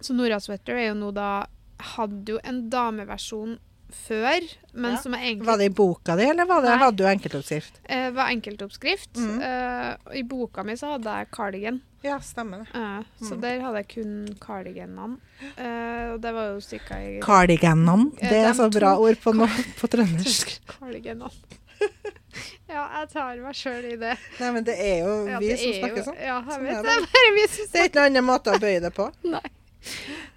så 0.00 0.14
Nora 0.16 0.40
Sweater 0.40 0.74
er 0.76 0.88
jo 0.88 0.94
nå 0.94 1.12
da 1.14 1.46
Hadde 1.78 2.24
jo 2.32 2.38
en 2.42 2.70
dameversjon 2.72 3.58
før, 3.92 4.40
men 4.72 4.92
Ja. 4.94 4.98
som 4.98 5.12
er 5.14 5.18
egentlig 5.26 5.44
Var 5.46 5.58
det 5.58 5.66
i 5.70 5.74
boka 5.76 6.16
di, 6.16 6.24
eller 6.24 6.46
var 6.48 6.62
det, 6.62 6.70
hadde 6.80 6.96
du 6.96 7.04
enkeltoppskrift? 7.04 7.80
eh, 7.84 8.10
var 8.10 8.30
enkeltoppskrift. 8.32 9.12
Mm. 9.14 9.42
Eh, 9.42 9.96
I 10.16 10.22
boka 10.22 10.64
mi 10.64 10.72
så 10.72 10.94
hadde 10.96 11.04
jeg 11.18 11.30
cardigan, 11.30 11.82
Ja, 12.06 12.16
stemmer 12.22 12.62
det. 12.62 12.68
eh, 12.78 13.04
så 13.20 13.34
mm. 13.34 13.40
der 13.42 13.60
hadde 13.64 13.82
jeg 13.82 13.88
kun 13.96 14.12
cardiganene. 14.42 15.18
Uh, 15.58 16.14
og 16.14 16.20
det 16.22 16.32
var 16.36 16.50
jo 16.54 16.60
strikka 16.64 16.98
i 17.02 17.14
Cardiganene. 17.24 18.12
Eh, 18.20 18.30
Det 18.30 18.42
er 18.46 18.54
så 18.56 18.68
bra 18.72 18.94
ord 19.02 19.18
på, 19.24 19.34
no 19.36 19.48
på 19.80 19.90
trøndersk. 19.92 20.54
cardiganene. 20.76 21.30
ja, 22.72 22.84
jeg 23.00 23.08
tar 23.12 23.36
meg 23.42 23.56
sjøl 23.58 23.84
i 23.90 23.96
det. 24.00 24.14
Nei, 24.40 24.50
men 24.54 24.64
det 24.64 24.76
er 24.80 24.96
jo 25.04 25.12
Ja, 25.28 25.40
vi 25.42 25.52
som 25.56 25.68
er 25.74 25.78
snakker 25.82 26.00
jo- 26.00 26.06
sånn. 26.08 26.18
Ja, 26.22 26.38
jeg 26.40 26.54
Sånn 26.54 26.64
vet 26.64 26.76
er 26.78 26.82
det. 26.82 26.88
Det 26.88 26.96
er 27.02 27.12
bare 27.18 27.34
vi 27.36 27.46
som 27.46 27.54
snakker 27.56 27.72
Det 27.74 27.82
er 27.84 27.90
ikke 27.90 28.00
noen 28.00 28.12
annen 28.14 28.28
måte 28.30 28.54
å 28.56 28.62
bøye 28.62 28.80
det 28.86 28.92
på. 28.96 29.08
Nei. 29.34 29.44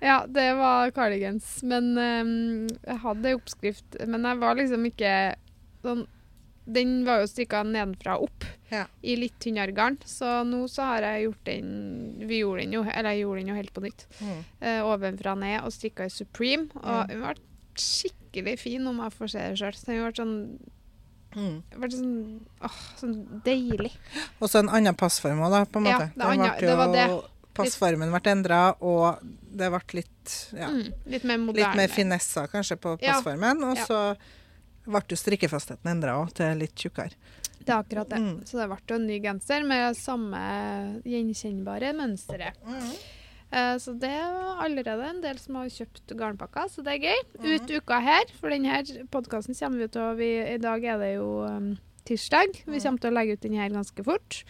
Ja, 0.04 0.18
det 0.30 0.48
var 0.60 0.92
cardigans. 0.94 1.48
Men 1.66 1.88
um, 1.98 2.68
jeg 2.86 3.00
hadde 3.06 3.36
oppskrift, 3.40 3.98
men 4.08 4.28
jeg 4.30 4.42
var 4.44 4.60
liksom 4.60 4.86
ikke 4.92 5.14
sånn 5.86 6.04
Den 6.72 7.04
var 7.06 7.22
jo 7.24 7.28
strikka 7.28 7.64
nedenfra 7.66 8.18
og 8.20 8.24
opp 8.30 8.44
Ja. 8.72 8.84
i 9.02 9.16
litt 9.16 9.40
tynnere 9.40 9.74
garn, 9.74 9.98
så 10.06 10.44
nå 10.46 10.68
så 10.70 10.84
har 10.86 11.02
jeg 11.02 11.24
gjort 11.26 11.44
den 11.46 12.28
Vi 12.28 12.40
gjorde 12.44 12.62
den 12.62 12.74
jo, 12.74 12.84
eller 12.84 13.10
jeg 13.16 13.24
gjorde 13.26 13.40
den 13.40 13.48
jo 13.48 13.56
helt 13.56 13.74
på 13.74 13.82
nytt. 13.82 14.06
Mm. 14.22 14.44
Uh, 14.62 14.82
ovenfra 14.86 15.32
og 15.32 15.40
ned 15.40 15.62
og 15.64 15.72
strikka 15.74 16.06
i 16.06 16.10
Supreme. 16.14 16.70
Og 16.76 16.84
Mm. 16.84 17.08
den 17.10 17.22
ble 17.22 17.36
skikkelig 17.76 18.60
fin, 18.60 18.86
om 18.88 18.98
jeg 19.02 19.12
får 19.18 19.30
se 19.32 19.40
det 19.40 19.58
sjøl. 19.58 19.86
Den 19.86 20.04
ble 20.04 20.14
sånn, 20.14 20.60
Mm. 21.36 21.64
ble 21.80 21.90
sånn, 21.90 22.40
åh, 22.62 22.78
sånn 23.00 23.42
deilig. 23.44 23.92
Og 24.42 24.50
så 24.50 24.60
en 24.60 24.70
annen 24.70 24.96
passform 24.96 25.40
òg, 25.40 25.52
da, 25.52 25.66
på 25.66 25.78
en 25.78 25.86
Ja, 25.86 26.00
måte. 26.00 26.14
det 26.16 26.26
andre- 26.26 26.58
ble 26.58 26.68
det 26.68 26.78
var 26.78 26.94
det. 26.94 27.30
Passformen 27.54 28.10
ble 28.12 28.32
endra, 28.32 28.76
og 28.82 29.20
det 29.56 29.70
ble 29.70 29.80
litt 29.94 30.50
ja, 30.54 30.68
Mm, 30.70 30.94
litt 31.08 31.24
mer 31.24 31.38
moderne. 31.38 31.76
Litt 31.76 31.76
mer 31.76 31.88
finesser 31.88 32.48
kanskje 32.48 32.78
på 32.78 33.00
Ja. 33.02 33.14
passformen. 33.22 33.64
Og 33.64 33.78
Ja. 33.78 33.86
så 33.86 34.18
ble 34.92 35.02
jo 35.10 35.20
strikkefastheten 35.20 35.92
endra 35.92 36.18
òg, 36.24 36.34
til 36.34 36.58
litt 36.60 36.76
tjukkere. 36.76 37.14
Det 37.60 37.70
er 37.76 37.84
akkurat 37.84 38.10
det. 38.10 38.20
Mm. 38.24 38.36
Så 38.48 38.58
det 38.58 38.68
ble 38.72 38.78
jo 38.90 38.96
en 38.96 39.08
ny 39.08 39.20
genser 39.22 39.66
med 39.68 39.98
samme 40.00 40.40
gjenkjennbare 41.06 41.92
mønsteret. 41.98 42.58
Eh, 43.52 43.76
så 43.82 43.94
det 43.98 44.10
er 44.14 44.62
allerede 44.62 45.08
en 45.10 45.22
del 45.24 45.38
som 45.42 45.58
har 45.58 45.70
kjøpt 45.74 46.14
garnpakker, 46.18 46.70
så 46.70 46.84
det 46.86 46.98
er 46.98 47.06
gøy. 47.10 47.22
Mhm. 47.40 47.54
Ut 47.56 47.72
uka 47.82 48.00
her, 48.06 48.26
for 48.40 48.50
denne 48.54 48.84
podkasten 49.10 49.58
kommer 49.58 49.78
vi 49.88 49.88
å 50.00 50.10
vi, 50.18 50.30
I 50.54 50.58
dag 50.62 50.84
er 50.86 50.98
det 51.02 51.14
jo 51.16 51.30
um, 51.46 51.72
tirsdag. 52.06 52.62
Vi 52.66 52.78
Mhm. 52.78 52.84
kommer 52.84 53.00
til 53.02 53.12
å 53.12 53.18
legge 53.18 53.34
ut 53.34 53.42
den 53.42 53.54
her 53.58 53.70
ganske 53.70 54.04
fort. 54.06 54.44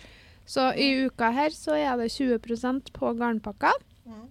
Så 0.45 0.73
i 0.75 1.05
uka 1.05 1.31
her 1.31 1.49
så 1.51 1.75
er 1.77 1.95
det 1.97 2.09
20% 2.11 2.91
på 2.91 3.13
garnpakka. 3.17 3.71
Mhm. 4.05 4.27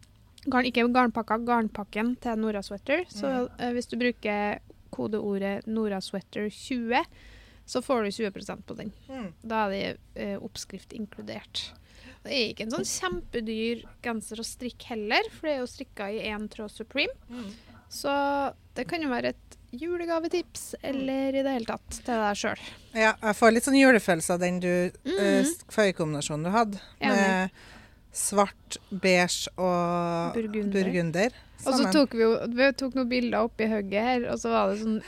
Garn, 0.49 0.64
ikke 0.64 0.85
garnpakka, 0.92 1.38
garnpakken 1.44 2.16
til 2.21 2.37
Nora 2.37 2.61
Sweater. 2.62 3.05
Så 3.09 3.49
eh, 3.59 3.73
hvis 3.73 3.88
du 3.88 3.97
bruker 3.97 4.59
kodeordet 4.94 5.66
Nora 5.66 6.01
Sweater 6.05 6.48
20, 6.53 7.05
så 7.68 7.83
får 7.85 8.07
du 8.07 8.11
20% 8.31 8.64
på 8.68 8.77
den. 8.79 8.92
Mm. 9.09 9.29
Da 9.42 9.66
er 9.66 9.74
det 9.74 10.24
eh, 10.24 10.37
oppskrift 10.40 10.94
inkludert. 10.96 11.68
Det 12.24 12.35
er 12.35 12.51
ikke 12.53 12.66
en 12.66 12.74
sånn 12.79 12.88
kjempedyr 12.88 13.85
genser 14.05 14.40
å 14.40 14.46
strikke 14.46 14.92
heller, 14.94 15.29
for 15.33 15.48
det 15.48 15.55
er 15.55 15.62
jo 15.62 15.70
strikka 15.70 16.09
i 16.12 16.22
én 16.31 16.48
tråd 16.51 16.72
Supreme. 16.72 17.14
Mm. 17.31 17.51
Så 17.88 18.12
det 18.77 18.85
kan 18.88 19.03
jo 19.05 19.11
være 19.12 19.33
et 19.33 19.57
julegavetips, 19.70 20.74
eller 20.83 21.37
i 21.37 21.42
det 21.44 21.55
hele 21.55 21.68
tatt 21.68 22.01
til 22.05 22.20
deg 22.22 22.38
sjøl. 22.40 22.62
Ja, 22.96 23.12
jeg 23.12 23.37
får 23.37 23.53
litt 23.53 23.68
sånn 23.68 23.79
julefølelse 23.79 24.37
av 24.37 24.44
den 24.44 24.61
du, 24.64 24.72
mm 25.05 25.53
fargekombinasjonen 25.72 26.48
du 26.48 26.53
hadde. 26.55 26.81
Med 27.05 27.59
svart, 28.16 28.79
beige 28.90 29.53
og 29.61 30.35
Burgunder. 30.35 30.72
burgunder. 30.72 31.37
Og 31.66 31.75
så 31.75 31.88
tok 31.92 32.14
vi 32.14 32.23
jo 32.23 32.33
vi 32.55 32.68
tok 32.79 32.94
noen 32.94 33.09
bilder 33.11 33.47
oppi 33.49 33.66
hugget 33.71 34.05
her, 34.05 34.27
og 34.33 34.38
så 34.40 34.53
var 34.53 34.71
det 34.71 34.79
sånn, 34.83 34.99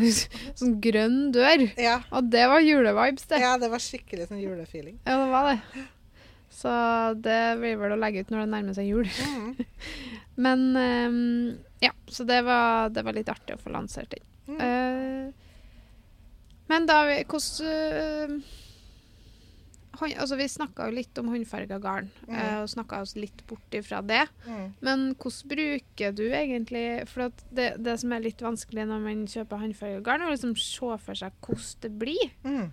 sånn 0.60 0.78
grønn 0.82 1.18
dør. 1.34 1.66
ja, 1.80 2.00
Og 2.10 2.30
det 2.32 2.46
var 2.50 2.64
julevibes, 2.64 3.28
det. 3.30 3.42
ja, 3.44 3.54
det 3.62 3.70
var 3.72 3.82
skikkelig 3.82 4.26
sånn 4.30 4.42
julefeeling. 4.42 4.98
Ja, 5.06 5.18
det 5.22 5.28
var 5.30 5.52
det. 5.52 5.84
Så 6.54 6.72
det 7.22 7.38
blir 7.60 7.78
vel 7.80 7.94
å 7.94 8.00
legge 8.00 8.22
ut 8.22 8.34
når 8.34 8.44
det 8.44 8.50
nærmer 8.52 8.76
seg 8.76 8.90
jul. 8.90 9.06
Mm. 9.06 9.54
Men 10.44 10.66
um, 10.74 11.16
ja, 11.82 11.90
så 12.10 12.26
det 12.26 12.40
var, 12.46 12.90
det 12.94 13.02
var 13.06 13.16
litt 13.16 13.30
artig 13.30 13.56
å 13.56 13.62
få 13.62 13.74
lansert 13.74 14.14
den. 14.14 14.26
Mm. 14.50 14.60
Uh, 14.60 15.44
men 16.68 16.86
da 16.88 17.02
vi 17.08 17.16
Hvordan 17.28 17.68
eh, 17.68 18.52
hånd- 19.98 20.18
Altså, 20.18 20.36
vi 20.36 20.44
snakka 20.48 20.86
jo 20.88 20.94
litt 20.96 21.18
om 21.18 21.28
håndfarga 21.28 21.80
garn, 21.80 22.10
Mm. 22.28 22.34
eh, 22.36 22.58
og 22.62 22.68
snakka 22.68 23.00
oss 23.02 23.14
litt 23.16 23.46
bort 23.46 23.70
ifra 23.70 24.00
det. 24.06 24.28
Mm. 24.46 24.72
Men 24.80 25.14
hvordan 25.14 25.48
bruker 25.48 26.14
du 26.14 26.22
egentlig 26.30 27.08
For 27.08 27.22
at 27.22 27.44
det, 27.52 27.82
det 27.82 27.98
som 28.00 28.12
er 28.12 28.20
litt 28.20 28.38
vanskelig 28.38 28.86
når 28.86 29.00
man 29.02 29.26
kjøper 29.26 29.60
håndfarga 29.60 30.02
garn, 30.02 30.22
er 30.22 30.26
å 30.28 30.36
liksom 30.36 30.56
se 30.58 30.98
for 30.98 31.14
seg 31.14 31.32
hvordan 31.42 31.80
det 31.80 31.98
blir. 31.98 32.30
Mm. 32.44 32.72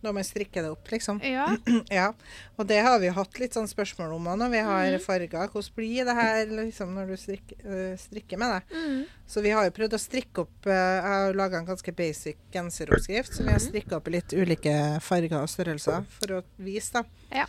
Når 0.00 0.14
man 0.16 0.24
strikker 0.24 0.64
det 0.64 0.70
opp, 0.72 0.86
liksom. 0.92 1.20
Ja. 1.24 1.48
Ja, 1.90 2.12
og 2.56 2.68
det 2.70 2.78
har 2.84 3.00
vi 3.02 3.10
hatt 3.12 3.38
litt 3.40 3.56
sånn 3.56 3.68
spørsmål 3.68 4.14
om 4.16 4.28
når 4.38 4.52
vi 4.52 4.60
har 4.64 4.94
mm. 4.94 5.02
farger. 5.04 5.50
Hvordan 5.52 5.76
blir 5.76 6.08
det 6.08 6.14
her 6.16 6.54
liksom, 6.54 6.94
når 6.96 7.12
du 7.12 7.16
strikker, 7.20 7.60
øh, 7.66 7.94
strikker 8.00 8.40
med 8.40 8.54
det? 8.54 8.78
Mm. 8.78 9.02
Så 9.30 9.44
vi 9.44 9.52
har 9.54 9.66
jo 9.66 9.74
prøvd 9.76 9.96
å 9.96 10.00
strikke 10.00 10.44
opp 10.44 10.68
øh, 10.68 10.74
Jeg 10.74 11.04
har 11.06 11.36
laga 11.38 11.60
en 11.60 11.68
ganske 11.68 11.94
basic 11.96 12.40
genseroppskrift, 12.54 13.36
så 13.36 13.46
vi 13.46 13.52
har 13.54 13.62
strikka 13.62 13.98
opp 13.98 14.08
i 14.10 14.16
litt 14.16 14.34
ulike 14.36 14.74
farger 15.04 15.42
og 15.42 15.52
størrelser 15.52 16.06
for 16.16 16.38
å 16.38 16.42
vise, 16.62 17.00
da. 17.00 17.42
Ja. 17.42 17.48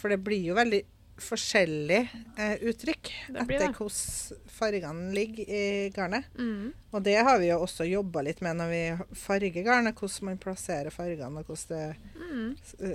For 0.00 0.12
det 0.12 0.22
blir 0.24 0.50
jo 0.50 0.56
veldig 0.58 0.84
forskjellig 1.22 2.00
eh, 2.36 2.54
uttrykk 2.70 3.10
etter 3.30 3.72
hvordan 3.76 4.38
fargene 4.60 5.10
ligger 5.16 5.48
i 5.50 5.62
garnet. 5.94 6.26
Mm. 6.38 6.70
Og 6.92 7.02
det 7.06 7.16
har 7.24 7.38
vi 7.40 7.48
jo 7.50 7.58
også 7.64 7.86
jobba 7.88 8.22
litt 8.26 8.40
med 8.44 8.58
når 8.60 8.70
vi 8.72 8.80
farger 9.20 9.64
garnet, 9.66 9.96
hvordan 10.00 10.30
man 10.30 10.40
plasserer 10.42 10.90
fargene, 10.94 11.44
og 11.44 11.66
det 11.68 11.84
Mm. 12.30 12.52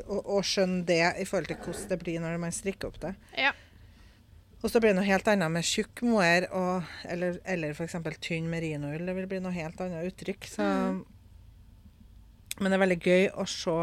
og, 0.07 0.21
og 0.37 0.43
skjønne 0.47 0.85
det 0.87 1.01
i 1.19 1.25
forhold 1.27 1.47
til 1.49 1.57
hvordan 1.59 1.89
det 1.89 1.97
blir 1.99 2.21
når 2.23 2.37
man 2.39 2.53
strikker 2.55 2.87
opp 2.87 2.99
det. 3.03 3.09
Ja. 3.37 3.49
Og 4.63 4.69
så 4.71 4.79
blir 4.79 4.93
det 4.93 4.99
noe 5.01 5.05
helt 5.09 5.27
annet 5.27 5.51
med 5.51 5.65
tjukk 5.67 6.01
moer 6.07 6.47
og, 6.55 6.83
eller, 7.11 7.35
eller 7.43 7.73
f.eks. 7.75 7.97
tynn 8.23 8.47
merinoull. 8.49 9.03
Det 9.05 9.15
vil 9.17 9.27
bli 9.29 9.41
noe 9.43 9.51
helt 9.53 9.81
annet 9.83 10.07
uttrykk. 10.11 10.47
Så, 10.47 10.63
Mm. 10.63 11.03
Men 12.59 12.71
det 12.71 12.77
er 12.77 12.83
veldig 12.85 13.01
gøy 13.03 13.25
å 13.35 13.43
se 13.51 13.73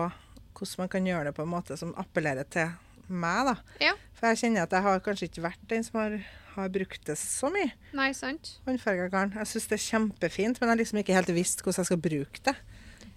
hvordan 0.57 0.78
man 0.80 0.88
kan 0.88 1.07
gjøre 1.07 1.24
det 1.28 1.34
på 1.36 1.45
en 1.45 1.51
måte 1.53 1.76
som 1.76 1.93
appellerer 2.01 2.49
til 2.49 2.70
meg. 3.12 3.51
da. 3.51 3.55
Ja. 3.84 3.93
For 4.22 4.30
jeg 4.30 4.38
kjenner 4.44 4.68
at 4.68 4.74
jeg 4.76 4.84
har 4.86 5.00
kanskje 5.02 5.26
ikke 5.26 5.42
vært 5.42 5.62
den 5.66 5.82
som 5.82 5.96
har, 5.98 6.12
har 6.54 6.68
brukt 6.70 7.02
det 7.08 7.16
så 7.18 7.48
mye. 7.50 7.72
Nei, 7.98 8.12
sant? 8.14 8.52
Håndfarga 8.68 9.08
garn. 9.10 9.32
Jeg 9.34 9.48
syns 9.50 9.66
det 9.66 9.74
er 9.80 9.82
kjempefint, 9.88 10.60
men 10.60 10.68
jeg 10.68 10.72
har 10.76 10.78
liksom 10.78 11.00
ikke 11.02 11.16
helt 11.16 11.32
visst 11.34 11.64
hvordan 11.64 11.82
jeg 11.82 11.88
skal 11.90 12.02
bruke 12.04 12.44
det. 12.46 12.54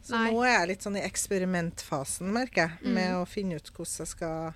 Så 0.06 0.18
Nei. 0.18 0.32
nå 0.34 0.42
er 0.46 0.56
jeg 0.56 0.70
litt 0.72 0.86
sånn 0.86 0.98
i 0.98 1.04
eksperimentfasen, 1.06 2.32
merker 2.34 2.66
jeg, 2.68 2.94
med 2.96 3.12
Mm. 3.12 3.20
å 3.22 3.28
finne 3.30 3.60
ut 3.62 3.70
hvordan 3.70 4.02
jeg 4.02 4.08
skal 4.16 4.54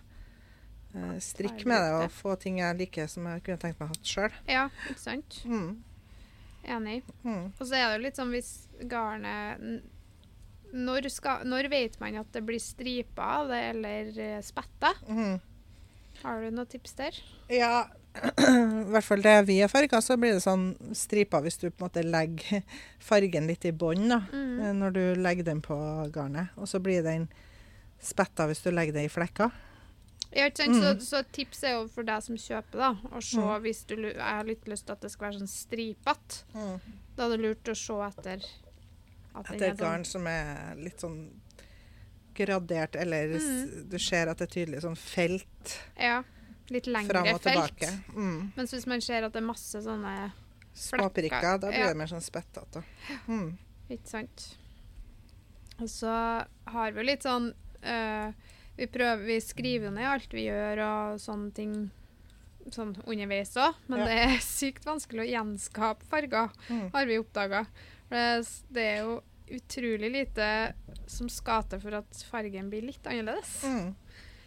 uh, 0.96 1.20
strikke 1.22 1.70
med 1.70 1.82
det 1.86 1.92
og 2.00 2.12
få 2.18 2.34
ting 2.42 2.58
jeg 2.64 2.78
liker 2.82 3.08
som 3.10 3.30
jeg 3.30 3.44
kunne 3.46 3.62
tenkt 3.62 3.80
meg 3.80 3.90
å 3.90 3.94
ha 3.94 4.02
sjøl. 4.02 4.34
Ja, 4.50 4.66
ikke 4.90 5.00
sant? 5.06 5.40
Mm. 5.46 5.84
Enig. 6.66 7.04
Mm. 7.24 7.46
Og 7.60 7.62
så 7.66 7.78
er 7.78 7.86
det 7.90 7.96
jo 8.00 8.04
litt 8.08 8.18
sånn 8.18 8.34
hvis 8.34 8.52
garnet 8.90 9.62
når, 10.74 11.08
skal, 11.10 11.46
når 11.50 11.70
vet 11.72 12.00
man 12.02 12.18
at 12.22 12.34
det 12.34 12.44
blir 12.46 12.62
striper 12.62 13.22
av 13.40 13.48
det, 13.50 13.62
eller 13.72 14.10
eh, 14.22 14.42
spetta? 14.46 14.92
Mm. 15.08 15.38
Har 16.24 16.42
du 16.42 16.50
noen 16.52 16.68
tips 16.68 16.94
der? 17.00 17.16
Ja, 17.50 17.88
i 18.20 18.90
hvert 18.92 19.06
fall 19.06 19.22
det 19.24 19.36
vi 19.48 19.60
har 19.62 19.70
farga, 19.72 20.02
så 20.02 20.18
blir 20.20 20.34
det 20.36 20.42
sånn 20.44 20.72
striper 20.98 21.44
hvis 21.46 21.60
du 21.62 21.70
på 21.70 21.84
en 21.84 21.86
måte 21.88 22.04
legger 22.04 22.64
fargen 23.00 23.48
litt 23.48 23.66
i 23.70 23.72
bånn 23.72 24.10
Mm. 24.10 24.60
eh, 24.60 24.74
når 24.76 24.94
du 24.98 25.02
legger 25.22 25.44
den 25.52 25.62
på 25.62 25.78
garnet. 26.14 26.50
Og 26.58 26.68
så 26.68 26.80
blir 26.84 27.04
den 27.06 27.28
spetta 28.02 28.48
hvis 28.50 28.64
du 28.64 28.72
legger 28.72 28.94
det 28.98 29.06
i 29.08 29.12
flekker. 29.14 29.52
Ikke 30.30 30.62
sant? 30.62 30.76
Mm. 30.78 30.82
Så, 30.84 31.06
så 31.10 31.24
tips 31.34 31.64
er 31.66 31.72
jo 31.80 31.88
for 31.90 32.06
deg 32.06 32.22
som 32.22 32.36
kjøper, 32.38 32.78
da, 32.78 32.90
å 33.18 33.22
se 33.24 33.40
Mm. 33.42 33.62
hvis 33.64 33.84
du 33.90 33.96
Jeg 33.98 34.20
har 34.22 34.44
litt 34.46 34.66
lyst 34.70 34.86
til 34.86 34.94
at 34.94 35.02
det 35.02 35.10
skal 35.12 35.30
være 35.32 35.40
sånn 35.40 35.50
stripete. 35.50 36.44
Da 37.16 37.26
er 37.26 37.30
det 37.34 37.40
lurt 37.42 37.72
å 37.72 37.76
se 37.76 37.94
etter 38.10 38.44
at 39.36 39.46
Etter 39.54 39.66
er 39.66 39.72
et 39.74 39.78
garn 39.80 40.06
som 40.06 40.28
er 40.28 40.76
litt 40.78 41.00
sånn 41.02 41.30
gradert, 42.40 42.96
eller 42.96 43.28
Mm. 43.36 43.90
du 43.90 43.98
ser 44.00 44.30
at 44.32 44.38
det 44.40 44.48
er 44.50 44.54
tydelig 44.66 44.82
sånn 44.86 44.98
felt 44.98 45.76
Ja. 46.00 46.24
Litt 46.70 46.86
lengre 46.88 47.10
fram 47.24 47.28
og 47.36 47.42
felt. 47.42 47.76
tilbake. 47.78 47.90
Mm. 48.16 48.52
Mens 48.56 48.72
hvis 48.74 48.86
man 48.88 49.02
ser 49.02 49.24
at 49.26 49.34
det 49.34 49.42
er 49.42 49.48
masse 49.48 49.82
sånne 49.82 50.32
Småprikker. 50.76 51.60
Da 51.60 51.68
blir 51.72 51.80
Ja. 51.80 51.88
det 51.88 51.98
mer 51.98 52.06
sånn 52.08 52.22
spettete. 52.24 52.84
Mm. 53.28 53.58
Ikke 53.90 54.08
sant. 54.08 54.56
Og 55.80 55.88
så 55.90 56.46
har 56.68 56.92
vi 56.92 57.00
jo 57.02 57.06
litt 57.06 57.24
sånn 57.24 57.54
eh, 57.84 58.32
vi, 58.78 58.86
prøver, 58.88 59.26
vi 59.26 59.40
skriver 59.40 59.86
jo 59.90 59.92
ned 59.96 60.06
alt 60.06 60.30
vi 60.32 60.46
gjør 60.48 60.82
og 60.86 61.20
sånne 61.20 61.54
ting 61.56 61.92
sånn 62.70 62.94
underveis 63.08 63.56
òg, 63.58 63.74
men 63.88 64.00
Ja. 64.00 64.06
det 64.06 64.18
er 64.28 64.38
sykt 64.46 64.86
vanskelig 64.86 65.24
å 65.26 65.32
gjenskape 65.34 66.04
farger, 66.04 66.52
Mm. 66.70 66.92
har 66.94 67.06
vi 67.06 67.18
oppdaga. 67.18 67.66
Det, 68.10 68.48
det 68.72 68.82
er 68.84 68.98
jo 69.04 69.24
utrolig 69.56 70.12
lite 70.12 70.74
som 71.10 71.30
skal 71.30 71.64
til 71.70 71.82
for 71.82 72.00
at 72.02 72.24
fargen 72.30 72.70
blir 72.70 72.86
litt 72.90 73.06
annerledes. 73.10 73.64
Mm. 73.64 73.96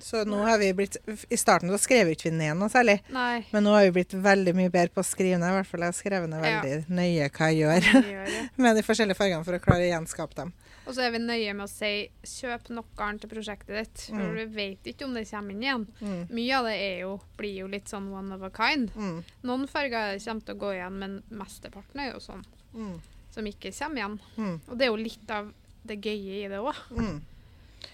Så 0.02 0.24
nå 0.26 0.40
har 0.42 0.58
vi 0.58 0.72
blitt 0.74 0.96
I 1.30 1.36
starten 1.38 1.70
så 1.70 1.76
skrev 1.78 2.08
ikke 2.10 2.24
vi 2.26 2.34
ned 2.34 2.56
noe 2.58 2.66
særlig. 2.72 2.96
Nei. 3.14 3.44
Men 3.52 3.62
nå 3.62 3.70
har 3.76 3.84
vi 3.86 3.92
blitt 4.00 4.14
veldig 4.18 4.54
mye 4.58 4.70
bedre 4.74 4.90
på 4.96 4.98
å 5.04 5.06
skrive 5.06 5.38
ned. 5.38 5.46
I 5.52 5.60
hvert 5.60 5.68
fall 5.70 5.84
jeg 5.86 5.92
har 5.92 5.98
skrevet 6.00 6.32
ned 6.32 6.42
Ja. 6.42 6.56
veldig 6.64 6.90
nøye 6.90 7.28
hva 7.30 7.50
jeg 7.52 7.60
gjør 7.60 7.86
gjør 8.10 8.32
med 8.66 8.76
de 8.76 8.82
forskjellige 8.82 9.18
fargene 9.20 9.46
for 9.46 9.54
å 9.54 9.60
klare 9.62 9.86
å 9.86 9.92
gjenskape 9.92 10.34
dem. 10.40 10.50
Og 10.82 10.96
så 10.96 11.04
er 11.06 11.12
vi 11.14 11.20
nøye 11.22 11.52
med 11.54 11.68
å 11.68 11.70
si 11.70 11.92
kjøp 12.26 12.72
nok 12.74 12.88
garn 12.98 13.20
til 13.22 13.30
prosjektet 13.30 13.76
ditt, 13.78 14.00
for 14.08 14.18
Mm. 14.18 14.34
du 14.40 14.56
vet 14.56 14.82
ikke 14.90 15.04
om 15.06 15.14
det 15.14 15.28
kommer 15.30 15.54
inn 15.54 15.62
igjen. 15.62 15.86
Mm. 16.02 16.24
Mye 16.34 16.56
av 16.58 16.64
det 16.66 16.74
er 16.82 16.96
jo, 17.04 17.12
blir 17.38 17.54
jo 17.60 17.68
litt 17.70 17.86
sånn 17.86 18.10
one 18.10 18.34
of 18.34 18.42
a 18.42 18.50
kind. 18.50 18.90
Mm. 18.98 19.22
Noen 19.46 19.68
farger 19.70 20.18
kommer 20.18 20.42
til 20.48 20.56
å 20.56 20.58
gå 20.58 20.72
igjen, 20.74 20.98
men 20.98 21.22
mesteparten 21.30 22.00
er 22.02 22.12
jo 22.16 22.18
sånn 22.26 22.42
Mm. 22.74 22.98
Som 23.32 23.46
ikke 23.48 23.72
kommer 23.74 23.96
igjen. 24.02 24.16
Mm. 24.36 24.56
Og 24.68 24.78
det 24.78 24.86
er 24.86 24.90
jo 24.92 24.96
litt 25.00 25.30
av 25.30 25.52
det 25.88 25.96
gøye 26.04 26.44
i 26.44 26.48
det 26.52 26.60
òg. 26.60 26.74
Mm. 26.94 27.20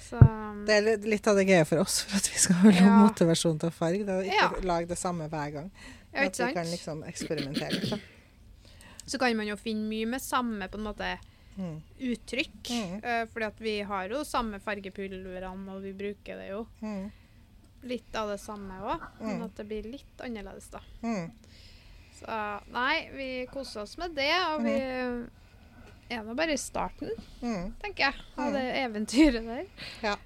Så 0.05 0.19
Det 0.67 0.75
er 0.77 0.99
litt- 0.99 1.27
av 1.31 1.37
det 1.37 1.47
gøye 1.49 1.65
for 1.67 1.79
oss, 1.81 2.03
for 2.03 2.17
at 2.19 2.27
vi 2.29 2.39
skal 2.39 2.57
ha 2.57 2.71
Ja. 2.71 2.99
motivasjon 3.07 3.59
til 3.61 3.71
å 3.71 3.73
farge. 3.73 4.05
Da. 4.07 4.19
ikke 4.21 4.35
Ja. 4.35 4.51
lage 4.63 4.89
det 4.89 4.99
samme 4.99 5.29
hver 5.31 5.53
gang. 5.53 5.71
ja, 6.13 6.25
at 6.27 6.37
vi 6.39 6.53
kan 6.53 6.67
liksom 6.67 7.03
eksperimentere 7.07 7.71
litt. 7.81 7.91
Da. 7.91 7.99
Så 9.07 9.19
kan 9.19 9.35
man 9.37 9.47
jo 9.47 9.57
finne 9.57 9.89
mye 9.89 10.07
med 10.07 10.21
samme 10.21 10.69
på 10.69 10.75
en 10.79 10.85
måte 10.85 11.19
Mm. 11.59 11.81
uttrykk. 12.01 12.69
Mm. 12.71 12.97
Uh, 13.05 13.27
fordi 13.27 13.47
at 13.47 13.59
vi 13.61 13.81
har 13.83 14.09
jo 14.09 14.23
samme 14.25 14.61
fargepulverne, 14.61 15.69
og 15.75 15.83
vi 15.83 15.93
bruker 15.93 16.37
det 16.39 16.51
jo 16.51 16.67
Mm. 16.83 17.11
litt 17.85 18.15
av 18.15 18.29
det 18.29 18.41
samme 18.41 18.71
òg, 18.81 19.01
men 19.21 19.39
Mm. 19.41 19.45
at 19.45 19.55
det 19.57 19.69
blir 19.69 19.83
litt 19.91 20.19
annerledes, 20.21 20.69
da. 20.71 20.81
Mm. 21.03 21.31
Så 22.19 22.39
nei, 22.75 23.09
vi 23.15 23.29
koser 23.53 23.83
oss 23.83 23.97
med 24.01 24.15
det, 24.19 24.31
og 24.55 24.63
vi 24.65 24.75
er 26.11 26.25
nå 26.25 26.35
bare 26.39 26.55
i 26.57 26.61
starten, 26.61 27.11
Mm. 27.43 27.75
tenker 27.83 28.05
jeg, 28.09 28.15
av 28.39 28.49
Mm. 28.49 28.53
det 28.53 28.65
eventyret 28.85 29.45
der. 29.47 29.67
Ja. 30.03 30.17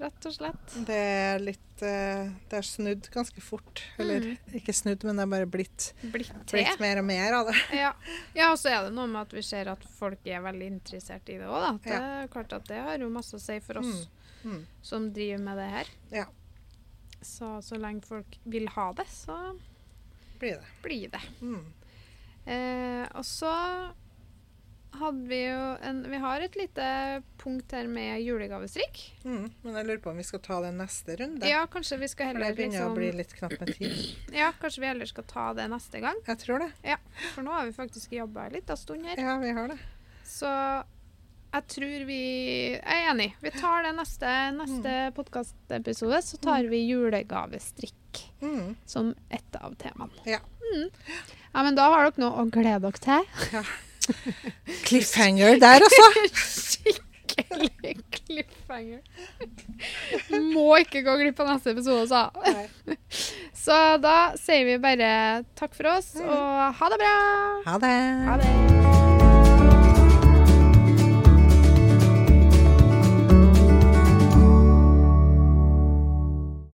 Rett 0.00 0.26
og 0.26 0.32
slett. 0.32 0.74
Det 0.86 0.94
er 0.94 1.38
litt 1.40 1.82
eh, 1.82 2.28
Det 2.48 2.58
er 2.58 2.62
snudd 2.62 3.08
ganske 3.10 3.40
fort. 3.42 3.82
Eller 3.98 4.20
Mm. 4.20 4.38
ikke 4.54 4.72
snudd, 4.74 5.02
men 5.04 5.16
det 5.16 5.22
er 5.22 5.26
bare 5.26 5.46
blitt, 5.46 5.92
Blitt 6.02 6.32
blitt 6.52 6.80
mer 6.80 6.98
og 6.98 7.04
mer 7.04 7.32
av 7.34 7.46
det. 7.46 7.54
Ja. 7.72 7.92
ja, 8.34 8.50
og 8.52 8.58
så 8.58 8.70
er 8.70 8.84
det 8.84 8.92
noe 8.94 9.06
med 9.06 9.22
at 9.22 9.32
vi 9.32 9.42
ser 9.42 9.68
at 9.68 9.82
folk 9.84 10.18
er 10.26 10.40
veldig 10.40 10.66
interessert 10.70 11.28
i 11.28 11.38
det 11.38 11.46
òg, 11.46 11.60
da. 11.60 11.72
Det 11.82 11.92
er 11.94 12.28
klart 12.28 12.52
at 12.52 12.64
det 12.68 12.78
har 12.82 12.98
jo 12.98 13.08
masse 13.10 13.34
å 13.34 13.40
si 13.40 13.58
for 13.60 13.78
oss 13.78 14.08
Mm. 14.44 14.66
som 14.82 15.12
driver 15.12 15.38
med 15.42 15.56
det 15.58 15.70
her. 15.70 15.86
Ja. 16.12 16.24
Så 17.22 17.58
så 17.62 17.76
lenge 17.78 18.04
folk 18.04 18.38
vil 18.46 18.68
ha 18.68 18.92
det, 18.92 19.06
så 19.06 19.58
Blir 20.38 20.60
det. 20.60 20.74
blir 20.82 21.08
det. 21.14 21.22
Mm. 21.40 21.64
Eh, 22.48 23.08
og 23.18 23.24
så 23.26 23.52
hadde 24.98 25.28
vi 25.28 25.40
jo 25.44 25.64
en 25.84 25.98
Vi 26.10 26.16
har 26.16 26.40
et 26.40 26.56
lite 26.56 27.22
punkt 27.38 27.72
her 27.72 27.86
med 27.86 28.22
julegavestrikk. 28.22 29.00
Mm. 29.24 29.50
Men 29.62 29.76
jeg 29.80 29.86
lurer 29.86 30.00
på 30.02 30.10
om 30.10 30.20
vi 30.20 30.26
skal 30.26 30.42
ta 30.44 30.60
det 30.64 30.72
neste 30.76 31.16
runde. 31.20 31.48
Ja, 31.48 31.66
kanskje 31.70 32.00
vi 32.00 32.08
skal 32.08 32.32
heller 32.32 32.46
For 32.46 32.48
det 32.48 32.56
begynner 32.56 32.78
begynner 32.78 32.86
å 32.86 32.88
liksom 32.88 32.98
bli 32.98 33.10
litt 33.20 33.34
knapt 33.38 33.60
med 33.60 33.74
tid. 33.76 33.98
Ja, 34.40 34.52
kanskje 34.60 34.84
vi 34.84 34.90
heller 34.90 35.10
skal 35.10 35.28
ta 35.28 35.46
det 35.58 35.68
neste 35.70 36.02
gang. 36.04 36.22
Jeg 36.26 36.42
tror 36.44 36.64
det. 36.64 36.70
Ja, 36.82 36.98
For 37.34 37.46
nå 37.46 37.54
har 37.54 37.68
vi 37.68 37.76
faktisk 37.76 38.16
jobba 38.16 38.48
en 38.48 38.60
av 38.64 38.80
stund 38.80 39.06
her. 39.06 39.20
Ja, 39.28 39.36
vi 39.42 39.52
har 39.60 39.74
det. 39.74 39.78
Så 40.28 40.50
jeg 41.54 41.66
tror 41.74 42.04
vi 42.06 42.18
Jeg 42.74 42.82
er 42.84 43.10
enig. 43.12 43.32
Vi 43.42 43.50
tar 43.56 43.82
det 43.86 43.94
neste, 43.96 44.32
neste 44.56 44.94
Mm. 45.08 45.12
podkastepisode. 45.16 46.22
Så 46.22 46.36
tar 46.40 46.62
vi 46.68 46.82
julegavestrikk 46.88 47.94
Mm. 48.42 48.76
som 48.86 49.14
ett 49.30 49.56
av 49.60 49.74
temaene. 49.76 50.12
Ja. 50.24 50.38
Mm. 50.74 50.90
ja, 51.54 51.62
men 51.62 51.74
da 51.74 51.88
har 51.90 52.10
dere 52.10 52.20
noe 52.24 52.44
å 52.44 52.50
glede 52.50 52.80
dere 52.80 52.98
til. 53.00 53.64
Cliffhanger 54.86 55.58
der, 55.60 55.80
altså! 55.84 56.06
Skikkelig 57.38 57.98
cliffhanger. 58.10 59.00
Må 60.54 60.78
ikke 60.80 61.02
gå 61.06 61.14
glipp 61.20 61.40
av 61.44 61.52
neste 61.52 61.70
episode, 61.74 62.08
sa 62.08 62.30
Så 63.64 63.76
da 64.02 64.32
sier 64.40 64.64
vi 64.64 64.78
bare 64.82 65.44
takk 65.54 65.74
for 65.76 65.92
oss, 65.92 66.14
og 66.16 66.74
ha 66.80 66.88
det 66.94 66.98
bra! 67.04 67.14
Ha 67.68 67.78
det. 67.84 67.94
Ha 68.32 68.36
det. 68.42 69.17